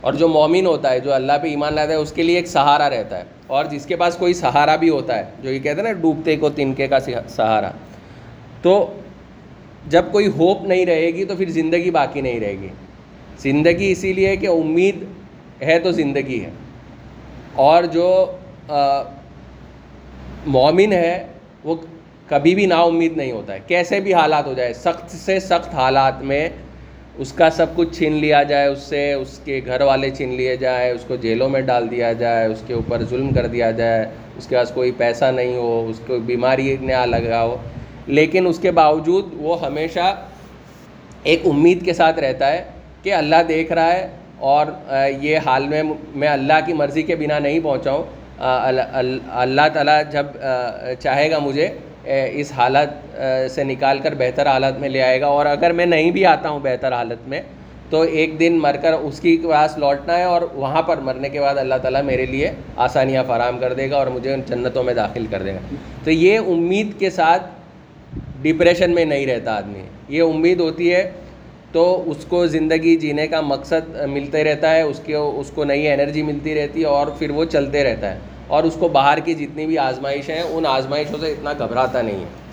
اور 0.00 0.12
جو 0.12 0.28
مومن 0.28 0.66
ہوتا 0.66 0.92
ہے، 0.92 1.00
جو 1.00 1.12
اللہ 1.12 1.32
پہ 1.42 1.48
ایمان 1.48 1.74
لاتا 1.74 1.92
ہے، 1.92 1.96
اس 1.96 2.12
کے 2.12 2.22
لیے 2.22 2.36
ایک 2.36 2.46
سہارا 2.46 2.90
رہتا 2.90 3.18
ہے۔ 3.18 3.24
اور 3.46 3.64
جس 3.64 3.86
کے 3.86 3.96
پاس 3.96 4.16
کوئی 4.16 4.34
سہارا 4.34 4.76
بھی 4.76 4.88
ہوتا 4.88 5.18
ہے، 5.18 5.24
جو 5.42 5.52
یہ 5.52 5.58
کہتے 5.58 5.80
ہیں 5.80 5.88
نا، 5.88 5.92
ڈوبتے 5.92 6.36
کو 6.36 6.48
تنکے 6.48 6.86
کا 6.86 6.98
سہارا۔ 7.28 7.70
تو 8.62 8.92
جب 9.86 10.04
کوئی 10.12 10.26
ہوپ 10.26 10.62
نہیں 10.62 10.86
رہے 10.86 11.06
گی، 11.06 11.24
تو 11.24 11.36
پھر 11.36 11.48
زندگی 11.48 11.90
باقی 11.90 12.20
نہیں 12.20 12.40
رہے 12.40 12.56
گی۔ 12.62 12.68
زندگی 13.38 13.92
اسی 13.92 14.12
لیے 14.12 14.36
کہ 14.36 14.46
امید 14.46 15.04
ہے 15.62 15.78
تو 15.78 15.90
زندگی 15.90 16.44
ہے۔ 16.44 16.50
اور 17.54 17.84
جو 17.84 18.36
مومن 20.46 20.92
ہے 20.92 21.26
وہ 21.66 21.74
کبھی 22.28 22.54
بھی 22.54 22.66
نا 22.66 22.80
امید 22.82 23.16
نہیں 23.16 23.32
ہوتا 23.32 23.54
ہے۔ 23.54 23.58
کیسے 23.66 24.00
بھی 24.00 24.14
حالات 24.14 24.46
ہو 24.46 24.52
جائے، 24.54 24.72
سخت 24.72 25.10
سے 25.10 25.38
سخت 25.40 25.74
حالات 25.74 26.22
میں 26.22 26.48
اس 27.18 27.32
کا 27.32 27.48
سب 27.50 27.66
کچھ 27.74 27.96
چھین 27.98 28.12
لیا 28.12 28.42
جائے، 28.42 28.66
اس 28.68 28.82
سے 28.88 29.12
اس 29.12 29.38
کے 29.44 29.60
گھر 29.66 29.80
والے 29.80 30.10
چھین 30.10 30.34
لیے 30.34 30.56
جائے، 30.56 30.90
اس 30.90 31.04
کو 31.08 31.16
جیلوں 31.16 31.48
میں 31.48 31.60
ڈال 31.60 31.90
دیا 31.90 32.12
جائے، 32.12 32.46
اس 32.46 32.62
کے 32.66 32.74
اوپر 32.74 33.02
ظلم 33.10 33.32
کر 33.34 33.46
دیا 33.46 33.70
جائے، 33.70 34.04
اس 34.36 34.46
کے 34.46 34.56
پاس 34.56 34.70
کوئی 34.74 34.90
پیسہ 34.96 35.30
نہیں 35.34 35.56
ہو، 35.56 35.86
اس 35.90 36.00
کو 36.06 36.18
بیماری 36.26 36.76
نیا 36.80 37.04
لگا 37.06 37.42
ہو۔ 37.42 37.56
لیکن 38.06 38.46
اس 38.46 38.58
کے 38.58 38.70
باوجود 38.70 39.24
وہ 39.36 39.60
ہمیشہ 39.66 40.14
ایک 41.22 41.46
امید 41.46 41.84
کے 41.84 41.92
ساتھ 41.92 42.18
رہتا 42.18 42.52
ہے 42.52 42.62
کہ 43.02 43.12
اللہ 43.14 43.42
دیکھ 43.48 43.72
رہا 43.72 43.92
ہے 43.92 44.06
اور 44.50 44.66
یہ 45.22 45.38
حال 45.46 45.66
میں 45.68 45.82
میں 46.14 46.28
اللہ 46.28 46.60
کی 46.66 46.72
مرضی 46.72 47.02
کے 47.02 47.16
بنا 47.16 47.38
نہیں 47.38 47.60
پہنچاؤں 47.62 48.04
اللہ 48.38 49.68
تعالیٰ 49.72 50.00
جب 50.10 50.26
چاہے 51.00 51.30
گا 51.30 51.38
مجھے 51.38 51.68
اس 52.04 52.52
حالت 52.56 53.20
سے 53.50 53.64
نکال 53.64 53.98
کر 53.98 54.14
بہتر 54.18 54.46
حالت 54.46 54.78
میں 54.80 54.88
لے 54.88 55.02
آئے 55.02 55.20
گا 55.20 55.26
اور 55.26 55.46
اگر 55.46 55.72
میں 55.72 55.86
نہیں 55.86 56.10
بھی 56.10 56.24
آتا 56.26 56.48
ہوں 56.48 56.60
بہتر 56.62 56.92
حالت 56.92 57.28
میں، 57.28 57.40
تو 57.90 58.00
ایک 58.00 58.38
دن 58.40 58.58
مر 58.62 58.76
کر 58.82 58.92
اس 58.92 59.20
کی 59.20 59.36
پاس 59.42 59.76
لوٹنا 59.78 60.16
ہے 60.18 60.24
اور 60.24 60.42
وہاں 60.54 60.82
پر 60.82 60.96
مرنے 61.06 61.28
کے 61.28 61.40
بعد 61.40 61.58
اللہ 61.58 61.74
تعالیٰ 61.82 62.02
میرے 62.02 62.26
لیے 62.26 62.50
آسانیاں 62.76 63.22
فراہم 63.26 63.58
کر 63.58 63.72
دے 63.74 63.90
گا 63.90 63.96
اور 63.96 64.06
مجھے 64.06 64.32
ان 64.34 64.40
جنتوں 64.46 64.82
میں 64.84 64.94
داخل 64.94 65.26
کر 65.30 65.42
دے 65.42 65.52
گا۔ 65.54 65.76
تو 66.04 66.10
یہ 66.10 66.38
امید 66.38 66.98
کے 66.98 67.10
ساتھ 67.10 67.42
ڈپریشن 68.42 68.94
میں 68.94 69.04
نہیں 69.04 69.26
رہتا 69.26 69.56
آدمی۔ 69.56 69.82
یہ 70.08 70.22
امید 70.22 70.60
ہوتی 70.60 70.94
ہے 70.94 71.10
تو 71.72 72.04
اس 72.06 72.24
کو 72.28 72.46
زندگی 72.46 72.96
جینے 72.96 73.26
کا 73.26 73.40
مقصد 73.40 73.96
ملتے 74.08 74.44
رہتا 74.44 74.74
ہے، 74.74 74.82
اس 74.82 75.00
کے 75.04 75.14
اس 75.14 75.50
کو 75.54 75.64
نئی 75.64 75.88
انرجی 75.88 76.22
ملتی 76.22 76.54
رہتی 76.54 76.80
ہے 76.80 76.86
اور 76.86 77.06
پھر 77.06 77.30
وہ 77.30 77.44
چلتے 77.44 77.84
رہتا 77.84 78.14
ہے۔ 78.14 78.18
اور 78.46 78.64
اس 78.64 78.76
کو 78.78 78.88
باہر 78.88 79.18
کی 79.18 79.34
جتنی 79.34 79.66
بھی 79.66 79.78
آزمائشیں 79.78 80.34
ہیں، 80.34 80.42
ان 80.42 80.66
آزمائشوں 80.66 81.18
سے 81.20 81.26
اتنا 81.26 81.52
گھبراتا 81.52 82.02
نہیں 82.02 82.20
ہے۔ 82.20 82.46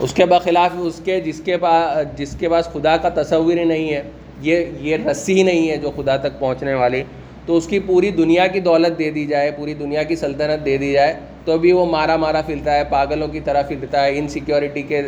اس 0.00 0.12
کے 0.14 0.26
بخلاف 0.26 0.70
اس 0.78 1.00
کے 1.04 1.20
جس 1.20 1.40
کے 1.44 1.56
پاس 1.56 2.18
جس 2.18 2.36
کے 2.38 2.48
پاس 2.48 2.64
خدا 2.64 2.96
کا 2.96 3.08
تصور 3.08 3.56
ہی 3.56 3.64
نہیں 3.64 3.92
ہے، 3.92 4.02
یہ 4.40 4.64
یہ 4.80 4.96
رسی 5.10 5.34
ہی 5.34 5.42
نہیں 5.42 5.70
ہے 5.70 5.76
جو 5.76 5.90
خدا 5.96 6.16
تک 6.16 6.38
پہنچنے 6.38 6.74
والی۔ 6.74 7.02
تو 7.46 7.56
اس 7.56 7.66
کی 7.66 7.78
پوری 7.78 8.10
دنیا 8.10 8.46
کی 8.46 8.60
دولت 8.60 8.98
دے 8.98 9.10
دی 9.10 9.26
جائے، 9.26 9.50
پوری 9.50 9.74
دنیا 9.74 10.02
کی 10.02 10.16
سلطنت 10.16 10.64
دے 10.64 10.76
دی 10.76 10.92
جائے، 10.92 11.14
تو 11.44 11.58
بھی 11.58 11.72
وہ 11.72 11.86
مارا 11.86 12.16
مارا 12.16 12.40
پھرتا 12.46 12.76
ہے، 12.76 12.82
پاگلوں 12.84 13.28
کی 13.28 13.40
طرح 13.40 13.62
پھرتا 13.62 14.04
ہے 14.04 14.18
انسیکیورٹی 14.18 14.82
کے 14.82 15.02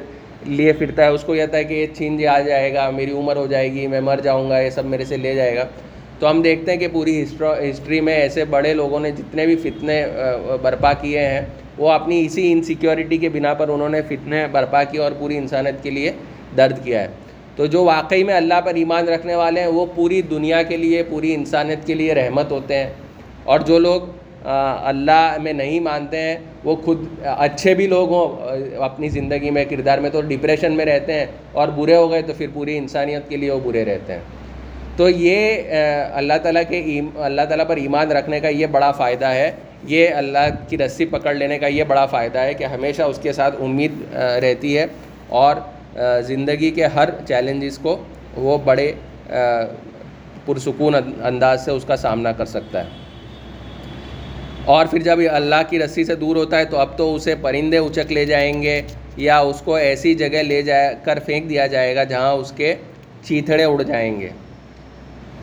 لیے 0.46 0.72
پھرتا 0.72 1.04
ہے، 1.04 1.08
اس 1.08 1.22
کو 1.22 1.34
یہ 1.34 1.42
ہے 1.52 1.64
کہ 1.64 1.74
یہ 1.74 1.86
چھین 1.96 2.18
جا 2.18 2.40
جائے 2.40 2.74
گا، 2.74 2.90
میری 2.90 3.10
عمر 3.10 3.36
ہو 3.36 3.46
جائے 3.46 3.72
گی، 3.72 3.86
میں 3.86 4.00
مر 4.00 4.20
جاؤں 4.22 4.50
گا، 4.50 4.60
یہ 4.60 4.70
سب 4.70 4.84
میرے 4.84 5.04
سے 5.04 5.16
لے 5.16 5.34
جائے 5.34 5.56
گا۔ 5.56 5.64
تو 6.18 6.30
ہم 6.30 6.42
دیکھتے 6.42 6.70
ہیں 6.70 6.78
کہ 6.78 6.88
پوری 6.92 7.22
ہسٹری 7.22 8.00
میں 8.00 8.14
ایسے 8.14 8.44
بڑے 8.44 8.74
لوگوں 8.74 9.00
نے 9.00 9.10
جتنے 9.10 9.46
بھی 9.46 9.56
فتنے 9.56 10.06
برپا 10.62 10.92
کیے 10.92 11.18
ہیں، 11.18 11.40
وہ 11.78 11.90
اپنی 11.90 12.26
اسی 12.26 12.52
انسیکیورٹی 12.52 13.16
کے 13.16 13.28
بنا 13.28 13.54
پر 13.54 13.68
انہوں 13.68 13.88
نے 13.88 14.02
فتنے 14.02 14.46
برپا 14.52 14.84
کیے 14.84 15.00
اور 15.00 15.12
پوری 15.18 15.36
انسانیت 15.36 15.82
کے 15.82 15.90
لیے 15.90 16.12
درد 16.56 16.84
کیا 16.84 17.02
ہے۔ 17.02 17.08
تو 17.56 17.66
جو 17.66 17.84
واقعی 17.84 18.24
میں 18.24 18.34
اللہ 18.34 18.60
پر 18.64 18.74
ایمان 18.74 19.08
رکھنے 19.08 19.34
والے 19.34 19.60
ہیں، 19.60 19.68
وہ 19.68 19.86
پوری 19.94 20.22
دنیا 20.22 20.62
کے 20.62 20.76
لیے، 20.76 21.02
پوری 21.02 21.34
انسانیت 21.34 21.86
کے 21.86 21.94
لیے 21.94 22.14
رحمت 22.14 22.50
ہوتے 22.50 22.74
ہیں۔ 22.74 22.90
اور 23.44 23.60
جو 23.60 23.78
لوگ 23.78 24.00
اللہ 24.44 25.36
میں 25.42 25.52
نہیں 25.52 25.80
مانتے 25.80 26.18
ہیں، 26.18 26.36
وہ 26.64 26.74
خود 26.84 27.04
اچھے 27.24 27.74
بھی 27.74 27.86
لوگ 27.86 28.10
ہوں 28.10 28.78
اپنی 28.82 29.08
زندگی 29.08 29.50
میں، 29.50 29.64
کردار 29.70 29.98
میں 29.98 30.10
تو 30.10 30.20
ڈپریشن 30.28 30.76
میں 30.76 30.84
رہتے 30.84 31.14
ہیں، 31.14 31.26
اور 31.52 31.68
برے 31.76 31.96
ہو 31.96 32.10
گئے 32.10 32.22
تو 32.22 32.32
پھر 32.36 32.46
پوری 32.52 32.76
انسانیت 32.78 33.28
کے 33.28 33.36
لیے 33.36 33.50
وہ 33.50 33.58
برے 33.64 33.84
رہتے 33.84 34.12
ہیں۔ 34.12 34.20
تو 34.96 35.08
یہ 35.08 35.72
اللہ 36.14 36.38
تعالیٰ 36.42 36.62
کے 36.68 37.00
اللہ 37.16 37.42
تعالیٰ 37.48 37.66
پر 37.68 37.76
ایمان 37.76 38.12
رکھنے 38.12 38.40
کا 38.40 38.48
یہ 38.48 38.66
بڑا 38.70 38.90
فائدہ 38.92 39.26
ہے۔ 39.26 39.50
یہ 39.88 40.14
اللہ 40.14 40.48
کی 40.68 40.78
رسی 40.78 41.04
پکڑ 41.10 41.34
لینے 41.34 41.58
کا 41.58 41.66
یہ 41.66 41.84
بڑا 41.88 42.06
فائدہ 42.06 42.38
ہے 42.38 42.54
کہ 42.54 42.64
ہمیشہ 42.64 43.02
اس 43.02 43.18
کے 43.22 43.32
ساتھ 43.32 43.60
امید 43.62 43.92
رہتی 44.42 44.76
ہے، 44.78 44.86
اور 45.28 45.56
زندگی 46.26 46.70
کے 46.70 46.86
ہر 46.94 47.08
چیلنجز 47.28 47.78
کو 47.78 47.96
وہ 48.36 48.58
بڑے 48.64 48.92
پرسکون 50.46 50.94
انداز 50.94 51.64
سے 51.64 51.70
اس 51.70 51.84
کا 51.84 51.96
سامنا 51.96 52.32
کر 52.32 52.44
سکتا 52.46 52.84
ہے۔ 52.84 52.99
اور 54.64 54.86
پھر 54.86 54.98
جب 54.98 55.18
اللہ 55.32 55.62
کی 55.68 55.78
رسی 55.78 56.04
سے 56.04 56.14
دور 56.14 56.36
ہوتا 56.36 56.58
ہے 56.58 56.64
تو 56.64 56.78
اب 56.78 56.88
تو 56.96 57.14
اسے 57.14 57.34
پرندے 57.34 57.78
اچک 57.78 58.12
لے 58.12 58.24
جائیں 58.24 58.62
گے 58.62 58.82
یا 59.16 59.38
اس 59.38 59.60
کو 59.60 59.74
ایسی 59.74 60.14
جگہ 60.14 60.42
لے 60.42 60.62
جا 60.62 60.92
کر 61.04 61.18
پھینک 61.18 61.48
دیا 61.48 61.66
جائے 61.66 61.96
گا 61.96 62.04
جہاں 62.04 62.32
اس 62.32 62.52
کے 62.56 62.74
چیتھڑے 63.22 63.64
اڑ 63.64 63.82
جائیں 63.82 64.20
گے۔ 64.20 64.28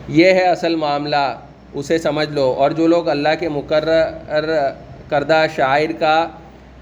یہ 0.08 0.32
ہے 0.32 0.44
اصل 0.44 0.74
معاملہ، 0.76 1.38
اسے 1.74 1.98
سمجھ 1.98 2.32
لو۔ 2.32 2.54
اور 2.58 2.70
جو 2.70 2.86
لوگ 2.86 3.08
اللہ 3.08 3.28
کے 3.40 3.48
مقرر 3.48 4.72
کردہ 5.08 5.46
شاعر 5.56 5.92
کا 5.98 6.28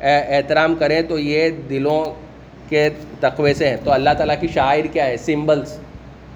احترام 0.01 0.74
کریں 0.74 1.03
تو 1.03 1.18
یہ 1.18 1.51
دلوں 1.70 2.14
کے 2.68 2.89
تقوے 3.20 3.55
سے 3.55 3.68
ہیں۔ 3.68 3.76
تو 3.84 3.93
اللہ 3.93 4.11
تعالیٰ 4.18 4.37
کی 4.41 4.49
شاعر 4.55 4.84
کیا 4.93 5.07
ہے؟ 5.07 5.16
سمبلس 5.16 5.78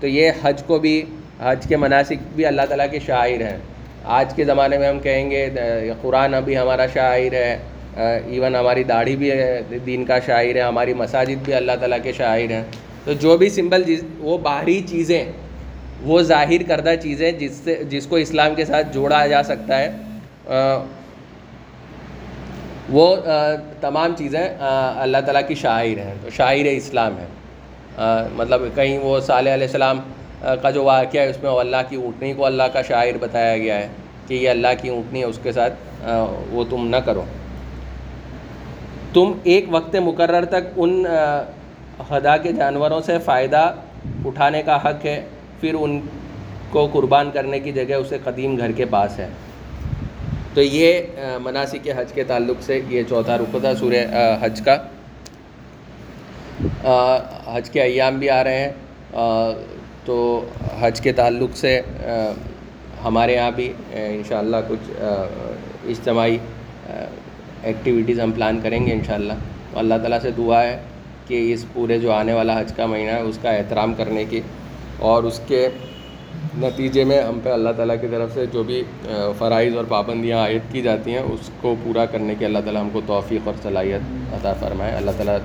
تو 0.01 0.07
یہ 0.07 0.31
حج 0.43 0.63
کو 0.67 0.79
بھی، 0.79 1.03
حج 1.41 1.67
کے 1.69 1.77
مناسب 1.77 2.15
بھی 2.37 2.47
اللہ 2.47 2.63
تعالیٰ 2.69 2.87
کے 2.91 2.99
شاعر 3.07 3.41
ہیں۔ 3.41 3.59
آج 4.05 4.33
کے 4.35 4.45
زمانے 4.45 4.79
میں 4.79 4.89
ہم 4.89 4.99
کہیں 5.01 5.31
گے 5.31 5.49
قرآن 6.03 6.35
ابھی 6.35 6.57
ہمارا 6.59 6.87
شاعر 6.95 7.33
ہے 7.35 7.59
ایون 7.97 8.55
ہماری 8.57 8.85
داڑھی 8.85 9.17
بھی 9.17 9.31
دین 9.87 10.05
کا 10.05 10.19
شاعر 10.27 10.55
ہے، 10.57 10.61
ہماری 10.61 10.95
مساجد 10.95 11.45
بھی 11.45 11.55
اللہ 11.55 11.73
تعالیٰ 11.81 11.99
کے 12.03 12.13
شاعر 12.17 12.51
ہیں۔ 12.51 12.63
تو 13.05 13.13
جو 13.13 13.37
بھی 13.39 13.49
سمبل 13.51 13.83
جس، 13.83 14.03
وہ 14.19 14.39
باہری 14.39 14.81
چیزیں، 14.89 15.25
وہ 16.03 16.21
ظاہر 16.23 16.63
کردہ 16.69 16.95
چیزیں 17.03 17.31
جس 17.33 17.61
سے، 17.65 17.75
جس 17.91 18.07
کو 18.07 18.17
اسلام 18.17 18.55
کے 18.55 18.65
ساتھ 18.65 18.93
جوڑا 18.95 19.27
جا 19.27 19.43
سکتا 19.43 19.79
ہے 19.79 19.91
وہ 22.91 23.17
تمام 23.81 24.15
چیزیں 24.19 24.41
اللہ 24.41 25.19
تعالیٰ 25.27 25.43
کی 25.49 25.55
شاعر 25.55 25.99
ہیں، 25.99 26.15
تو 26.23 26.31
شاعر 26.37 26.65
اسلام 26.67 27.19
ہے۔ 27.19 27.27
مطلب 28.37 28.63
کہیں 28.75 28.99
وہ 28.99 29.19
صالح 29.21 29.55
علیہ 29.55 29.67
السلام 29.67 30.01
کا 30.41 30.70
جو 30.70 30.84
واقعہ 30.84 31.20
ہے، 31.20 31.28
اس 31.30 31.43
میں 31.43 31.51
اللہ 31.51 31.82
کی 31.88 31.97
اونٹنی 31.97 32.32
کو 32.32 32.45
اللہ 32.47 32.62
کا 32.72 32.82
شاعر 32.82 33.16
بتایا 33.20 33.57
گیا 33.59 33.76
ہے 33.78 33.88
کہ 34.26 34.34
یہ 34.34 34.51
اللہ 34.51 34.72
کی 34.80 34.88
اونٹنی 34.88 35.20
ہے، 35.20 35.24
اس 35.24 35.38
کے 35.43 35.53
ساتھ 35.53 35.74
وہ 36.51 36.64
تم 36.70 36.86
نہ 36.88 36.97
کرو۔ 36.97 37.24
تم 39.14 39.32
ایک 39.43 39.64
وقت 39.68 39.97
مقرر 39.97 40.45
تک 40.45 40.64
ان 40.76 41.05
خدا 42.09 42.36
کے 42.36 42.53
جانوروں 42.53 43.01
سے 43.07 43.18
فائدہ 43.24 43.74
اٹھانے 44.24 44.62
کا 44.62 44.76
حق 44.76 45.05
ہے، 45.05 45.20
پھر 45.61 45.74
ان 45.80 46.01
کو 46.70 46.86
قربان 46.93 47.30
کرنے 47.30 47.61
کی 47.61 47.72
جگہ 47.72 47.95
اسے 47.95 48.18
قدیم 48.24 48.57
گھر 48.59 48.72
کے 48.72 48.84
پاس 48.84 49.18
ہے۔ 49.18 49.28
تو 50.55 50.62
یہ 50.62 51.03
مناسب 51.43 51.76
کے 51.82 51.93
حج 51.97 52.12
کے 52.12 52.24
تعلق 52.24 52.62
سے 52.62 52.80
یہ 52.88 53.03
چوتھا 53.09 53.36
رکو 53.38 53.59
تھا، 53.61 53.74
سورہ 53.74 54.36
حج 54.41 54.62
کا۔ 54.64 54.76
حج 57.55 57.70
کے 57.70 57.82
ایام 57.82 58.18
بھی 58.18 58.30
آ 58.30 58.43
رہے 58.45 58.59
ہیں۔ 58.59 58.72
تو 60.05 60.45
حج 60.81 61.01
کے 61.01 61.13
تعلق 61.13 61.57
سے 61.57 61.81
ہمارے 63.05 63.35
یہاں 63.35 63.51
بھی 63.51 63.73
انشاءاللہ 63.93 64.57
کچھ 64.69 64.91
اجتماعی 65.89 66.37
ایکٹیویٹیز 67.63 68.21
ہم 68.21 68.31
پلان 68.33 68.61
کریں 68.63 68.87
گے 68.87 68.93
انشاءاللہ۔ 68.93 69.33
اللہ 69.75 69.95
تعالیٰ 69.95 70.19
سے 70.23 70.31
دعا 70.37 70.63
ہے 70.63 70.79
کہ 71.27 71.53
اس 71.53 71.65
پورے 71.73 71.99
جو 71.99 72.13
آنے 72.13 72.33
والا 72.33 72.59
حج 72.61 72.73
کا 72.77 72.87
مہینہ 72.87 73.11
ہے، 73.11 73.21
اس 73.21 73.39
کا 73.43 73.51
احترام 73.51 73.95
کرنے 73.95 74.25
کی۔ 74.31 74.41
اور 74.99 75.23
اس 75.23 75.41
کے 75.47 75.69
نتیجے 76.59 77.05
میں 77.05 77.21
ہم 77.23 77.39
پہ 77.43 77.51
اللہ 77.51 77.71
تعالیٰ 77.77 77.97
کی 78.01 78.07
طرف 78.11 78.35
سے 78.35 78.47
جو 78.53 78.63
بھی 78.63 78.83
فرائض 79.39 79.77
اور 79.77 79.85
پابندیاں 79.89 80.39
عائد 80.39 80.73
کی 80.73 80.83
جاتی 80.83 81.13
ہیں، 81.13 81.23
اس 81.33 81.51
کو 81.61 81.75
پورا 81.85 82.05
کرنے 82.07 82.35
کی 82.39 82.45
اللہ 82.45 82.59
تعالیٰ 82.65 82.83
ہم 82.83 82.91
کو 82.93 83.01
توفیق 83.07 83.47
اور 83.49 83.55
صلاحیت 83.63 84.35
عطا 84.35 84.53
فرمائے۔ 84.61 84.95
اللہ 84.97 85.11
تعالیٰ 85.17 85.37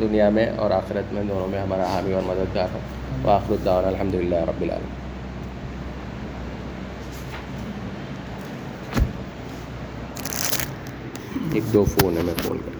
دنیا 0.00 0.28
میں 0.30 0.46
اور 0.56 0.70
آخرت 0.70 1.12
میں 1.12 1.22
دونوں 1.22 1.48
میں 1.48 1.60
ہمارا 1.60 1.84
حامی 1.92 2.12
اور 2.12 2.22
مددگار 2.26 2.74
ہو۔ 2.74 2.78
تو 3.22 3.54
الدعوان 3.54 3.84
الحمد 3.84 4.14
للہ 4.14 4.44
رب 4.48 4.62
العالمین. 4.62 4.98
ایک 11.52 11.72
دو 11.72 11.84
فون 11.84 12.16
ہے 12.16 12.22
میں 12.22 12.34
فون 12.42 12.58
کر 12.64 12.79